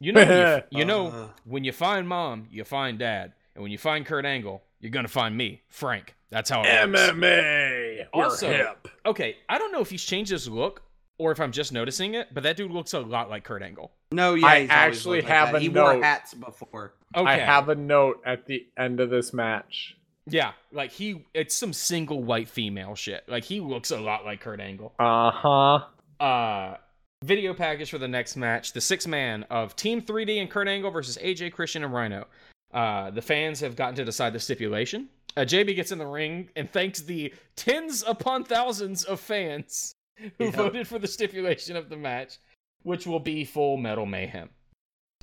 [0.00, 1.28] You know, when you, you know, Uh.
[1.44, 5.08] when you find mom, you find dad, and when you find Kurt Angle, you're gonna
[5.08, 6.14] find me, Frank.
[6.30, 7.00] That's how it works.
[7.00, 8.06] MMA.
[8.14, 8.88] We're Also- hip.
[9.04, 10.82] Okay, I don't know if he's changed his look
[11.18, 13.90] or if I'm just noticing it, but that dude looks a lot like Kurt Angle.
[14.12, 15.56] No, yeah, I actually looked like have that.
[15.58, 16.94] a He wore hats before.
[17.14, 17.28] Okay.
[17.28, 19.96] I have a note at the end of this match.
[20.26, 23.24] Yeah, like he, it's some single white female shit.
[23.28, 24.94] Like he looks a lot like Kurt Angle.
[24.98, 26.24] Uh huh.
[26.24, 26.76] Uh,
[27.24, 30.90] video package for the next match: the six man of Team 3D and Kurt Angle
[30.90, 32.26] versus AJ Christian and Rhino.
[32.72, 35.08] Uh, the fans have gotten to decide the stipulation.
[35.36, 39.92] Uh, JB gets in the ring and thanks the tens upon thousands of fans
[40.38, 40.50] who Yeah.
[40.50, 42.38] voted for the stipulation of the match,
[42.82, 44.50] which will be Full Metal Mayhem.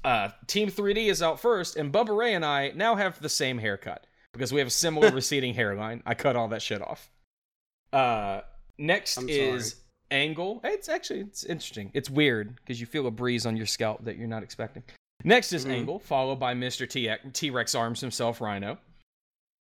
[0.04, 3.58] Uh, Team 3D is out first, and Bubba Ray and I now have the same
[3.58, 6.04] haircut because we have a similar receding hairline.
[6.06, 7.10] I cut all that shit off.
[7.92, 8.42] Uh,
[8.78, 9.76] next is.
[10.12, 10.62] Angle.
[10.64, 11.92] It's actually it's interesting.
[11.94, 14.84] It's weird because you feel a breeze on your scalp that you're not expecting.
[15.24, 15.72] Next is Mhm.
[15.72, 16.90] Angle, followed by Mr.
[16.90, 18.78] T T Rex Arms himself, Rhino.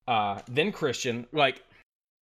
[0.08, 1.26] Uh, then Christian.
[1.32, 1.64] Like,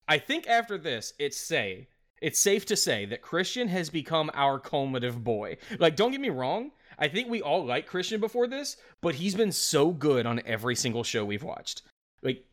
[0.07, 1.87] I think after this, it's say
[2.21, 5.57] it's safe to say that Christian has become our cumulative boy.
[5.79, 6.71] Like, don't get me wrong.
[6.99, 10.75] I think we all liked Christian before this, but he's been so good on every
[10.75, 11.81] single show we've watched.
[12.21, 12.45] Like,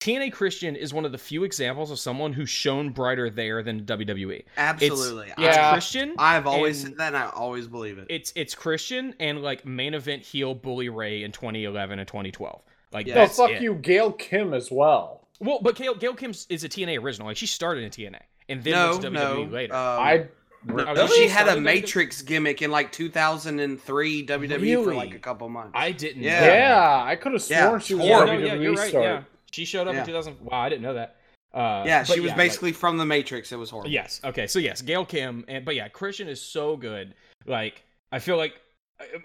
[0.00, 3.84] TNA Christian is one of the few examples of someone who's shone brighter there than
[3.84, 4.44] WWE.
[4.56, 5.26] Absolutely.
[5.28, 5.72] It's Yeah.
[5.72, 6.14] Christian.
[6.18, 8.06] I, I've always and- said that and I always believe it.
[8.08, 12.62] It's it's Christian and like main event heel Bully Ray in 2011 and 2012.
[12.92, 13.16] Like Yeah.
[13.16, 13.60] Well, that's fuck it.
[13.62, 15.26] you, Gail Kim as well.
[15.40, 17.26] Well, but Gail Gail Kim is a TNA original.
[17.26, 19.42] Like she started in TNA and then no, went to WWE no.
[19.52, 19.74] later.
[19.74, 20.26] um, I
[20.64, 25.48] No, she had a Started Matrix gimmick in like 2003 WWE for like a couple
[25.48, 25.72] months.
[25.74, 26.22] I didn't.
[26.22, 26.40] Yeah.
[26.40, 26.46] know.
[26.46, 28.88] Yeah, I could have Yeah, sworn she was Yeah, a no, WWE yeah, you're right.
[28.90, 29.26] star.
[29.50, 30.00] Yeah, she showed up Yeah.
[30.00, 30.40] in 2000.
[30.40, 31.16] Wow, I didn't know that.
[31.54, 33.52] Uh, yeah, she was like- basically from the Matrix.
[33.52, 33.90] It was horrible.
[33.90, 34.20] Yes.
[34.24, 34.46] Okay.
[34.46, 37.14] So yes, Gail Kim, and but yeah, Christian is so good.
[37.46, 38.60] Like I feel like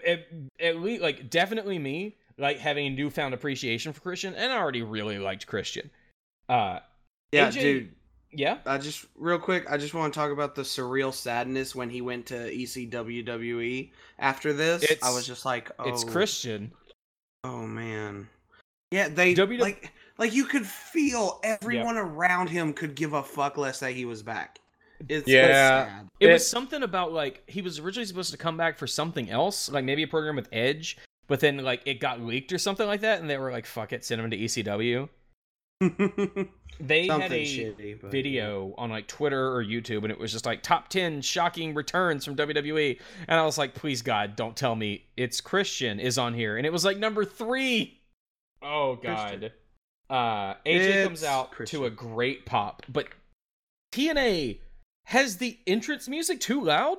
[0.06, 0.26] at,
[0.58, 4.82] at least like definitely me like having a newfound appreciation for Christian, and I already
[4.82, 5.90] really liked Christian.
[6.48, 6.78] Uh,
[7.32, 7.94] yeah, AJ dude.
[8.32, 8.58] yeah.
[8.64, 12.00] I just real quick, I just want to talk about the surreal sadness when he
[12.00, 14.82] went to ECWWE after this.
[14.84, 16.72] It's, I was just like, oh, It's Christian.
[17.44, 18.28] Oh man.
[18.90, 23.56] Yeah, they W- like like you could feel everyone around him could give a fuck
[23.56, 24.60] less that he was back.
[25.08, 25.40] It's Yeah.
[25.82, 26.08] it's sad.
[26.20, 29.28] It, It- was something about like he was originally supposed to come back for something
[29.30, 30.96] else, like maybe a program with Edge,
[31.26, 33.92] but then like it got leaked or something like that, and they were like, "Fuck
[33.92, 35.08] it, send him to ECW."
[36.80, 40.32] They Something had a shitty, but- video on like Twitter or YouTube, and it was
[40.32, 44.56] just like top ten shocking returns from WWE, and I was like, "Please God, don't
[44.56, 48.00] tell me it's Christian is on here," and it was like number three.
[48.60, 49.28] Oh God.
[49.28, 49.50] Christian.
[50.10, 51.80] Uh, AJ comes out Christian.
[51.80, 53.08] to a great pop, but
[53.92, 54.58] TNA
[55.06, 56.98] has the entrance music too loud,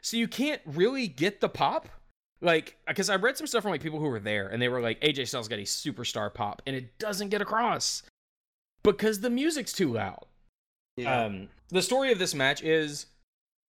[0.00, 1.88] so you can't really get the pop.
[2.40, 4.80] Like, because I read some stuff from like people who were there, and they were
[4.80, 8.02] like, AJ Styles got a superstar pop, and it doesn't get across
[8.84, 10.24] because the music's too loud.
[10.96, 11.24] Yeah.
[11.24, 13.06] Um, the story of this match is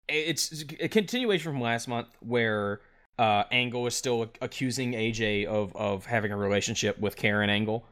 [0.08, 2.82] it's a continuation from last month where
[3.18, 7.86] uh, Angle is still accusing AJ of of having a relationship with Karen Angle,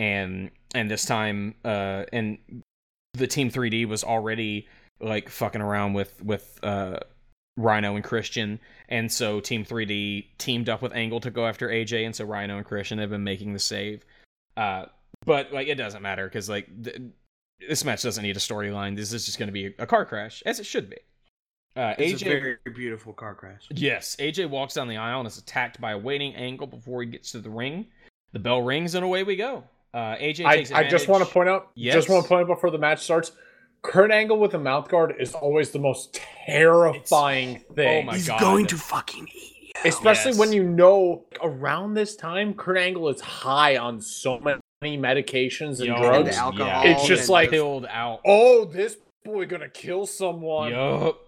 [0.00, 2.38] and and this time uh, and
[3.12, 4.66] the Team 3D was already
[4.98, 6.98] like fucking around with with uh,
[7.56, 8.58] Rhino and Christian,
[8.88, 12.56] and so Team 3D teamed up with Angle to go after AJ, and so Rhino
[12.56, 14.04] and Christian have been making the save.
[14.56, 14.86] Uh,
[15.26, 17.00] but like it doesn't matter because like th-
[17.68, 18.96] this match doesn't need a storyline.
[18.96, 20.96] This is just going to be a car crash, as it should be.
[21.76, 23.68] Uh, it's AJ, a very beautiful car crash.
[23.70, 27.10] yes, AJ walks down the aisle and is attacked by a waiting angle before he
[27.10, 27.86] gets to the ring.
[28.32, 29.64] The bell rings and away we go.
[29.92, 31.94] Uh, AJ I, takes I just want to point out, Yes.
[31.94, 33.32] just want to point out before the match starts,
[33.82, 38.02] Kurt Angle with a mouth guard is always the most terrifying thing.
[38.04, 38.40] oh my He's God.
[38.40, 39.56] going to fucking eat.
[39.62, 39.72] you.
[39.84, 40.38] Especially Yes.
[40.38, 44.60] when you know around this time, Kurt Angle is high on so many
[44.98, 46.28] medications and Yo, drugs.
[46.28, 46.92] And alcohol yeah.
[46.92, 48.20] It's just and- like- pilled out.
[48.26, 50.72] Oh, this boy gonna kill someone.
[50.72, 51.18] Yup.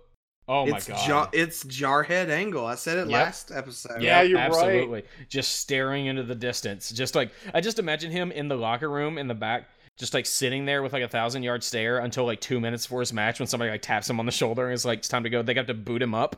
[0.49, 1.09] Oh my it's god.
[1.09, 2.67] Ja- it's Jarhead Angle.
[2.67, 3.11] I said it Yep.
[3.11, 4.03] last episode.
[4.03, 4.47] Yeah, you're right.
[4.49, 5.05] absolutely.
[5.29, 6.91] Just staring into the distance.
[6.91, 10.27] Just like I just imagine him in the locker room in the back, just like
[10.27, 13.39] sitting there with like a thousand yard stare until like two minutes before his match
[13.39, 15.43] when somebody like taps him on the shoulder and is like, it's time to go.
[15.43, 16.37] They got to boot him up.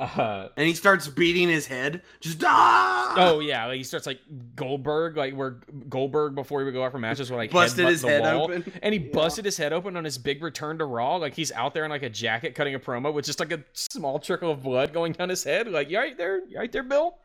[0.00, 2.02] Uh And he starts beating his head.
[2.20, 3.14] Just ah!
[3.18, 4.20] oh yeah, like he starts like
[4.56, 8.02] Goldberg, like where Goldberg before he would go out for matches would like busted his
[8.02, 8.44] head wall.
[8.44, 8.72] open.
[8.82, 9.12] And he Yeah.
[9.12, 11.16] busted his head open on his big return to Raw.
[11.16, 13.62] Like he's out there in like a jacket cutting a promo with just like a
[13.74, 15.68] small trickle of blood going down his head.
[15.68, 16.46] Like, you right there?
[16.48, 17.18] You right there, Bill?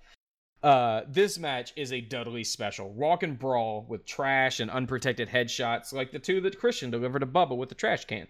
[0.64, 2.90] Uh, this match is a Dudley special.
[2.92, 7.28] Walk and brawl with trash and unprotected headshots, like the two that Christian delivered to
[7.28, 8.28] Bubba with the trash can.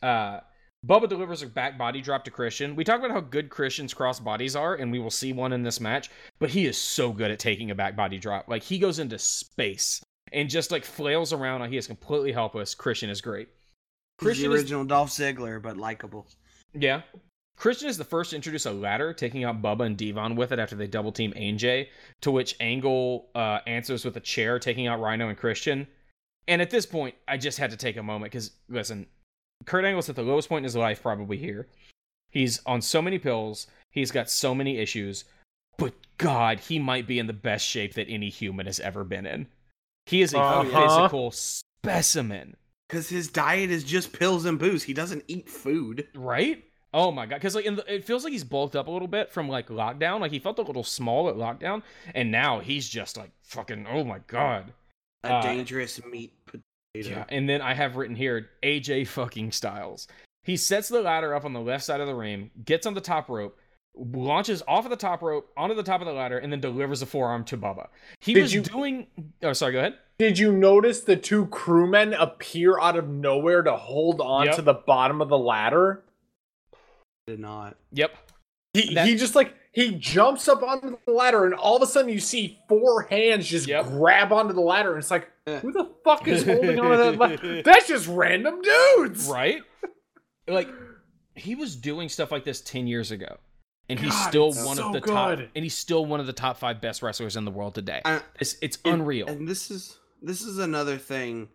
[0.00, 0.40] Uh,
[0.86, 2.76] Bubba delivers a back body drop to Christian.
[2.76, 5.62] We talk about how good Christian's cross bodies are, and we will see one in
[5.62, 8.48] this match, but he is so good at taking a back body drop.
[8.48, 10.02] Like, he goes into space
[10.32, 12.74] and just like flails around like he is completely helpless.
[12.74, 13.48] Christian is great.
[14.18, 16.26] He's Christian the is original Dolph Ziggler, but likable.
[16.72, 17.02] yeah.
[17.56, 20.58] Christian is the first to introduce a ladder, taking out Bubba and Devon with it
[20.58, 21.88] after they double team AJ,
[22.20, 25.86] to which Angle uh, answers with a chair, taking out Rhino and Christian.
[26.48, 29.06] And at this point, I just had to take a moment because, listen,
[29.64, 31.66] Kurt Angle's at the lowest point in his life, probably here.
[32.30, 35.24] He's on so many pills, he's got so many issues,
[35.78, 39.26] but God, he might be in the best shape that any human has ever been
[39.26, 39.46] in.
[40.06, 40.88] He is a Uh-huh.
[40.88, 42.56] physical specimen.
[42.88, 44.84] Because his diet is just pills and booze.
[44.84, 46.06] He doesn't eat food.
[46.14, 46.62] Right?
[46.94, 47.36] Oh my god!
[47.36, 50.20] Because like, the, it feels like he's bulked up a little bit from like lockdown.
[50.20, 51.82] Like he felt a little small at lockdown,
[52.14, 53.86] and now he's just like fucking.
[53.90, 54.72] Oh my god!
[55.24, 56.62] A Uh, dangerous meat potato.
[57.04, 57.24] Yeah.
[57.28, 60.08] And then I have written here AJ fucking Styles.
[60.44, 63.00] He sets the ladder up on the left side of the ring, gets on the
[63.00, 63.58] top rope,
[63.96, 67.02] launches off of the top rope onto the top of the ladder, and then delivers
[67.02, 67.88] a forearm to Bubba.
[68.20, 69.06] He Did was you- doing.
[69.42, 69.72] Oh, sorry.
[69.72, 69.94] Go ahead.
[70.18, 74.56] Did you notice the two crewmen appear out of nowhere to hold on Yep.
[74.56, 76.04] to the bottom of the ladder?
[77.26, 77.76] Did not.
[77.92, 78.16] Yep.
[78.72, 81.86] He, That- he just like he jumps up onto the ladder and all of a
[81.86, 83.86] sudden you see four hands just Yep.
[83.86, 85.28] grab onto the ladder and it's like.
[85.62, 87.62] who the fuck is holding onto that ladder?
[87.64, 89.28] That's just random dudes.
[89.28, 89.62] right?
[90.48, 90.68] Like
[91.34, 93.36] he was doing stuff like this 10 years ago.
[93.88, 95.50] And he's God, still it's one so of the top good.
[95.54, 98.02] and he's still one of the top 5 best wrestlers in the world today.
[98.04, 99.28] I- It's it's And- unreal.
[99.28, 101.48] And this is this is another thing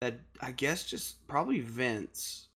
[0.00, 2.48] that I guess just probably Vince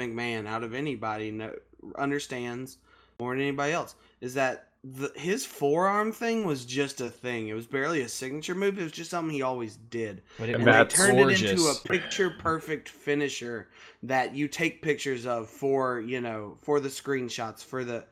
[0.00, 1.52] McMahon out of anybody know,
[1.96, 2.78] understands
[3.18, 7.48] more than anybody else is that the, his forearm thing was just a thing.
[7.48, 8.78] It was barely a signature move.
[8.78, 10.22] It was just something he always did.
[10.36, 11.20] But it And And they turned gorgeous.
[11.20, 13.68] it into a picture perfect finisher
[14.02, 18.04] that you take pictures of for, you know, for the screenshots, for the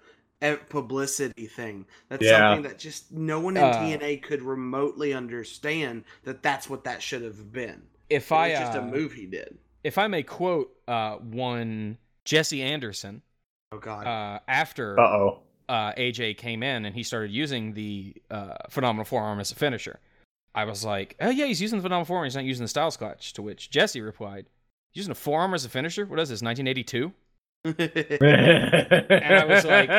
[0.43, 1.87] eh, publicity thing.
[2.09, 2.29] That's Yeah.
[2.29, 7.03] something that just no one in Uh, TNA could remotely understand that that's what that
[7.03, 7.83] should have been.
[8.09, 9.59] if It I was just a uh, move he did.
[9.85, 13.23] if I may quote uh, one Jesse Anderson
[13.73, 14.11] Oh god.
[14.11, 15.43] uh, after Uh oh.
[15.71, 20.01] Uh, AJ came in and he started using the uh, phenomenal forearm as a finisher.
[20.55, 22.25] I was like, oh yeah, he's using the phenomenal forearm.
[22.25, 23.33] He's not using the Styles clutch.
[23.35, 24.47] To which Jesse replied,
[24.93, 26.05] using a forearm as a finisher?
[26.07, 26.43] What is this?
[26.43, 27.13] 1982?
[27.65, 29.91] and I was like-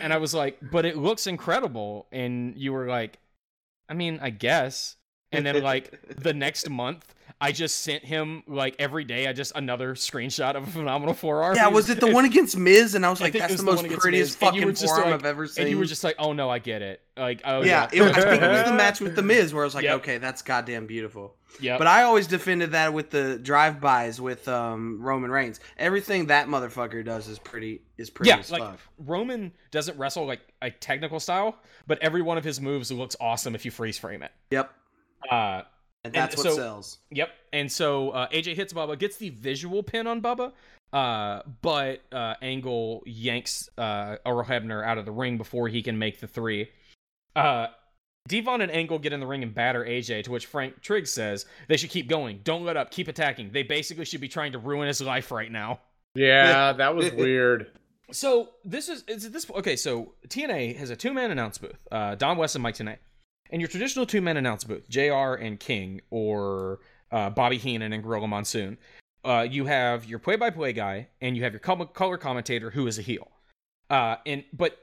[0.00, 2.06] And I was like, but it looks incredible.
[2.12, 3.18] And you were like,
[3.88, 4.96] I mean, I guess.
[5.32, 9.26] And then like the next month, I just sent him like every day.
[9.26, 11.56] I just another screenshot of a phenomenal forearm.
[11.56, 12.94] yeah, was it the one against Miz?
[12.94, 15.46] And I was like, it that's the the most prettiest fucking forearm like- I've ever
[15.46, 15.62] seen.
[15.62, 17.02] And you were just like, oh no, I get it.
[17.16, 19.62] Like, oh yeah, yeah, it, I think it was the match with the Miz where
[19.64, 19.96] I was like, Yep.
[19.98, 21.34] okay, that's goddamn beautiful.
[21.60, 21.76] yeah.
[21.78, 25.60] But I always defended that with the drive-bys with um, Roman Reigns.
[25.76, 28.80] Everything that motherfucker does is pretty is pretty yeah, as like fuck.
[28.98, 31.56] Roman doesn't wrestle like a technical style,
[31.86, 34.32] but every one of his moves looks awesome if you freeze frame it.
[34.50, 34.72] Yep,
[35.30, 35.62] Uh,
[36.04, 36.98] and that's what so- sells.
[37.10, 37.30] Yep.
[37.52, 40.52] And so uh, AJ hits Bubba, gets the visual pin on Bubba,
[40.92, 45.98] uh, but uh, Angle yanks uh, Earl Hebner out of the ring before he can
[45.98, 46.70] make the three.
[47.34, 47.68] Uh,
[48.26, 51.44] Devon and Angle get in the ring and batter AJ, to which Frank Triggs says
[51.68, 52.40] they should keep going.
[52.42, 52.90] Don't let up.
[52.90, 53.50] Keep attacking.
[53.52, 55.80] They basically should be trying to ruin his life right now.
[56.14, 57.70] yeah, that was weird.
[58.12, 59.76] So this is is this okay?
[59.76, 62.96] So TNA has a two man announce booth, uh, Don West and Mike Tenay,
[63.50, 66.80] and your traditional two man announce booth, JR and King or
[67.10, 68.78] uh, Bobby Heenan and Gorilla Monsoon.
[69.24, 72.86] Uh, you have your play by play guy, and you have your color commentator who
[72.86, 73.28] is a heel.
[73.88, 74.78] Uh, and but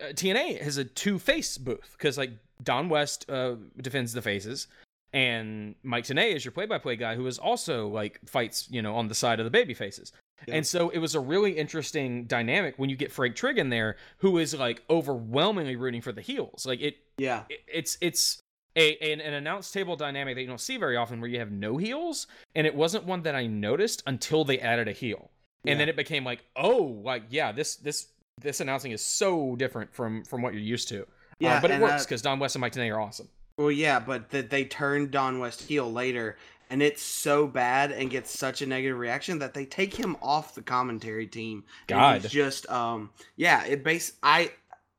[0.00, 2.30] uh, TNA has a two face booth because like
[2.62, 4.66] Don West uh, defends the faces,
[5.12, 8.82] and Mike Tenay is your play by play guy who is also like fights you
[8.82, 10.12] know on the side of the baby faces.
[10.46, 10.56] Yeah.
[10.56, 13.96] And so it was a really interesting dynamic when you get Frank Trigg in there,
[14.18, 16.66] who is like overwhelmingly rooting for the heels.
[16.66, 18.40] Like it, Yeah, it it's it's
[18.76, 21.50] a an, an announce table dynamic that you don't see very often, where you have
[21.50, 25.30] no heels, and it wasn't one that I noticed until they added a heel,
[25.66, 28.08] and then it became like, oh, like yeah, this this
[28.40, 31.06] this announcing is so different from from what you're used to.
[31.40, 33.28] yeah, uh, but it works uh, because Don West and Mike Tenay are awesome.
[33.58, 36.36] Well, yeah, but that they turned Don West heel later,
[36.70, 40.54] and it's so bad and gets such a negative reaction that they take him off
[40.54, 41.64] the commentary team.
[41.86, 42.22] God.
[42.22, 44.50] he's just um, yeah, it base I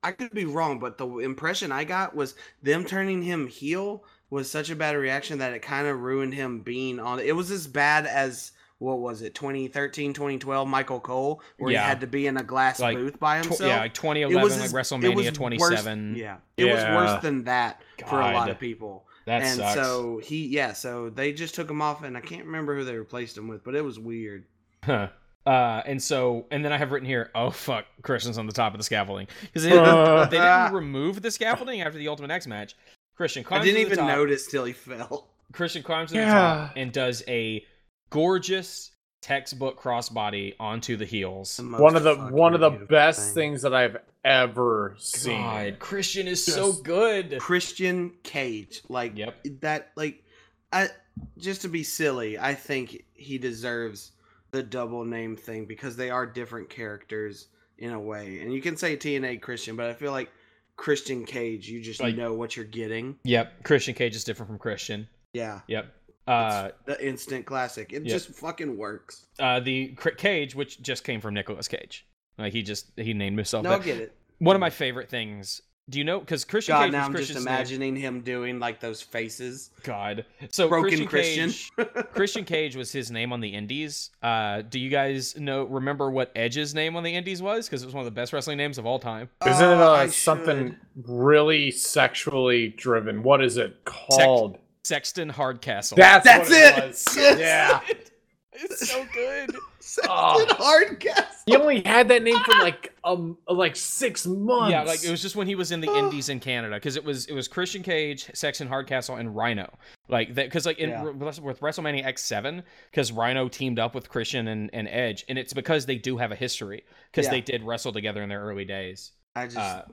[0.03, 4.49] I could be wrong, but the impression I got was them turning him heel was
[4.52, 7.19] such a bad reaction that it kind of ruined him being on.
[7.19, 11.81] It was as bad as what was it 2013 2012 michael cole where Yeah.
[11.81, 14.38] he had to be in a glass Like, booth by Tw- himself yeah, like 2011,
[14.39, 16.15] It was like as- WrestleMania was worse- 27.
[16.15, 19.75] yeah it was worse than that for a lot of people that and sucks.
[19.75, 22.95] so he, yeah, so they just took him off, and I can't remember who they
[22.97, 24.43] replaced him with, but it was weird.
[24.83, 25.09] Huh.
[25.45, 28.73] Uh, and so, and then I have written here, oh fuck, Christian's on the top
[28.73, 30.25] of the scaffolding because they, Uh.
[30.29, 32.75] they didn't remove the scaffolding after the Ultimate X match.
[33.15, 34.07] Christian I didn't to the even top.
[34.09, 35.29] notice till he fell.
[35.53, 36.33] Christian climbs to the Yeah.
[36.33, 37.65] top and does a
[38.09, 38.91] gorgeous
[39.22, 41.60] textbook crossbody onto the heels.
[41.60, 43.52] most One of the one of the best thing.
[43.52, 45.41] things that I've ever seen.
[45.41, 47.38] God, Christian is so good.
[47.39, 49.44] Christian Cage, like Yep.
[49.61, 50.23] that, like
[50.72, 50.89] I
[51.38, 54.11] just to be silly, I think he deserves
[54.52, 58.76] the double name thing because they are different characters in a way, and you can
[58.77, 60.30] say TNA Christian, but I feel like
[60.77, 63.18] Christian Cage, you just Like- know what you're getting.
[63.23, 65.07] Yep, Christian Cage is different from Christian.
[65.34, 65.94] Yeah, Yep.
[66.27, 67.93] Uh, the instant classic.
[67.93, 68.11] It Yep.
[68.11, 69.25] just fucking works.
[69.39, 72.05] uh, the Cr- Cage, which just came from Nicolas Cage,
[72.37, 73.63] like he just he named himself.
[73.63, 73.85] No, I that.
[73.85, 74.15] get it.
[74.39, 75.61] One of my favorite things.
[75.89, 76.19] Do you know?
[76.19, 76.79] Because Christian Cage.
[76.79, 77.53] God, Cage now was I'm just Christian's name.
[77.55, 79.69] imagining him doing like those faces.
[79.83, 80.25] God.
[80.51, 81.85] So Broken Christian, Christian.
[81.95, 84.09] Cage, Christian Cage was his name on the Indies.
[84.21, 85.63] Uh, do you guys know?
[85.63, 87.67] Remember what Edge's name on the Indies was?
[87.67, 89.29] Because it was one of the best wrestling names of all time.
[89.45, 90.77] Isn't it Oh, uh, something should.
[91.09, 93.23] really sexually driven?
[93.23, 94.57] What is it called?
[94.88, 95.97] Sexton Hardcastle.
[95.97, 96.77] That's That's what it!
[96.84, 96.88] it.
[96.88, 97.05] was.
[97.18, 97.39] Yes!
[97.39, 97.80] Yeah.
[98.53, 99.55] it's so good.
[99.80, 100.45] Sexton Oh.
[100.57, 101.23] Hardcastle.
[101.45, 104.72] He only had that name for like um like six months.
[104.72, 107.03] Yeah, like it was just when he was in the Indies in Canada because it
[107.03, 109.73] was it was Christian Cage, Sexton Hardcastle, and Rhino.
[110.09, 111.03] Like that because like in Yeah.
[111.03, 115.38] with with WrestleMania X seven because Rhino teamed up with Christian and, and Edge, and
[115.38, 117.31] it's because they do have a history because Yeah.
[117.31, 119.14] they did wrestle together in their early days.
[119.35, 119.84] I just Uh,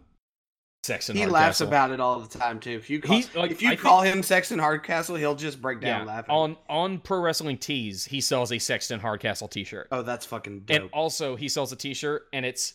[0.85, 1.17] Sexton.
[1.17, 2.73] He laughs about it all the time too.
[2.73, 6.03] If you call, like, if you I call him Sexton Hardcastle, he'll just break down
[6.03, 6.35] yeah, laughing.
[6.35, 10.77] on on Pro Wrestling Tees, he sells a Sexton Hardcastle T-shirt, oh, that's fucking dope.
[10.77, 12.75] and also he sells a T-shirt, and it's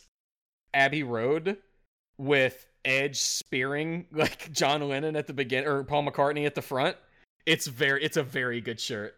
[0.74, 1.58] Abbey Road
[2.18, 6.96] with Edge spearing like John Lennon at the beginning or Paul McCartney at the front.
[7.46, 9.14] It's very, it's a very good shirt.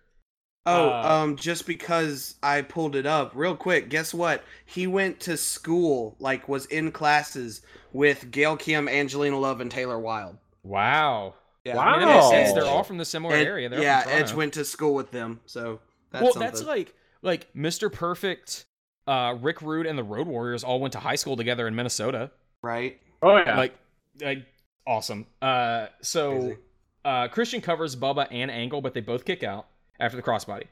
[0.65, 4.45] Oh, Uh, um, just because I pulled it up real quick, guess what?
[4.65, 7.63] He went to school, like, was in classes
[7.93, 10.39] with Gail Kim, Angelina Love, and Taylor Wilde.
[10.63, 11.35] Wow.
[11.65, 11.77] Yeah.
[11.77, 11.83] Wow.
[11.83, 12.53] I mean, that makes sense.
[12.53, 13.69] They're all from the similar Ed- area.
[13.69, 15.81] They're yeah, from Edge went to school with them, so
[16.13, 16.49] that's well, something.
[16.53, 17.93] that's like like Mr.
[17.93, 18.65] Perfect,
[19.07, 22.31] uh, Rick Rude, and the Road Warriors all went to high school together in Minnesota.
[22.63, 23.01] right.
[23.23, 23.57] Oh yeah.
[23.57, 23.75] Like,
[24.21, 24.47] like
[24.87, 25.27] awesome.
[25.41, 26.57] Uh, so Crazy.
[27.05, 29.67] uh, Christian covers Bubba and Angle, but they both kick out
[30.01, 30.65] after the crossbody.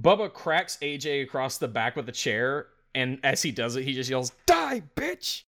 [0.00, 3.92] Bubba cracks AJ across the back with a chair, and as he does it, he
[3.92, 5.42] just yells, "Die, bitch!"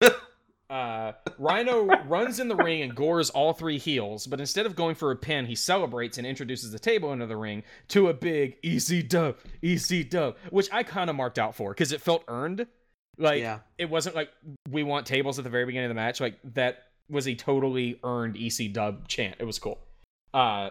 [0.70, 4.94] uh, Rhino runs in the ring and gores all three heels, but instead of going
[4.94, 8.56] for a pin, he celebrates and introduces the table into the ring to a big
[8.62, 12.66] EC dub, EC dub, which I kind of marked out for because it felt earned.
[13.18, 13.58] Like yeah.
[13.76, 14.30] it wasn't like
[14.70, 16.20] we want tables at the very beginning of the match.
[16.20, 19.36] Like that was a totally earned EC dub chant.
[19.40, 19.78] It was cool.
[20.32, 20.70] Uh,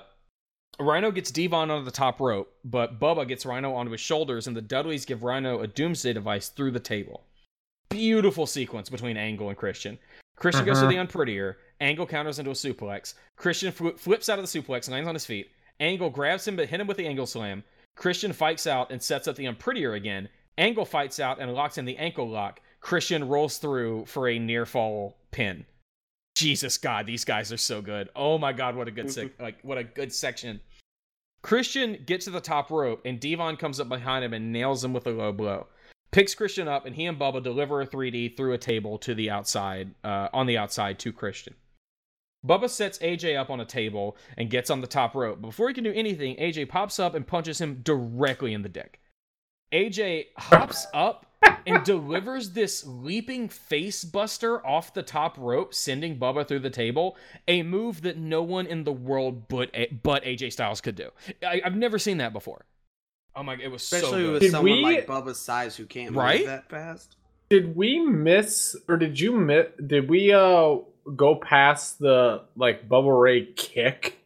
[0.80, 4.56] Rhino gets Devon onto the top rope, but Bubba gets Rhino onto his shoulders, and
[4.56, 7.26] the Dudleys give Rhino a doomsday device through the table.
[7.90, 10.00] Beautiful sequence between Angle and Christian.
[10.38, 10.90] Christian goes to Mhm.
[10.90, 11.58] the unprettier.
[11.82, 13.14] Angle counters into a suplex.
[13.36, 15.52] Christian fl- flips out of the suplex, and lands on his feet.
[15.82, 17.64] Angle grabs him, but hit him with the angle slam.
[17.96, 20.30] Christian fights out and sets up the unprettier again.
[20.58, 22.62] Angle fights out and locks in the ankle lock.
[22.80, 25.66] Christian rolls through for a near fall pin.
[26.36, 28.10] Jesus God, these guys are so good.
[28.16, 30.62] Oh my God, what a good sec- like what a good section.
[31.42, 34.94] Christian gets to the top rope and Devon comes up behind him and nails him
[34.94, 35.68] with a low blow.
[36.12, 39.30] Picks Christian up and he and Bubba deliver a 3D through a table to the
[39.30, 41.56] outside, uh, on the outside to Christian.
[42.46, 45.42] Bubba sets AJ up on a table and gets on the top rope.
[45.42, 49.00] Before he can do anything, AJ pops up and punches him directly in the dick.
[49.74, 51.26] AJ hops up
[51.66, 57.16] and delivers this leaping face buster off the top rope, sending Bubba through the table.
[57.48, 59.72] A move that no one in the world but
[60.04, 61.10] but AJ Styles could do.
[61.44, 62.66] I, I've never seen that before.
[63.36, 63.56] Oh my!
[63.56, 64.34] It was so Especially good.
[64.34, 66.40] with Did someone we- like Bubba's size who can't Right?
[66.40, 67.16] move that fast.
[67.50, 69.68] did we miss or did you miss?
[69.86, 70.78] Did we uh
[71.16, 74.18] go past the like Bubba Ray kick?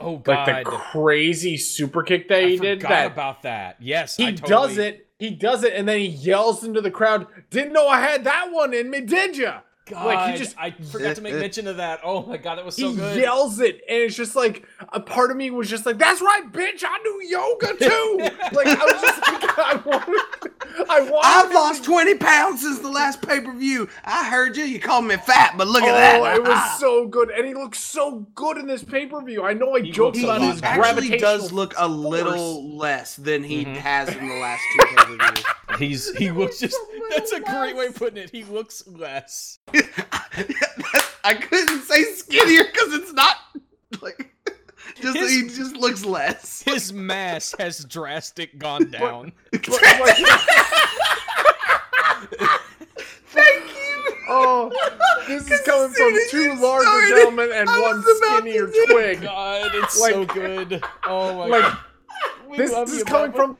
[0.00, 0.48] oh god!
[0.48, 0.74] Like god!
[0.74, 2.80] the crazy super kick that I he did.
[2.80, 3.76] That about that.
[3.80, 5.03] Yes, he I totally, does it.
[5.18, 7.26] He does it, and then he yells into the crowd.
[7.50, 9.60] Didn't know I had that one in me, did ya?
[9.86, 12.00] God, Like, he just- I forgot to make mention of that.
[12.02, 13.10] Oh my god, that was so good.
[13.10, 13.22] he good.
[13.22, 16.42] yells it, and it's just like a part of me was just like, "That's right,
[16.50, 16.82] bitch!
[16.86, 18.18] I do yoga too."
[18.56, 21.20] like I was just like, I wanted, I wanted.
[21.22, 23.86] I've him lost 20 pounds since the last pay per view.
[24.06, 24.64] I heard you.
[24.64, 26.36] You called me fat, but look at Oh, that.
[26.36, 29.42] it was so good, and he looks so good in this pay per view.
[29.44, 31.18] I know I He joked about a he his lot actually gravitational.
[31.40, 33.76] does look a little less than he Mhm.
[33.76, 35.04] has in the last two pay per
[35.34, 35.44] views.
[35.78, 36.76] He's he looks just.
[37.10, 38.30] That's a great way of putting it.
[38.30, 39.58] He looks less.
[41.24, 43.36] I couldn't say skinnier because it's not
[44.02, 44.30] like
[45.00, 46.62] just His- he just looks less.
[46.62, 49.32] His mass has drastic gone down.
[49.52, 49.68] But,
[50.00, 50.16] like,
[53.26, 54.14] Thank you.
[54.28, 54.70] oh,
[55.26, 59.22] this is coming from two you larger started, gentlemen and one skinnier twig.
[59.22, 60.82] God, it's Like- so good.
[61.06, 61.78] Oh my Like god.
[62.56, 63.36] This, this you, is coming Bubba.
[63.36, 63.58] from.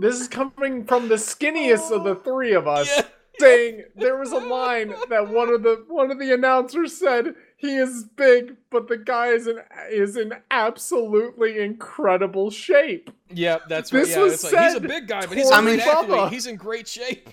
[0.00, 2.88] This is coming from the skinniest of the three of us.
[2.96, 3.02] Yeah.
[3.38, 7.76] Saying there was a line that one of the one of the announcers said he
[7.76, 9.60] is big but the guy is in
[9.90, 14.04] is in absolutely incredible shape Yeah, that's right.
[14.04, 16.32] This Yeah, was it's like he's a big guy, but he's a towards great athlete.
[16.32, 17.30] He's in great shape.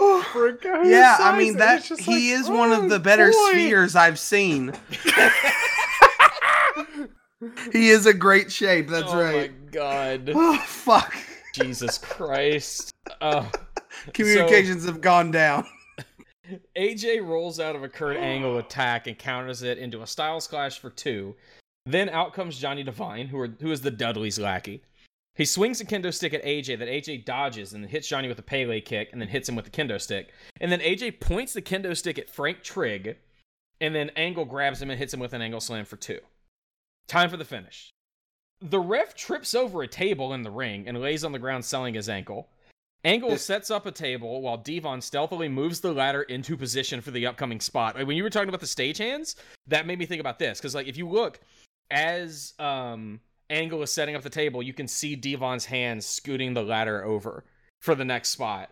[0.32, 2.88] for a guy his Yeah, I mean that it's he like, is one oh, of
[2.90, 3.50] the better boy.
[3.50, 4.72] spheres I've seen.
[7.72, 8.88] he is a great shape.
[8.88, 9.50] That's oh right.
[9.50, 10.30] Oh my god.
[10.34, 11.14] Oh fuck.
[11.54, 12.92] Jesus Christ.
[13.20, 13.44] Uh,
[14.12, 15.66] Communications have gone down.
[16.76, 20.78] AJ rolls out of a Kurt Angle attack and counters it into a Styles Clash
[20.78, 21.36] for two.
[21.86, 24.82] Then out comes Johnny Devine, who, are, who is the Dudley's lackey.
[25.34, 28.42] He swings a kendo stick at AJ that AJ dodges and hits Johnny with a
[28.42, 30.32] Pele kick and then hits him with the kendo stick.
[30.60, 33.16] And then AJ points the kendo stick at Frank Trigg
[33.80, 36.20] and then Angle grabs him and hits him with an angle slam for two.
[37.06, 37.90] Time for the finish.
[38.60, 41.94] The ref trips over a table in the ring and lays on the ground selling
[41.94, 42.48] his ankle.
[43.04, 47.26] Angle sets up a table while Devon stealthily moves the ladder into position for the
[47.26, 47.96] upcoming spot.
[47.96, 49.36] Like, when you were talking about the stagehands,
[49.68, 51.40] that made me think about this because, like, if you look
[51.90, 56.62] as um, Angle is setting up the table, you can see Devon's hands scooting the
[56.62, 57.44] ladder over
[57.80, 58.70] for the next spot.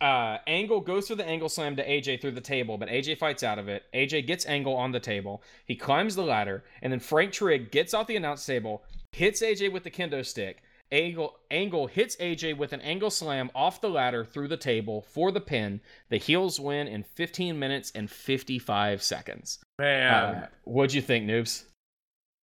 [0.00, 3.44] uh, Angle goes through the angle slam to AJ through the table, but AJ fights
[3.44, 3.84] out of it.
[3.94, 5.42] AJ gets Angle on the table.
[5.64, 8.82] He climbs the ladder, and then Frank Trigg gets off the announce table,
[9.12, 10.64] hits AJ with the kendo stick.
[10.92, 15.32] Angle Angle hits AJ with an angle slam off the ladder through the table for
[15.32, 15.80] the pin.
[16.10, 19.58] The heels win in 15 minutes and 55 seconds.
[19.78, 21.64] Man, Uh, what'd you think, noobs?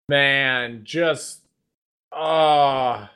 [0.08, 1.42] man, just
[2.12, 3.10] ah.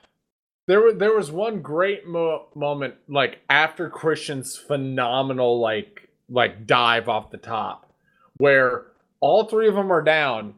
[0.68, 7.08] there was there was one great mo- moment like after Christian's phenomenal like like dive
[7.08, 7.90] off the top,
[8.36, 8.86] where
[9.20, 10.54] all three of them are down,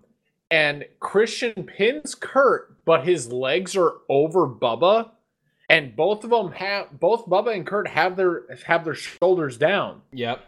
[0.51, 5.11] and Christian pins Kurt, but his legs are over Bubba,
[5.69, 10.03] and both of them have both Bubba and Kurt have their have their shoulders down
[10.13, 10.41] Yep.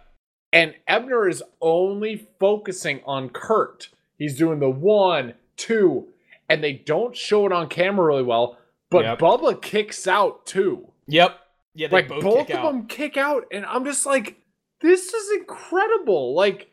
[0.53, 3.89] and Hebner is only focusing on Kurt.
[4.19, 6.09] He's doing the one, two,
[6.49, 8.59] and they don't show it on camera really well.
[8.91, 9.19] But Yep.
[9.19, 10.93] Bubba kicks out too.
[11.09, 11.39] Yep.
[11.75, 12.73] Yeah, they like both, both, of out.
[12.73, 14.41] them kick out, and I'm just like,
[14.81, 16.35] this is incredible.
[16.35, 16.71] Like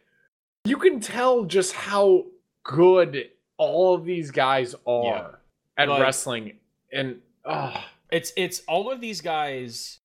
[0.65, 2.25] you can tell just how
[2.63, 5.39] good all of these guys are
[5.77, 6.59] at Like- wrestling,
[6.91, 9.99] and oh, It's it's all of these guys.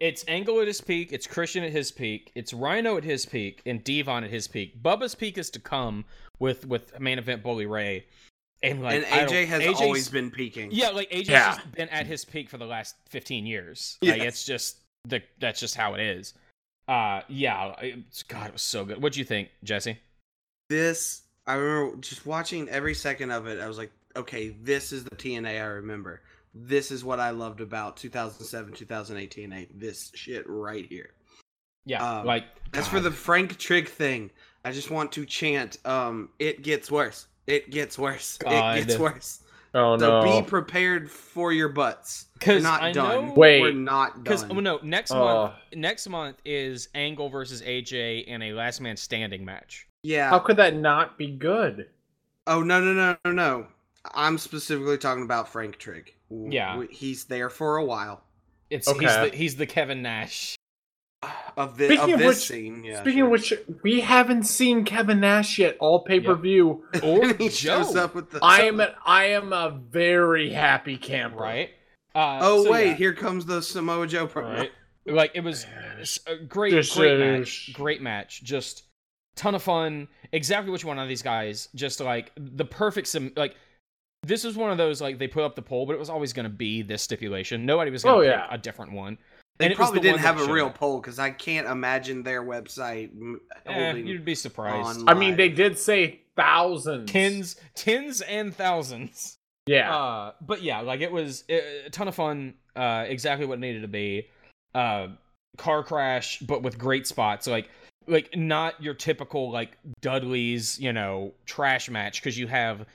[0.00, 1.12] It's Angle at his peak.
[1.12, 2.32] It's Christian at his peak.
[2.34, 4.82] It's Rhino at his peak, and Devon at his peak.
[4.82, 6.04] Bubba's peak is to come
[6.40, 8.06] with with main event Bully Ray,
[8.62, 10.70] and like and AJ has AJ's always been peaking.
[10.72, 11.54] yeah, like AJ's Yeah.
[11.56, 13.96] just been at his peak for the last fifteen years.
[14.02, 16.34] Like it's just the that's just how it is.
[16.88, 19.00] Uh, yeah, it's, God, it was so good.
[19.00, 19.98] What'd you think, Jesse?
[20.68, 23.60] This I remember just watching every second of it.
[23.60, 26.22] I was like, okay, this is the TNA I remember.
[26.54, 29.50] This is what I loved about 2007, 2018.
[29.50, 29.68] TNA.
[29.74, 31.10] This shit right here.
[31.84, 32.44] Yeah, Um, like
[32.74, 34.30] As for the Frank Trigg thing,
[34.64, 37.26] I just want to chant, um, it gets worse.
[37.48, 38.36] It gets worse.
[38.38, 38.78] God.
[38.78, 39.40] It gets worse.
[39.74, 42.26] oh So no, be prepared for your butts.
[42.46, 43.26] We're 'Cause not I done.
[43.28, 43.60] know- Wait.
[43.62, 44.58] We're not Because done.
[44.58, 45.18] oh, no, next Oh.
[45.24, 49.88] month next month is Angle versus AJ in a last man standing match.
[50.02, 50.30] Yeah.
[50.30, 51.88] how could that not be good?
[52.46, 53.66] Oh no no no no no!
[54.14, 56.14] I'm specifically talking about Frank Trigg.
[56.30, 56.82] Yeah.
[56.90, 58.22] he's there for a while.
[58.70, 60.56] It's he's the he's the Kevin Nash.
[61.56, 63.00] Of, the, Speaking of of this which- scene, yeah.
[63.00, 63.52] Speaking of which,
[63.84, 65.76] we haven't seen Kevin Nash yet.
[65.78, 66.84] All pay per view.
[67.00, 68.40] Or he Joe, shows up with the.
[68.42, 71.36] I am a, I am a very happy camper.
[71.36, 71.70] right?
[72.14, 74.52] Uh, Oh so wait, yeah, here comes the Samoa Joe promo.
[74.58, 74.72] right.
[75.06, 75.64] Like it was
[76.26, 77.70] a great, This great is- match.
[77.74, 78.42] Great match.
[78.42, 78.82] Just
[79.36, 80.08] ton of fun.
[80.32, 81.68] Exactly which one of these guys.
[81.74, 83.32] Just like the perfect sim.
[83.36, 83.56] Like
[84.22, 86.32] this was one of those like they put up the poll, but it was always
[86.32, 87.66] going to be this stipulation.
[87.66, 88.46] Nobody was going to Oh, yeah.
[88.50, 89.18] a different one.
[89.58, 90.78] They And probably the didn't have a real up.
[90.78, 95.00] poll because I can't imagine their website m- Eh, you'd be surprised.
[95.00, 97.10] on I mean, they did say thousands.
[97.10, 99.36] Tens, tens, and thousands.
[99.66, 99.94] Yeah.
[99.94, 101.56] Uh, but yeah, like it was uh,
[101.86, 102.54] a ton of fun.
[102.74, 104.28] Uh, exactly what it needed to be.
[104.74, 105.08] Uh,
[105.58, 107.46] car crash, but with great spots.
[107.46, 107.68] Like,
[108.06, 112.86] like not your typical like Dudley's, you know, trash match because you have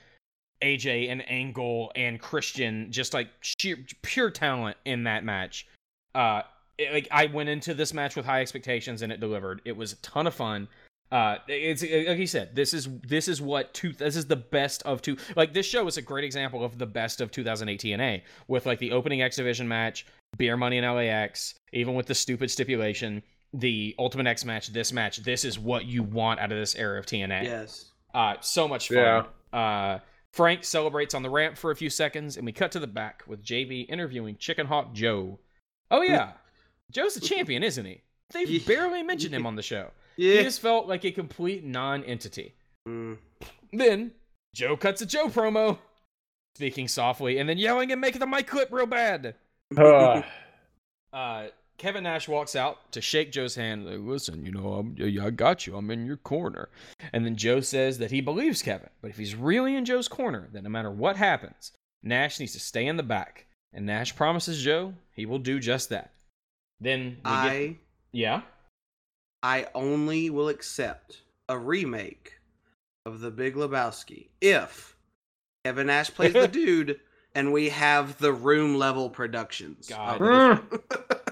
[0.62, 5.66] AJ and Angle and Christian, just like sheer pure talent in that match.
[6.14, 6.42] Uh,
[6.78, 9.62] it- like I went into this match with high expectations and it delivered.
[9.64, 10.68] It was a ton of fun.
[11.10, 14.82] Uh, it's like you said, this is this is what two this is the best
[14.82, 15.16] of two.
[15.36, 18.78] Like this show is a great example of the best of 2008 TNA with like
[18.78, 20.04] the opening X Division match,
[20.36, 23.22] Beer Money in LAX, even with the stupid stipulation,
[23.52, 25.18] the Ultimate X match, this match.
[25.18, 27.44] This is what you want out of this era of TNA.
[27.44, 27.86] Yes.
[28.14, 29.26] Uh, so much fun.
[29.52, 29.98] Uh,
[30.34, 33.22] Frank celebrates on the ramp for a few seconds, and we cut to the back
[33.26, 35.38] with JB interviewing Chicken Hawk Joe.
[35.90, 36.32] Oh yeah,
[36.90, 38.02] Joe's the champion, isn't he?
[38.32, 38.60] They Yeah.
[38.66, 39.90] barely mentioned him on the show.
[40.16, 40.38] Yeah.
[40.38, 42.54] He just felt like a complete non-entity.
[42.86, 43.16] Mm.
[43.72, 44.12] Then
[44.54, 45.78] Joe cuts a Joe promo,
[46.56, 49.34] speaking softly and then yelling and making the mic clip real bad.
[49.76, 50.24] Ugh.
[51.10, 51.46] Uh,
[51.78, 53.86] Kevin Nash walks out to shake Joe's hand.
[53.86, 55.76] Like, listen, you know, I'm, yeah, I got you.
[55.76, 56.68] I'm in your corner.
[57.12, 60.48] And then Joe says that he believes Kevin, but if he's really in Joe's corner,
[60.52, 61.72] then no matter what happens,
[62.02, 63.46] Nash needs to stay in the back.
[63.72, 66.10] And Nash promises Joe he will do just that.
[66.80, 67.76] Then we get, I
[68.12, 68.42] yeah,
[69.42, 72.40] I only will accept a remake
[73.06, 74.96] of The Big Lebowski if
[75.64, 77.00] Kevin Nash plays the dude
[77.34, 79.88] and we have the room level productions.
[79.88, 80.60] God.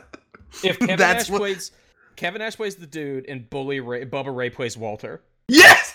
[0.57, 1.73] of the- if Kevin That's Nash what- plays
[2.17, 5.95] Kevin Nash plays the dude and Bully Ray, Bubba Ray plays Walter yes.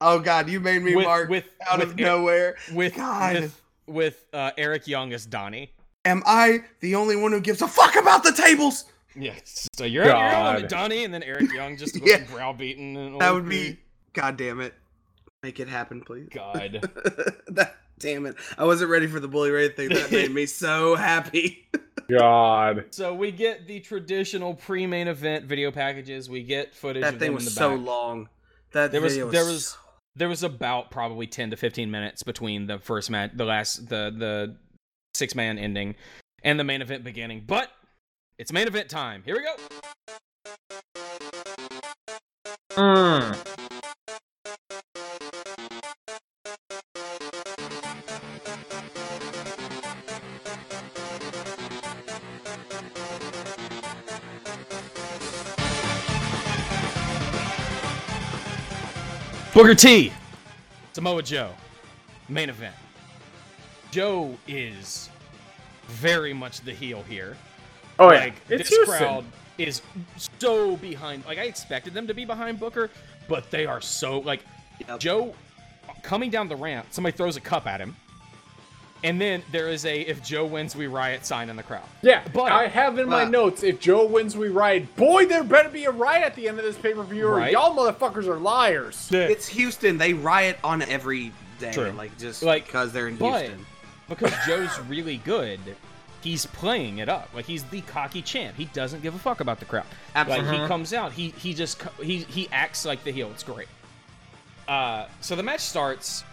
[0.00, 2.56] Oh God, you made me with mark with out with, of nowhere.
[2.72, 3.36] with God.
[3.36, 5.70] with, with uh, Eric Young as Donnie.
[6.04, 8.84] Am I the only one who gives a fuck about the tables?
[9.16, 9.68] Yes.
[9.74, 12.24] So you're, you're on Donnie, and then Eric Young just Yeah.
[12.30, 12.96] browbeaten.
[12.96, 13.78] And That would be.
[14.12, 14.74] God damn it.
[15.42, 16.28] Make it happen, please.
[16.30, 16.80] God.
[17.48, 18.34] that, damn it.
[18.58, 19.90] I wasn't ready for the Bully Ray thing.
[19.90, 21.66] That made me so happy.
[22.10, 22.86] God.
[22.90, 26.28] So we get the traditional pre-main event video packages.
[26.28, 27.86] We get footage that of thing them in was the so back.
[27.86, 28.28] long.
[28.72, 29.78] That There was video there was was so-
[30.16, 34.14] there was about probably 10 to 15 minutes between the first match, the last the
[34.16, 34.56] the
[35.14, 35.94] six man ending
[36.42, 37.44] and the main event beginning.
[37.46, 37.70] But
[38.38, 39.22] it's main event time.
[39.24, 39.56] Here we go.
[42.72, 43.53] Mm.
[59.64, 60.12] Booker T,
[60.92, 61.48] Samoa Joe,
[62.28, 62.74] main event.
[63.90, 65.08] Joe is
[65.86, 67.34] very much the heel here.
[67.98, 68.98] Oh yeah, like it's this Houston.
[68.98, 69.24] crowd
[69.56, 69.80] is
[70.18, 71.24] so behind.
[71.24, 72.90] Like I expected them to be behind Booker,
[73.26, 74.42] but they are so like
[74.86, 75.00] Yep.
[75.00, 75.34] Joe
[76.02, 76.88] coming down the ramp.
[76.90, 77.96] Somebody throws a cup at him,
[79.02, 81.82] and then there is a "If Joe wins, we riot" sign in the crowd.
[82.02, 84.94] Yeah, But- I have in my but- notes if Joe wins, we riot.
[84.96, 87.36] Boy, there better be a riot at the end of this pay per view, or
[87.36, 87.52] Right.
[87.52, 89.08] y'all motherfuckers are liars.
[89.10, 89.98] It's Houston.
[89.98, 91.90] They riot on every day, True.
[91.92, 93.66] like just Like, because they're in but- Houston.
[94.08, 95.60] because Joe's really good.
[96.22, 98.56] He's playing it up like he's the cocky champ.
[98.56, 99.84] He doesn't give a fuck about the crowd.
[100.14, 100.52] Absolutely.
[100.52, 103.28] Like he comes out, he he just he he acts like the heel.
[103.30, 103.68] It's great.
[104.66, 106.24] Uh, so the match starts,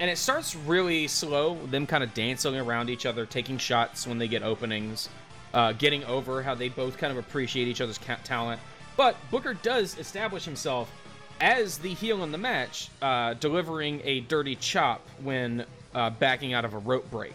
[0.00, 1.56] and it starts really slow.
[1.66, 5.08] Them kind of dancing around each other, taking shots when they get openings,
[5.54, 8.60] uh, getting over how they both kind of appreciate each other's ca- talent.
[8.96, 10.90] But Booker does establish himself
[11.40, 16.64] as the heel in the match, uh, delivering a dirty chop when uh, backing out
[16.64, 17.34] of a rope break.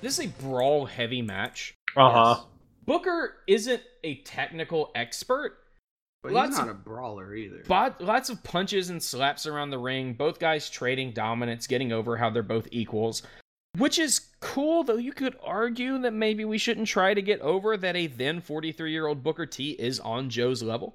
[0.00, 1.74] This is a brawl heavy match.
[1.96, 2.40] Uh huh.
[2.84, 5.58] Booker isn't a technical expert,
[6.22, 7.62] But lots he's not of- a brawler either.
[7.66, 10.14] but lots of punches and slaps around the ring.
[10.14, 13.22] Both guys trading dominance, getting over how they're both equals.
[13.78, 17.76] Which is cool, though you could argue that maybe we shouldn't try to get over
[17.76, 20.94] that a then 43 year old Booker T is on Joe's level.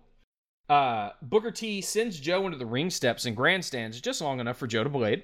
[0.69, 4.67] Uh, Booker T sends Joe into the ring steps and grandstands just long enough for
[4.67, 5.23] Joe to blade.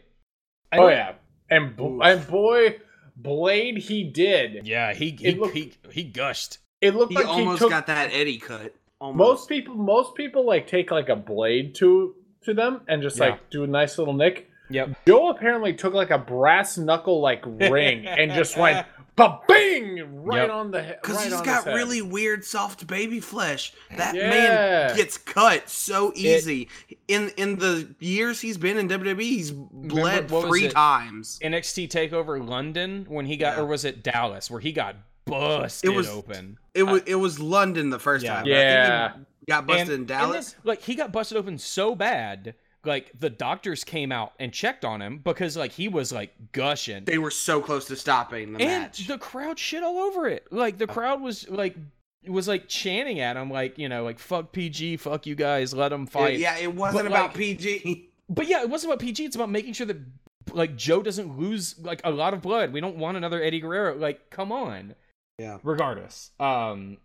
[0.71, 1.13] I Oh yeah,
[1.49, 2.77] and b- and boy,
[3.15, 4.65] Blade he did.
[4.65, 6.57] Yeah, he he, looked- he, he gushed.
[6.81, 8.73] It looked he like almost he took got that Eddie cut.
[9.03, 9.17] Almost.
[9.17, 9.75] most people.
[9.75, 12.15] Most people like take like a blade to
[12.45, 13.31] to them and just Yeah.
[13.31, 14.49] like do a nice little nick.
[14.69, 15.05] Yep.
[15.07, 18.85] Joe apparently took like a brass knuckle like ring and just went
[19.15, 20.49] ba bing right Yep.
[20.51, 20.99] on the head.
[21.01, 23.73] Because right he's on got really weird soft baby flesh.
[23.97, 24.30] That Yeah.
[24.30, 26.69] man gets cut so easy.
[27.07, 31.39] in in the years he's been in WWE, he's bled what was three times.
[31.43, 33.63] NXT Takeover London when he got, Yeah.
[33.63, 34.95] or was it Dallas where he got
[35.26, 36.58] busted It was- open?
[36.74, 38.36] It was it was London the first Yeah.
[38.36, 38.45] time.
[38.48, 39.12] Yeah.
[39.14, 40.52] think he got busted in Dallas.
[40.54, 42.56] then, like he got busted open so bad,
[42.86, 47.06] like the doctors came out and checked on him because like he was like gushing.
[47.06, 49.08] they were so close to stopping the and match.
[49.08, 50.48] the crowd shit all over it.
[50.52, 51.76] Like the uh, crowd was like
[52.26, 55.90] was like chanting at him like, you know, like fuck PG, fuck you guys, let
[55.90, 56.40] them fight.
[56.40, 58.10] yeah, it wasn't But, about like- PG.
[58.30, 59.26] But yeah, it wasn't about PG.
[59.26, 59.98] It's about making sure that
[60.54, 62.72] like Joe doesn't lose like a lot of blood.
[62.74, 63.95] We don't want another Eddie Guerrero.
[63.95, 64.95] Like, come on.
[65.39, 65.57] Yeah.
[65.64, 66.97] Regardless, um,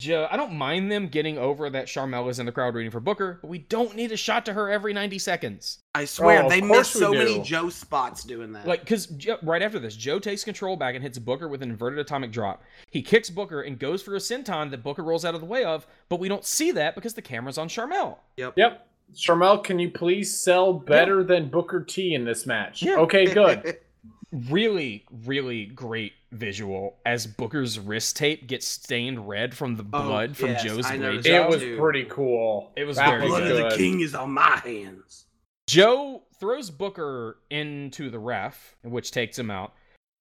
[0.00, 3.00] Joe, I don't mind them getting over that Sharmell is in the crowd rooting for
[3.00, 5.78] Booker, but we don't need a shot to her every ninety seconds.
[5.94, 7.18] I swear Oh, they course missed so do.
[7.18, 8.66] many Joe spots doing that.
[8.66, 9.12] Like, because
[9.42, 12.62] right after this, Joe takes control back and hits Booker with an inverted atomic drop.
[12.90, 15.64] He kicks Booker and goes for a senton that Booker rolls out of the way
[15.64, 18.18] of, but we don't see that because the camera's on Sharmell.
[18.38, 18.54] Yep.
[18.56, 18.86] Yep.
[19.14, 22.80] Sharmell, can you please sell better than Booker T in this match?
[22.82, 22.96] Yeah.
[23.00, 23.78] Okay, good.
[24.48, 30.36] really, really great visual as Booker's wrist tape gets stained red from the Oh, blood
[30.36, 31.76] from yes, Joe's I blade it was too.
[31.78, 32.72] pretty cool.
[32.76, 33.64] It was That very Blood good.
[33.64, 35.26] of the king is on my hands.
[35.66, 39.72] Joe throws Booker into the ref, which takes him out.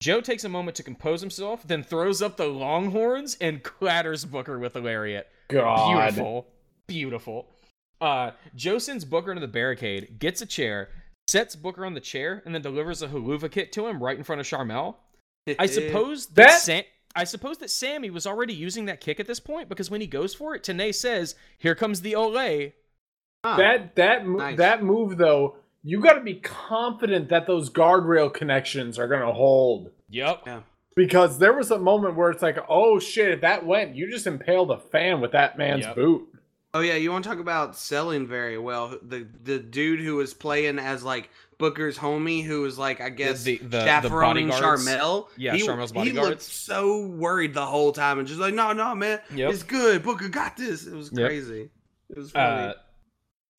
[0.02, 4.57] Joe takes a moment to compose himself, then throws up the longhorns and clatters Booker
[4.60, 5.27] with a lariat.
[5.49, 6.10] God.
[6.14, 6.48] Beautiful.
[6.88, 7.49] Beautiful.
[8.02, 10.90] Uh, Joe sends Booker into the barricade, gets a chair,
[11.27, 14.23] sets Booker on the chair, and then delivers a Helluva kick to him right in
[14.23, 14.95] front of Sharmell.
[15.57, 16.83] I suppose that, That- Sam-
[17.15, 20.07] I suppose that Sammy was already using that kick at this point because when he
[20.07, 22.73] goes for it, Tenay says, "Here comes the Olay."
[23.43, 23.57] Huh.
[23.57, 24.57] That that Nice.
[24.57, 29.91] that move though, you got to be confident that those guardrail connections are gonna hold.
[30.09, 30.43] Yep.
[30.45, 30.61] Yeah.
[30.95, 34.27] Because there was a moment where it's like, oh shit, if that went, you just
[34.27, 35.95] impaled a fan with that man's Yep.
[35.95, 36.27] boot.
[36.73, 38.97] Oh yeah, you want to talk about selling very well?
[39.01, 41.29] The the dude who was playing as like
[41.60, 44.88] Booker's homie, who was like I guess the- the chaperoning bodyguards?
[44.88, 45.27] Sharmell.
[45.38, 48.95] Yeah, he, Sharmell's He looked so worried the whole time and just like, no, no,
[48.95, 49.53] man, Yep.
[49.53, 50.02] it's good.
[50.02, 50.88] Booker got this.
[50.88, 51.27] It was Yep.
[51.27, 51.69] crazy.
[52.10, 52.69] It was funny.
[52.69, 52.73] Uh,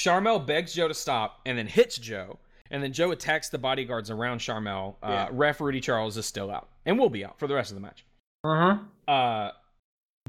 [0.01, 2.39] Sharmell begs Joe to stop and then hits Joe.
[2.73, 4.95] And then Joe attacks the bodyguards around Sharmell.
[5.03, 5.29] Uh, Yeah.
[5.33, 7.81] Ref Rudy Charles is still out and will be out for the rest of the
[7.81, 8.05] match.
[8.45, 9.13] Uh huh.
[9.13, 9.51] uh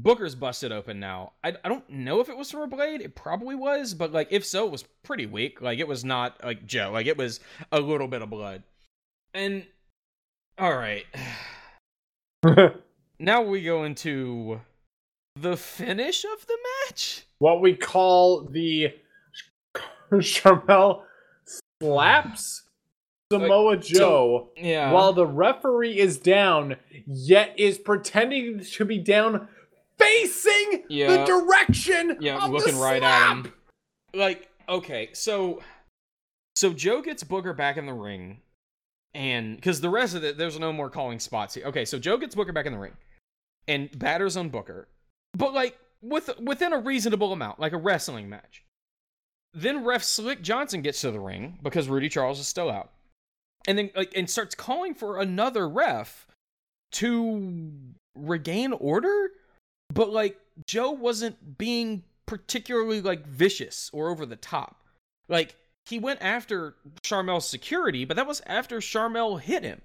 [0.02, 1.32] Booker's busted open now.
[1.44, 3.00] I, I don't know if it was from a blade.
[3.00, 5.60] It probably was, but like if so, it was pretty weak.
[5.62, 6.90] Like it was not like Joe.
[6.92, 8.62] Like it was a little bit of blood.
[9.34, 9.64] And
[10.58, 11.06] all right,
[13.18, 14.60] now we go into
[15.36, 16.58] the finish of the
[16.88, 17.24] match.
[17.38, 18.88] what we call the
[20.12, 21.02] Sharmell
[21.80, 22.64] slaps
[23.32, 24.92] Samoa Joe Yeah.
[24.92, 26.76] while the referee is down,
[27.06, 29.48] yet is pretending to be down,
[30.02, 32.16] facing the direction.
[32.20, 33.30] Yeah, of the looking right slap.
[33.30, 33.52] at him.
[34.14, 35.62] Like, okay, so
[36.54, 38.40] so Joe gets Booker back in the ring,
[39.14, 41.66] and because the rest of it, there's no more calling spots here.
[41.66, 42.96] Okay, so Joe gets Booker back in the ring,
[43.66, 44.88] and batters on Booker,
[45.34, 48.64] but like with within a reasonable amount, like a wrestling match.
[49.54, 52.90] Then ref Slick Johnson gets to the ring because Rudy Charles is still out,
[53.66, 56.26] and then like and starts calling for another ref
[56.92, 57.72] to
[58.14, 59.30] regain order
[59.92, 64.84] but like Joe wasn't being particularly like vicious or over the top.
[65.28, 65.56] Like
[65.86, 69.82] he went after Sharmell's security, but that was after Sharmell hit him.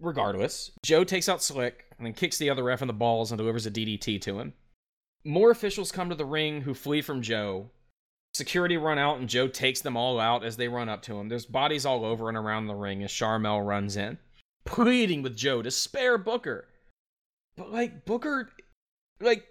[0.00, 3.38] Regardless, Joe takes out Slick and then kicks the other ref in the balls and
[3.38, 4.54] delivers a DDT to him.
[5.24, 7.70] More officials come to the ring who flee from Joe.
[8.32, 11.28] Security run out and Joe takes them all out as they run up to him.
[11.28, 14.16] There's bodies all over and around the ring as Sharmell runs in,
[14.64, 16.66] pleading with Joe to spare Booker.
[17.56, 18.50] But like Booker
[19.20, 19.46] like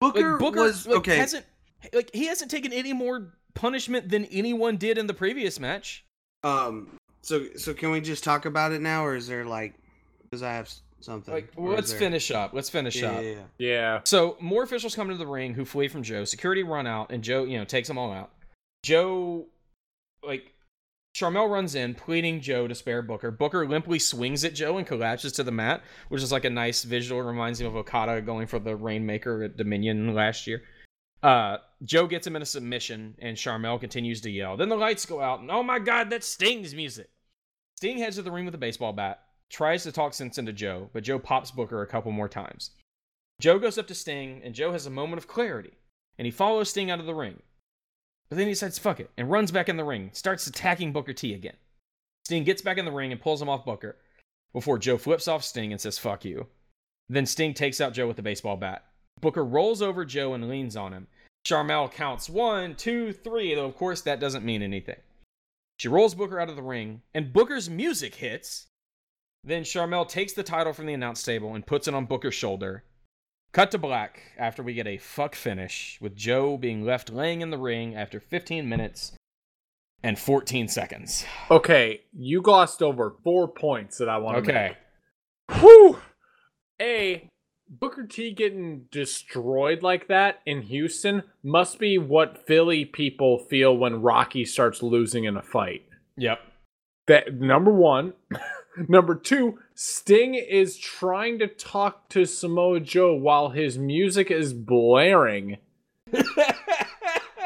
[0.00, 1.16] Booker, like Booker was like, okay.
[1.16, 1.44] hasn't
[1.92, 6.04] like he hasn't taken any more punishment than anyone did in the previous match.
[6.44, 6.98] Um.
[7.22, 9.74] So so can we just talk about it now, or is there like?
[10.22, 10.70] Because I have
[11.00, 11.32] something.
[11.32, 12.52] Like, Or let's there- finish up.
[12.52, 13.22] Let's finish Yeah, up.
[13.22, 13.42] yeah, yeah.
[13.58, 14.00] Yeah.
[14.04, 16.24] So more officials come into the ring who flee from Joe.
[16.24, 18.30] Security run out, and Joe, you know, takes them all out.
[18.82, 19.46] Joe,
[20.24, 20.52] like,
[21.16, 23.30] Sharmell runs in, pleading Joe to spare Booker.
[23.30, 26.84] Booker limply swings at Joe and collapses to the mat, which is like a nice
[26.84, 27.22] visual.
[27.22, 30.62] Reminds me of Okada going for the Rainmaker at Dominion last year.
[31.22, 34.58] Uh, Joe gets him in a submission, and Sharmell continues to yell.
[34.58, 37.08] Then the lights go out, and oh my god, that Sting's music.
[37.78, 40.90] Sting heads to the ring with a baseball bat, tries to talk sense into Joe,
[40.92, 42.72] but Joe pops Booker a couple more times.
[43.40, 45.78] Joe goes up to Sting, and Joe has a moment of clarity,
[46.18, 47.40] and he follows Sting out of the ring.
[48.28, 51.12] But then he decides, fuck it, and runs back in the ring, starts attacking Booker
[51.12, 51.56] T again.
[52.24, 53.96] Sting gets back in the ring and pulls him off Booker
[54.52, 56.46] before Joe flips off Sting and says, fuck you.
[57.08, 58.84] Then Sting takes out Joe with a baseball bat.
[59.20, 61.06] Booker rolls over Joe and leans on him.
[61.46, 64.98] Sharmell counts one, two, three, though of course that doesn't mean anything.
[65.78, 68.66] She rolls Booker out of the ring, and Booker's music hits.
[69.44, 72.82] Then Sharmell takes the title from the announce table and puts it on Booker's shoulder.
[73.56, 77.48] Cut to black after we get a fuck finish with Joe being left laying in
[77.48, 79.12] the ring after 15 minutes
[80.02, 81.24] and 14 seconds.
[81.50, 84.76] Okay, you glossed over four points that I want to Okay.
[85.48, 85.58] make.
[85.58, 85.98] Whew.
[86.82, 87.30] A
[87.66, 94.02] Booker T getting destroyed like that in Houston must be what Philly people feel when
[94.02, 95.86] Rocky starts losing in a fight.
[96.18, 96.40] Yep.
[97.06, 98.12] That number one.
[98.88, 105.58] Number two, Sting is trying to talk to Samoa Joe while his music is blaring.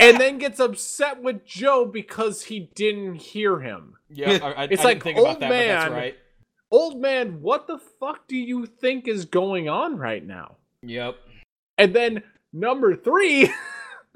[0.01, 3.95] and then gets upset with Joe because he didn't hear him.
[4.09, 5.93] yeah, I, I, It's I like, didn't think about old that, man.
[5.93, 6.17] right.
[6.71, 10.57] Old man, what the fuck do you think is going on right now?
[10.83, 11.17] Yep.
[11.79, 13.53] And then number three,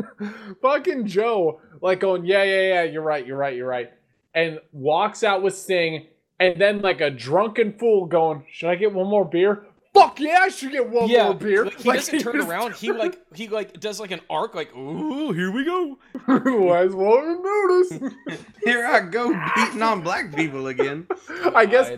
[0.62, 3.92] fucking Joe, like going, yeah, yeah, yeah, you're right, you're right, you're right.
[4.34, 6.06] And walks out with Sting,
[6.44, 9.66] and then like a drunken fool going, should I get one more beer?
[9.94, 11.64] Fuck yeah, I should get one yeah, more beer.
[11.66, 12.74] like, he doesn't turn around.
[12.74, 15.98] He like he like does like an arc, like ooh, here we go.
[16.26, 18.12] Why is one notice?
[18.64, 21.06] Here I go beating on black people again.
[21.54, 21.90] I guess,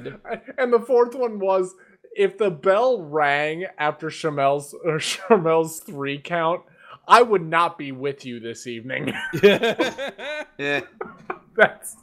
[0.58, 1.74] and the fourth one was
[2.14, 6.62] if the bell rang after Sharmell's or uh, Sharmell's three count,
[7.08, 9.14] I would not be with you this evening.
[9.42, 10.80] Yeah,
[11.54, 11.96] That's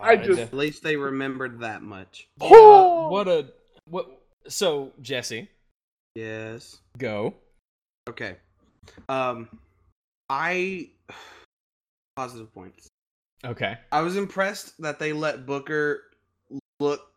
[0.00, 2.28] I just- at least they remembered that much.
[2.40, 3.08] Yeah, Oh!
[3.08, 3.52] what a
[3.88, 4.22] what.
[4.48, 5.48] So Jesse,
[6.14, 6.78] Yes.
[6.98, 7.34] go.
[8.08, 8.36] Okay.
[9.08, 9.48] Um,
[10.30, 10.90] I
[12.16, 12.88] positive points.
[13.44, 13.76] Okay.
[13.92, 16.02] I was impressed that they let Booker
[16.80, 17.10] look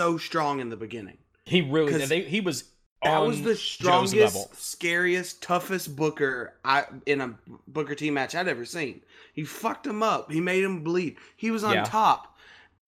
[0.00, 1.18] so strong in the beginning.
[1.44, 2.64] He really 'Cause they, he was
[3.02, 7.38] That on was the strongest, scariest, toughest Booker I in a
[7.68, 9.02] Booker T match I'd ever seen.
[9.32, 10.30] He fucked him up.
[10.30, 11.16] He made him bleed.
[11.36, 11.84] He was on Yeah.
[11.84, 12.36] top,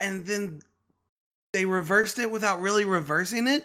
[0.00, 0.60] and then
[1.52, 3.64] they reversed it without really reversing it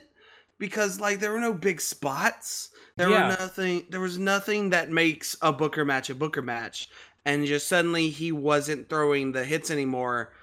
[0.59, 2.69] because like there were no big spots.
[2.97, 3.23] There Yeah.
[3.29, 3.85] were nothing.
[3.89, 6.89] There was nothing that makes a Booker match a Booker match,
[7.25, 10.33] and just suddenly he wasn't throwing the hits anymore,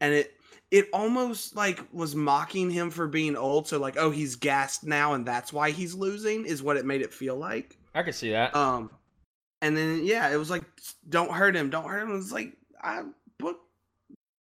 [0.00, 0.38] and it
[0.70, 3.68] it almost like was mocking him for being old.
[3.68, 6.46] So like, oh, he's gassed now, and that's why he's losing.
[6.46, 7.76] Is what it made it feel like.
[7.94, 8.54] I could see that.
[8.56, 8.90] Um,
[9.62, 10.64] and then yeah, it was like,
[11.08, 12.18] don't hurt him, don't hurt him.
[12.18, 12.52] It's like
[12.82, 13.04] I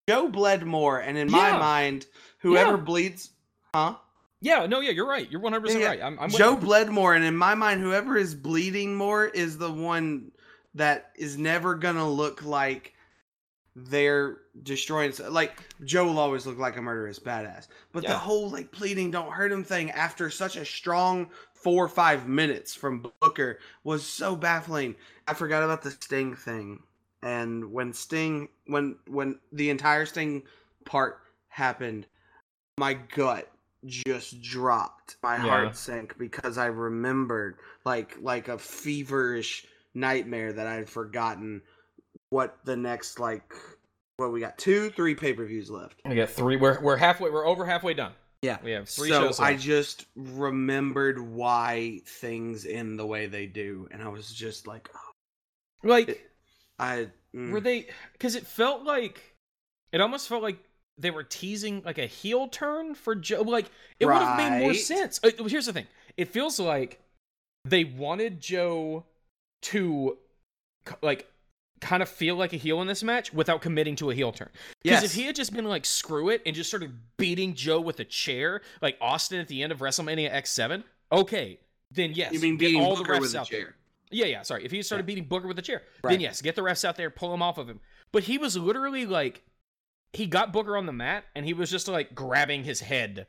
[0.09, 2.06] Joe bled more, and in my mind,
[2.38, 2.76] whoever Yeah.
[2.78, 3.30] bleeds,
[3.72, 3.94] huh?
[4.40, 5.30] yeah, no, yeah, you're right.
[5.30, 6.02] You're 100 percent right.
[6.02, 9.70] I'm, I'm Joe bled more, and in my mind, whoever is bleeding more is the
[9.70, 10.32] one
[10.74, 12.94] that is never gonna look like
[13.76, 15.12] they're destroying.
[15.28, 18.11] Like Joe will always look like a murderous badass, but Yeah.
[18.11, 22.27] the whole like pleading "don't hurt him" thing after such a strong four or five
[22.28, 24.97] minutes from Booker was so baffling.
[25.28, 26.82] I forgot about the Sting thing,
[27.23, 30.43] and when Sting, when when the entire Sting
[30.85, 32.07] part happened,
[32.78, 33.51] my gut
[33.87, 35.16] just dropped.
[35.23, 35.43] My Yeah.
[35.47, 41.62] heart sank because I remembered like like a feverish nightmare that I had forgotten
[42.31, 43.53] what the next like
[44.20, 46.01] what we got two three pay per views left.
[46.05, 46.56] We got three.
[46.56, 47.30] We're we're halfway.
[47.30, 48.12] We're over halfway done.
[48.42, 48.59] Yeah.
[48.62, 49.40] We have three so shows.
[49.40, 54.88] I just remembered why things end the way they do, and I was just like,
[54.94, 56.30] oh, like
[56.78, 57.51] I mm.
[57.51, 59.36] were they because it felt like
[59.92, 60.59] it almost felt like
[60.98, 63.42] they were teasing like a heel turn for Joe.
[63.42, 65.20] Like it would have made more sense.
[65.22, 65.86] Uh, Here's the thing:
[66.16, 67.01] it feels like
[67.64, 69.05] they wanted Joe
[69.62, 70.18] to
[71.02, 71.30] like
[71.81, 74.51] kind of feel like a heel in this match without committing to a heel turn.
[74.82, 75.05] Because yes.
[75.05, 78.05] if he had just been like screw it and just started beating Joe with a
[78.05, 81.59] chair like Austin at the end of WrestleMania X7, okay,
[81.90, 83.61] then yes, you mean beating all Booker the refs with a out there.
[83.61, 83.74] chair?
[84.11, 84.43] Yeah, yeah.
[84.43, 86.97] Sorry, if he started beating Booker with a chair, then yes, get the refs out
[86.97, 87.81] there, pull him off of him.
[88.12, 89.43] But he was literally like,
[90.12, 93.27] he got Booker on the mat, and he was just like grabbing his head,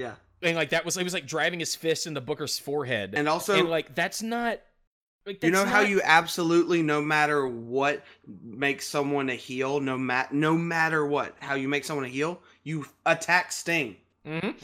[0.00, 3.28] Yeah, and like that was he was like driving his fist into Booker's forehead, and
[3.28, 4.60] also and like that's not.
[5.26, 8.04] Like, you know that's how you absolutely no matter what
[8.42, 12.40] makes someone a heel no mat no matter what how you make someone a heel
[12.62, 13.96] you attack Sting
[14.26, 14.54] Mhm.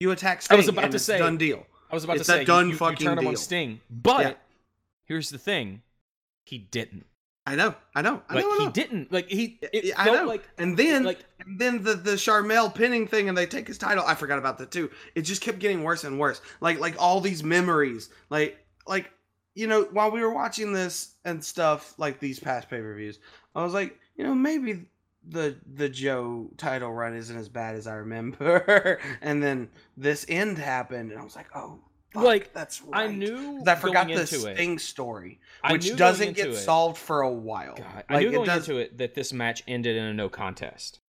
[0.00, 2.26] you attack Sting I was about to it's say- done deal I was about It's
[2.26, 3.40] to say you- done you, you fucking turn him on deal.
[3.40, 4.34] Sting, but Yeah.
[5.04, 5.82] here's the thing,
[6.44, 7.06] he didn't.
[7.46, 8.70] I know I know I Like know, I he know.
[8.72, 9.12] didn't.
[9.12, 9.58] Like he.
[9.96, 10.24] I know.
[10.26, 13.78] like and then like and then the the Sharmell pinning thing and they take his
[13.78, 16.96] title I forgot about that too it just kept getting worse and worse like like
[17.00, 19.10] all these memories like like
[19.58, 23.18] you know while we were watching this and stuff like these past pay-per-views
[23.54, 24.86] I was like you know maybe
[25.28, 30.58] the the Joe title run isn't as bad as I remember and then this end
[30.58, 31.78] happened and I was like oh
[32.12, 34.54] fuck, Like, that's right I knew I forgot the into it.
[34.56, 35.40] Sting story
[35.70, 38.68] which doesn't get it- solved for a while God, I Like, knew it going does-
[38.68, 41.00] into it that this match ended in a no contest.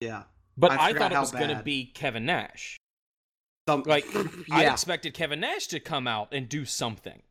[0.00, 0.24] yeah
[0.56, 2.76] But I I, thought it was going to be Kevin Nash.
[3.66, 4.04] Some, Like,
[4.52, 7.22] I expected Kevin Nash to come out and do something.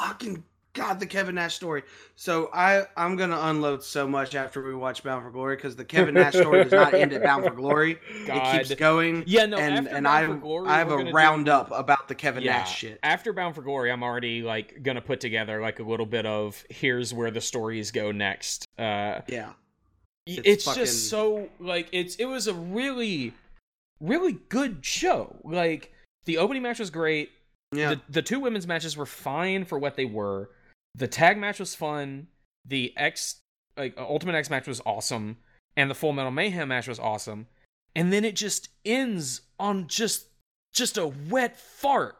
[0.00, 1.82] Fucking god the kevin nash story
[2.14, 5.84] so i i'm gonna unload so much after we watch bound for glory because the
[5.84, 8.54] kevin nash story does not end at bound for glory God.
[8.54, 9.56] it keeps going Yeah, no.
[9.58, 12.14] and after and Bound i for Glory, i have a gonna do- roundup about the
[12.14, 15.80] kevin yeah, nash shit After Bound for Glory, I'm already like gonna put together like
[15.80, 18.66] a little bit of here's where the stories go next.
[18.78, 19.52] Uh, yeah
[20.26, 23.32] it's, It's just so like it's it was a really,
[24.00, 25.34] really good show.
[25.42, 25.92] Like
[26.26, 27.30] the opening match was great.
[27.72, 30.50] Yeah The, the two women's matches were fine for what they were.
[30.94, 32.26] The tag match was fun.
[32.66, 33.36] The X
[33.76, 35.36] like uh, Ultimate X match was awesome,
[35.76, 37.46] and the Full Metal Mayhem match was awesome.
[37.96, 40.26] And then it just ends on just
[40.72, 42.16] just a wet fart.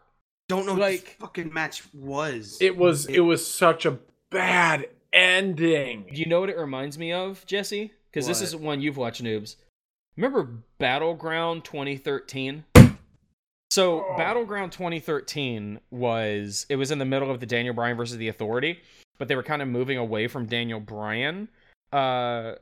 [0.49, 3.99] don't know like- what this fucking match was It was it was such a
[4.31, 6.07] bad ending.
[6.13, 7.93] Do you know what it reminds me of, Jesse?
[8.11, 8.45] Because this What?
[8.47, 9.57] is one you've watched, noobs.
[10.17, 10.49] Remember
[10.79, 12.65] Battleground 2013?
[13.71, 14.17] So Oh.
[14.17, 18.81] Battleground 2013 was it was in the middle of the Daniel Bryan versus the Authority,
[19.19, 21.49] but they were kind of moving away from Daniel Bryan.
[21.93, 22.55] Uh,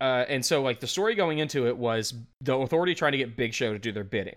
[0.00, 3.36] uh, and so like the story going into it was the Authority trying to get
[3.36, 4.36] Big Show to do their bidding,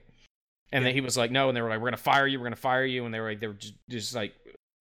[0.71, 2.45] and then he was like, no, and they were like, we're gonna fire you, we're
[2.45, 4.33] gonna fire you, and they were like, they were just, just like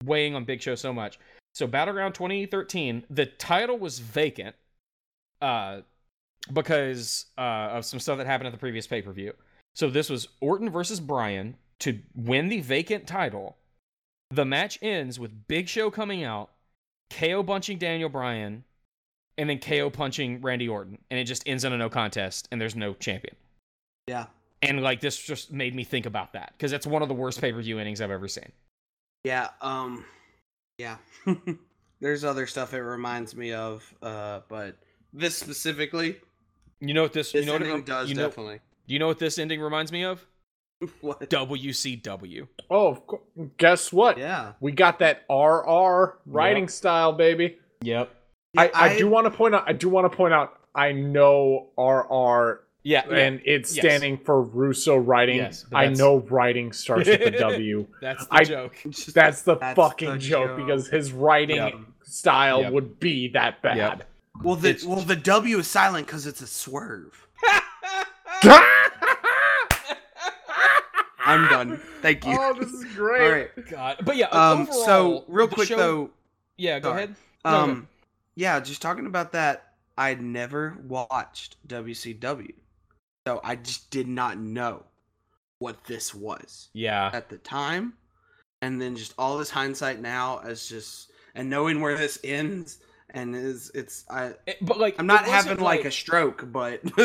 [0.04, 1.18] weighing on Big Show so much.
[1.54, 4.54] So Battleground 2013, the title was vacant,
[5.40, 5.80] uh,
[6.52, 9.32] because uh of some stuff that happened at the previous pay per view.
[9.74, 13.56] So this was Orton versus Bryan to win the vacant title.
[14.30, 16.50] The match ends with Big Show coming out,
[17.10, 18.64] KO punching Daniel Bryan,
[19.38, 22.60] and then KO punching Randy Orton, and it just ends in a no contest, and
[22.60, 23.34] there's no champion.
[24.06, 24.26] yeah
[24.62, 27.40] And like this just made me think about that because that's one of the worst
[27.40, 28.52] pay per view endings I've ever seen.
[29.24, 30.04] yeah um
[30.78, 30.96] yeah
[32.00, 34.76] there's other stuff it reminds me of uh but
[35.12, 36.16] this specifically
[36.80, 37.32] You know what this?
[37.32, 39.60] this you know what it, does you know, definitely Do you know what this ending
[39.60, 40.24] reminds me of?
[41.00, 42.48] what WCW.
[42.70, 43.22] Oh, of course.
[43.56, 44.18] guess what?
[44.18, 46.70] yeah We got that RR writing Yep.
[46.70, 47.58] style, baby.
[47.82, 48.10] Yep.
[48.56, 49.64] I, I, I- do want to point out.
[49.68, 50.58] I do want to point out.
[50.74, 53.16] I know RR Yeah, yeah.
[53.16, 53.84] and it's Yes.
[53.84, 55.36] standing for Russo writing.
[55.36, 57.86] Yes, I know writing starts with a W.
[58.00, 58.76] that's the I- joke.
[58.88, 60.56] Just- That's the That's fucking the joke, joke.
[60.66, 61.74] because his writing Yep.
[62.02, 62.72] style Yep.
[62.72, 63.76] would be that bad.
[63.76, 64.08] Yep.
[64.42, 67.26] well, the it's- well the W is silent because it's a swerve.
[71.24, 71.80] I'm done.
[72.00, 72.36] Thank you.
[72.38, 73.22] oh, this is great.
[73.24, 73.50] All right.
[73.70, 74.26] God, but yeah.
[74.26, 74.62] Um.
[74.62, 76.10] overall, so real quick show- though.
[76.56, 77.04] yeah, go sorry.
[77.04, 77.14] ahead.
[77.44, 77.58] No, no.
[77.72, 77.88] Um.
[78.34, 79.74] Yeah, just talking about that.
[79.96, 82.54] I'd never watched WCW,
[83.26, 84.84] so I just did not know
[85.58, 87.92] what this was Yeah, at the time,
[88.62, 92.78] and then just all this hindsight now as just and knowing where this ends
[93.12, 96.80] and is it's I It- but like I'm not having like, a stroke, but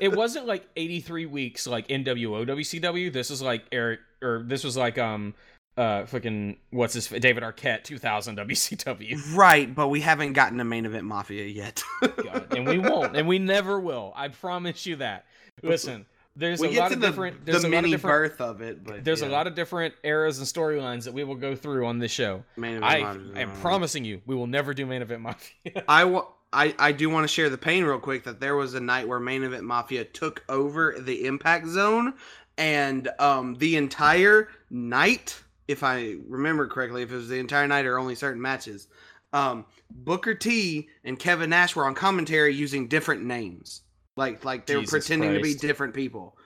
[0.00, 3.12] it wasn't like 83 weeks like NWO WCW.
[3.12, 5.34] This is like Eric or this was like um
[5.76, 9.36] uh fucking what's his David Arquette 2000 WCW.
[9.36, 9.74] right.
[9.74, 11.82] But we haven't gotten to main event mafia yet.
[12.00, 14.12] God, and we won't, and we never will.
[14.16, 15.26] I promise you that.
[15.62, 16.06] Listen,
[16.36, 17.44] there's we a lot of the, different.
[17.46, 18.02] There's the a lot of different.
[18.38, 21.34] birth of it, but There's a lot of different eras and storylines that we will
[21.34, 22.44] go through on this show.
[22.56, 23.32] Main I Mafia.
[23.42, 25.82] am promising you, we will never do main event mafia.
[25.88, 28.74] I wa- I, I do want to share the pain real quick that there was
[28.74, 32.14] a night where Main Event Mafia took over the Impact Zone,
[32.56, 37.84] and um, the entire night, if I remember correctly, if it was the entire night
[37.84, 38.86] or only certain matches,
[39.32, 43.82] um, Booker T and Kevin Nash were on commentary using different names,
[44.16, 46.36] like like they were pretending to be different people.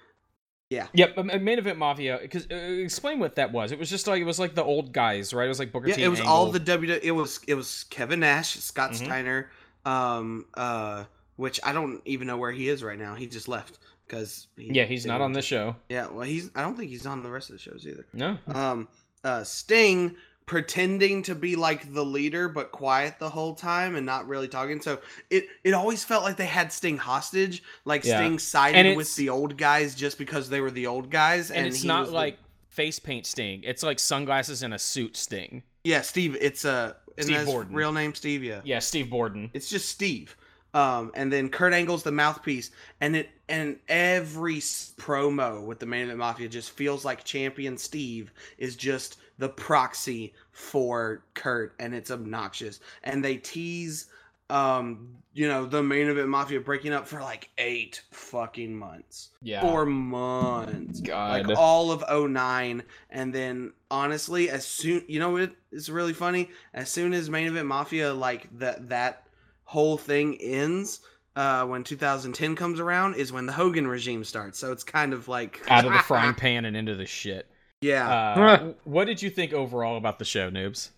[0.68, 0.86] Yeah.
[0.92, 2.18] Yep, main event mafia.
[2.22, 3.72] Because uh, explain what that was.
[3.72, 5.46] It was just like it was like the old guys, right?
[5.46, 6.04] It was like Booker Yeah, T.
[6.04, 6.32] it was Angle.
[6.32, 6.98] all the W.
[7.02, 9.04] It was it was Kevin Nash, Scott Mhm.
[9.04, 9.50] Steiner,
[9.84, 11.04] um, uh,
[11.36, 13.16] which I don't even know where he is right now.
[13.16, 15.74] He just left because he, Yeah, he's not on this show.
[15.88, 16.50] Yeah, well, he's.
[16.54, 18.06] I don't think he's on the rest of the shows either.
[18.12, 18.38] No.
[18.46, 18.86] Um,
[19.24, 20.14] uh, Sting
[20.50, 24.80] pretending to be like the leader but quiet the whole time and not really talking.
[24.82, 24.98] So
[25.30, 27.62] it it always felt like they had Sting hostage.
[27.84, 28.18] Like Yeah.
[28.18, 31.66] Sting sided with the old guys just because they were the old guys, And, and,
[31.68, 33.62] it's not was the- like face paint Sting.
[33.62, 35.62] It's like sunglasses and a suit Sting.
[35.84, 36.36] yeah, Steve.
[36.40, 37.72] It's a uh, Steve Borden.
[37.72, 38.42] real name Steve.
[38.42, 38.60] Yeah.
[38.64, 39.50] Yeah, Steve Borden.
[39.54, 40.36] It's just Steve.
[40.74, 46.04] Um, and then Kurt Angle's the mouthpiece, and it and every promo with the Main
[46.06, 52.10] Event Mafia just feels like Champion Steve is just the proxy for Kurt, and it's
[52.10, 52.78] obnoxious.
[53.02, 54.06] And they tease,
[54.50, 59.62] um, you know, the Main Event Mafia breaking up for like eight fucking months, Yeah.
[59.62, 61.46] four months, God.
[61.46, 66.48] like all of 09 and then honestly as soon you know what is really funny
[66.74, 69.26] as soon as main event mafia like that that
[69.64, 71.00] whole thing ends
[71.36, 75.26] uh when 2010 comes around is when the hogan regime starts so it's kind of
[75.28, 77.46] like Out of the frying pan and into the shit.
[77.80, 80.90] Yeah Uh, what did you think overall about the show, noobs?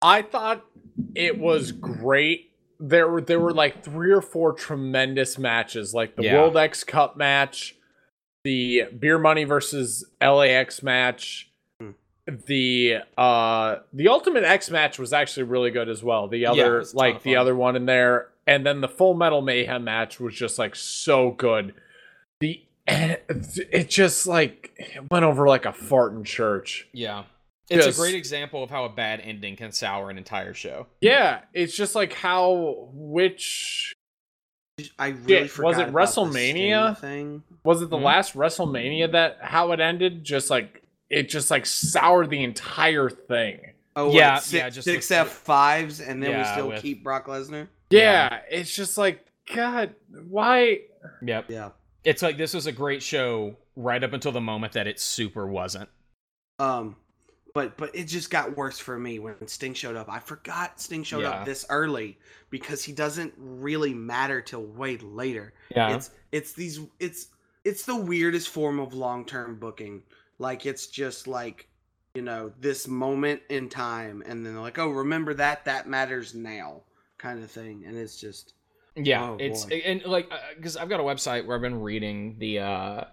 [0.00, 0.64] I thought
[1.14, 2.52] it was great.
[2.80, 6.34] There were there were like three or four tremendous matches, like the Yeah.
[6.36, 7.74] World X Cup match,
[8.44, 11.90] the Beer Money versus LAX match, Hmm.
[12.46, 16.28] the uh the Ultimate X match was actually really good as well.
[16.28, 19.14] The other was a ton like the other one in there, and then the Full
[19.14, 21.74] Metal Mayhem match was just like so good.
[22.88, 26.88] The it just like it went over like a fart in church.
[26.92, 27.24] Yeah.
[27.70, 30.86] It's Just- a great example of how a bad ending can sour an entire show.
[31.02, 33.92] Yeah, it's just like how which
[34.98, 36.96] i really was forgot it about WrestleMania?
[36.96, 38.02] Sting thing was it the Mhm.
[38.04, 40.24] last WrestleMania that how it ended?
[40.24, 43.60] Just like it just like soured the entire thing.
[43.96, 47.02] oh Yeah, what, six, yeah, just six F fives, and then we still with- keep
[47.04, 49.94] brock lesnar Yeah, it's just like God,
[50.28, 50.80] why?
[51.22, 51.46] Yep.
[51.50, 51.70] yeah
[52.08, 55.46] It's like this was a great show right up until the moment that it super
[55.46, 55.90] wasn't.
[56.58, 56.96] Um,
[57.52, 60.08] but but it just got worse for me when Sting showed up.
[60.10, 61.30] I forgot Sting showed Yeah.
[61.30, 62.18] up this early
[62.48, 65.52] because he doesn't really matter till way later.
[65.68, 65.96] Yeah.
[65.96, 67.26] It's it's these it's
[67.64, 70.02] it's the weirdest form of long term booking.
[70.38, 71.68] Like it's just like
[72.14, 76.34] you know this moment in time, and then they're like, oh, remember that that matters
[76.34, 76.84] now,
[77.18, 77.84] kind of thing.
[77.86, 78.54] And it's just
[79.04, 79.82] Yeah, Oh, it's boy.
[79.84, 83.04] and like because I've got a website where I've been reading the uh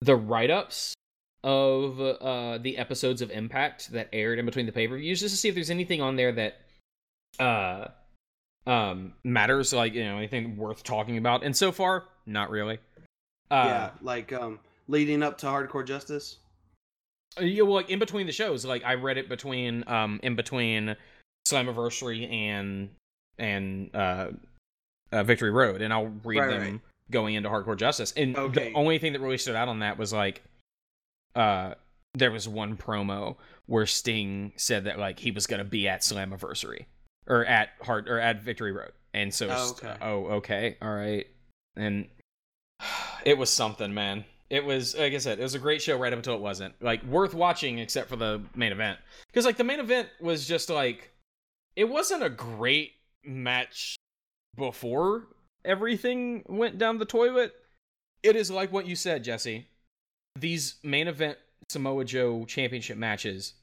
[0.00, 0.94] the write ups
[1.42, 5.34] of uh the episodes of Impact that aired in between the pay per views just
[5.34, 6.56] to see if there's anything on there that
[7.38, 7.88] uh
[8.66, 12.78] um matters like you know anything worth talking about and so far not really
[13.50, 16.36] uh yeah, like um leading up to Hardcore Justice.
[17.40, 20.94] yeah well like in between the shows like I read it between um in between
[21.48, 22.90] Slammiversary and
[23.38, 24.26] and uh,
[25.12, 26.80] uh Victory Road and I'll read Right, them right.
[27.10, 28.70] going into Hardcore Justice and Okay.
[28.70, 30.42] the only thing that really stood out on that was like
[31.34, 31.74] uh
[32.14, 36.86] there was one promo where Sting said that like he was gonna be at Slammiversary
[37.26, 39.94] or at Hard or at Victory Road and so Oh, okay.
[40.02, 41.26] oh okay all right
[41.76, 42.08] and
[43.24, 44.24] it was something, man.
[44.48, 46.74] It was like I said, it was a great show right up until it wasn't.
[46.82, 48.98] Like worth watching except for the main event.
[49.28, 51.10] Because like the main event was just like
[51.76, 52.92] it wasn't a great
[53.24, 53.96] match
[54.56, 55.26] before
[55.64, 57.54] everything went down the toilet.
[58.22, 59.66] It is like what you said, Jesse.
[60.38, 63.54] These main event Samoa Joe championship matches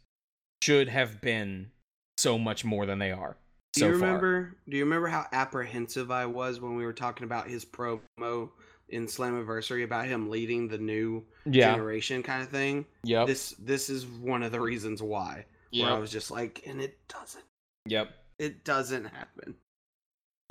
[0.64, 1.72] should have been
[2.18, 3.38] so much more than they are.
[3.74, 4.08] Do so you far.
[4.08, 4.56] remember?
[4.68, 8.50] Do you remember how apprehensive I was when we were talking about his promo
[8.90, 11.74] in Slammiversary about him leading the new Yeah.
[11.74, 12.86] generation kind of thing?
[13.04, 13.26] Yeah.
[13.26, 15.46] This this is one of the reasons why.
[15.74, 17.44] Where I was just like, and it doesn't.
[17.86, 18.10] Yep.
[18.40, 19.56] It doesn't happen.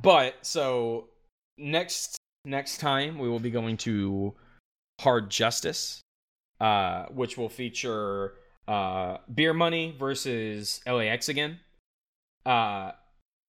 [0.07, 1.09] But so
[1.59, 4.35] next next time we will be going to
[5.01, 6.01] Hard Justice,
[6.61, 8.35] uh, which will feature
[8.69, 11.59] uh, Beer Money versus LAX again.
[12.45, 12.93] Uh,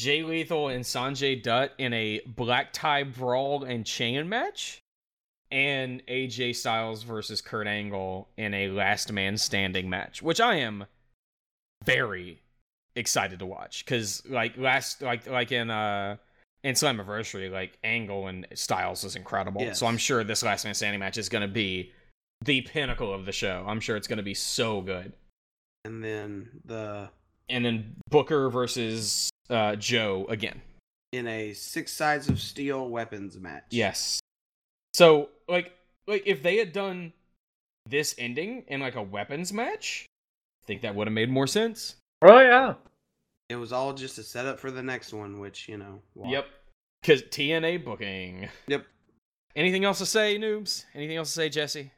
[0.02, 4.80] Jay Lethal and Sanjay Dutt in a black tie brawl and chain match,
[5.52, 10.88] and AJ Styles versus Kurt Angle in a last man standing match, which I am
[11.84, 12.42] very
[12.96, 16.18] excited to watch because like last like like in uh
[16.68, 19.62] in Slammiversary, like Angle and Styles is incredible.
[19.62, 19.80] Yes.
[19.80, 21.94] So I'm sure this last man standing match is gonna be
[22.44, 23.64] the pinnacle of the show.
[23.66, 25.14] I'm sure it's gonna be so good.
[25.86, 27.10] And then the
[27.48, 30.62] And then Booker versus uh Joe again.
[31.14, 33.64] in a six sides of steel weapons match.
[33.70, 34.20] Yes.
[34.94, 35.72] So like
[36.06, 37.14] like if they had done
[37.90, 40.06] this ending in like a weapons match,
[40.64, 41.96] I think that would have made more sense.
[42.22, 42.74] Oh yeah.
[43.50, 46.02] It was all just a setup for the next one, which you know.
[46.14, 46.30] wow.
[46.30, 46.48] Yep.
[47.08, 48.50] Cause TNA booking.
[48.68, 48.86] Yep.
[49.56, 50.84] Anything else to say, noobs?
[50.94, 51.92] Anything else to say, Jesse?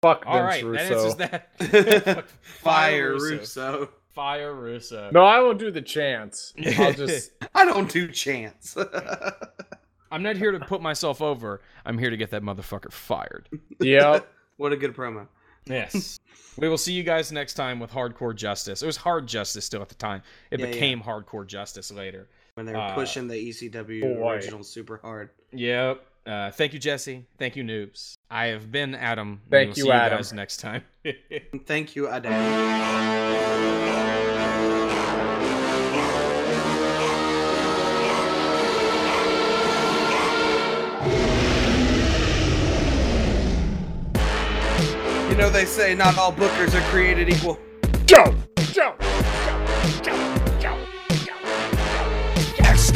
[0.00, 2.28] Fuck All Vince right, that answers that.
[2.40, 3.90] Fire Russo.
[4.14, 5.10] Fire Russo.
[5.12, 6.54] No, I won't do the chance.
[6.78, 8.74] I'll just I don't do chance.
[10.10, 11.60] I'm not here to put myself over.
[11.84, 13.50] I'm here to get that motherfucker fired.
[13.80, 14.26] Yep.
[14.56, 15.28] what a good promo.
[15.66, 16.18] Yes.
[16.56, 18.82] we will see you guys next time with Hardcore Justice.
[18.82, 20.22] It was Hard Justice still at the time.
[20.50, 20.72] It Yeah, yeah.
[20.72, 22.28] became Hardcore Justice later.
[22.58, 24.32] When they were Uh, pushing the ECW boy.
[24.32, 25.30] original super hard.
[25.52, 26.04] Yep.
[26.26, 27.24] Uh, thank you, Jesse.
[27.38, 28.14] Thank you, noobs.
[28.28, 29.42] I have been Adam.
[29.44, 30.18] We Thank will you, see Adam.
[30.18, 30.82] You guys next time.
[31.66, 32.32] Thank you, Adam.
[45.30, 47.58] You know they say not all bookers are created equal.
[48.06, 48.34] Joe.
[48.72, 48.94] Joe.
[49.00, 50.08] X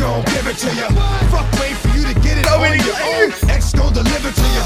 [0.02, 0.88] gon' give it to ya.
[1.30, 3.30] Fuck, wait for you to get it So on your own.
[3.48, 4.52] X gon' deliver to ya.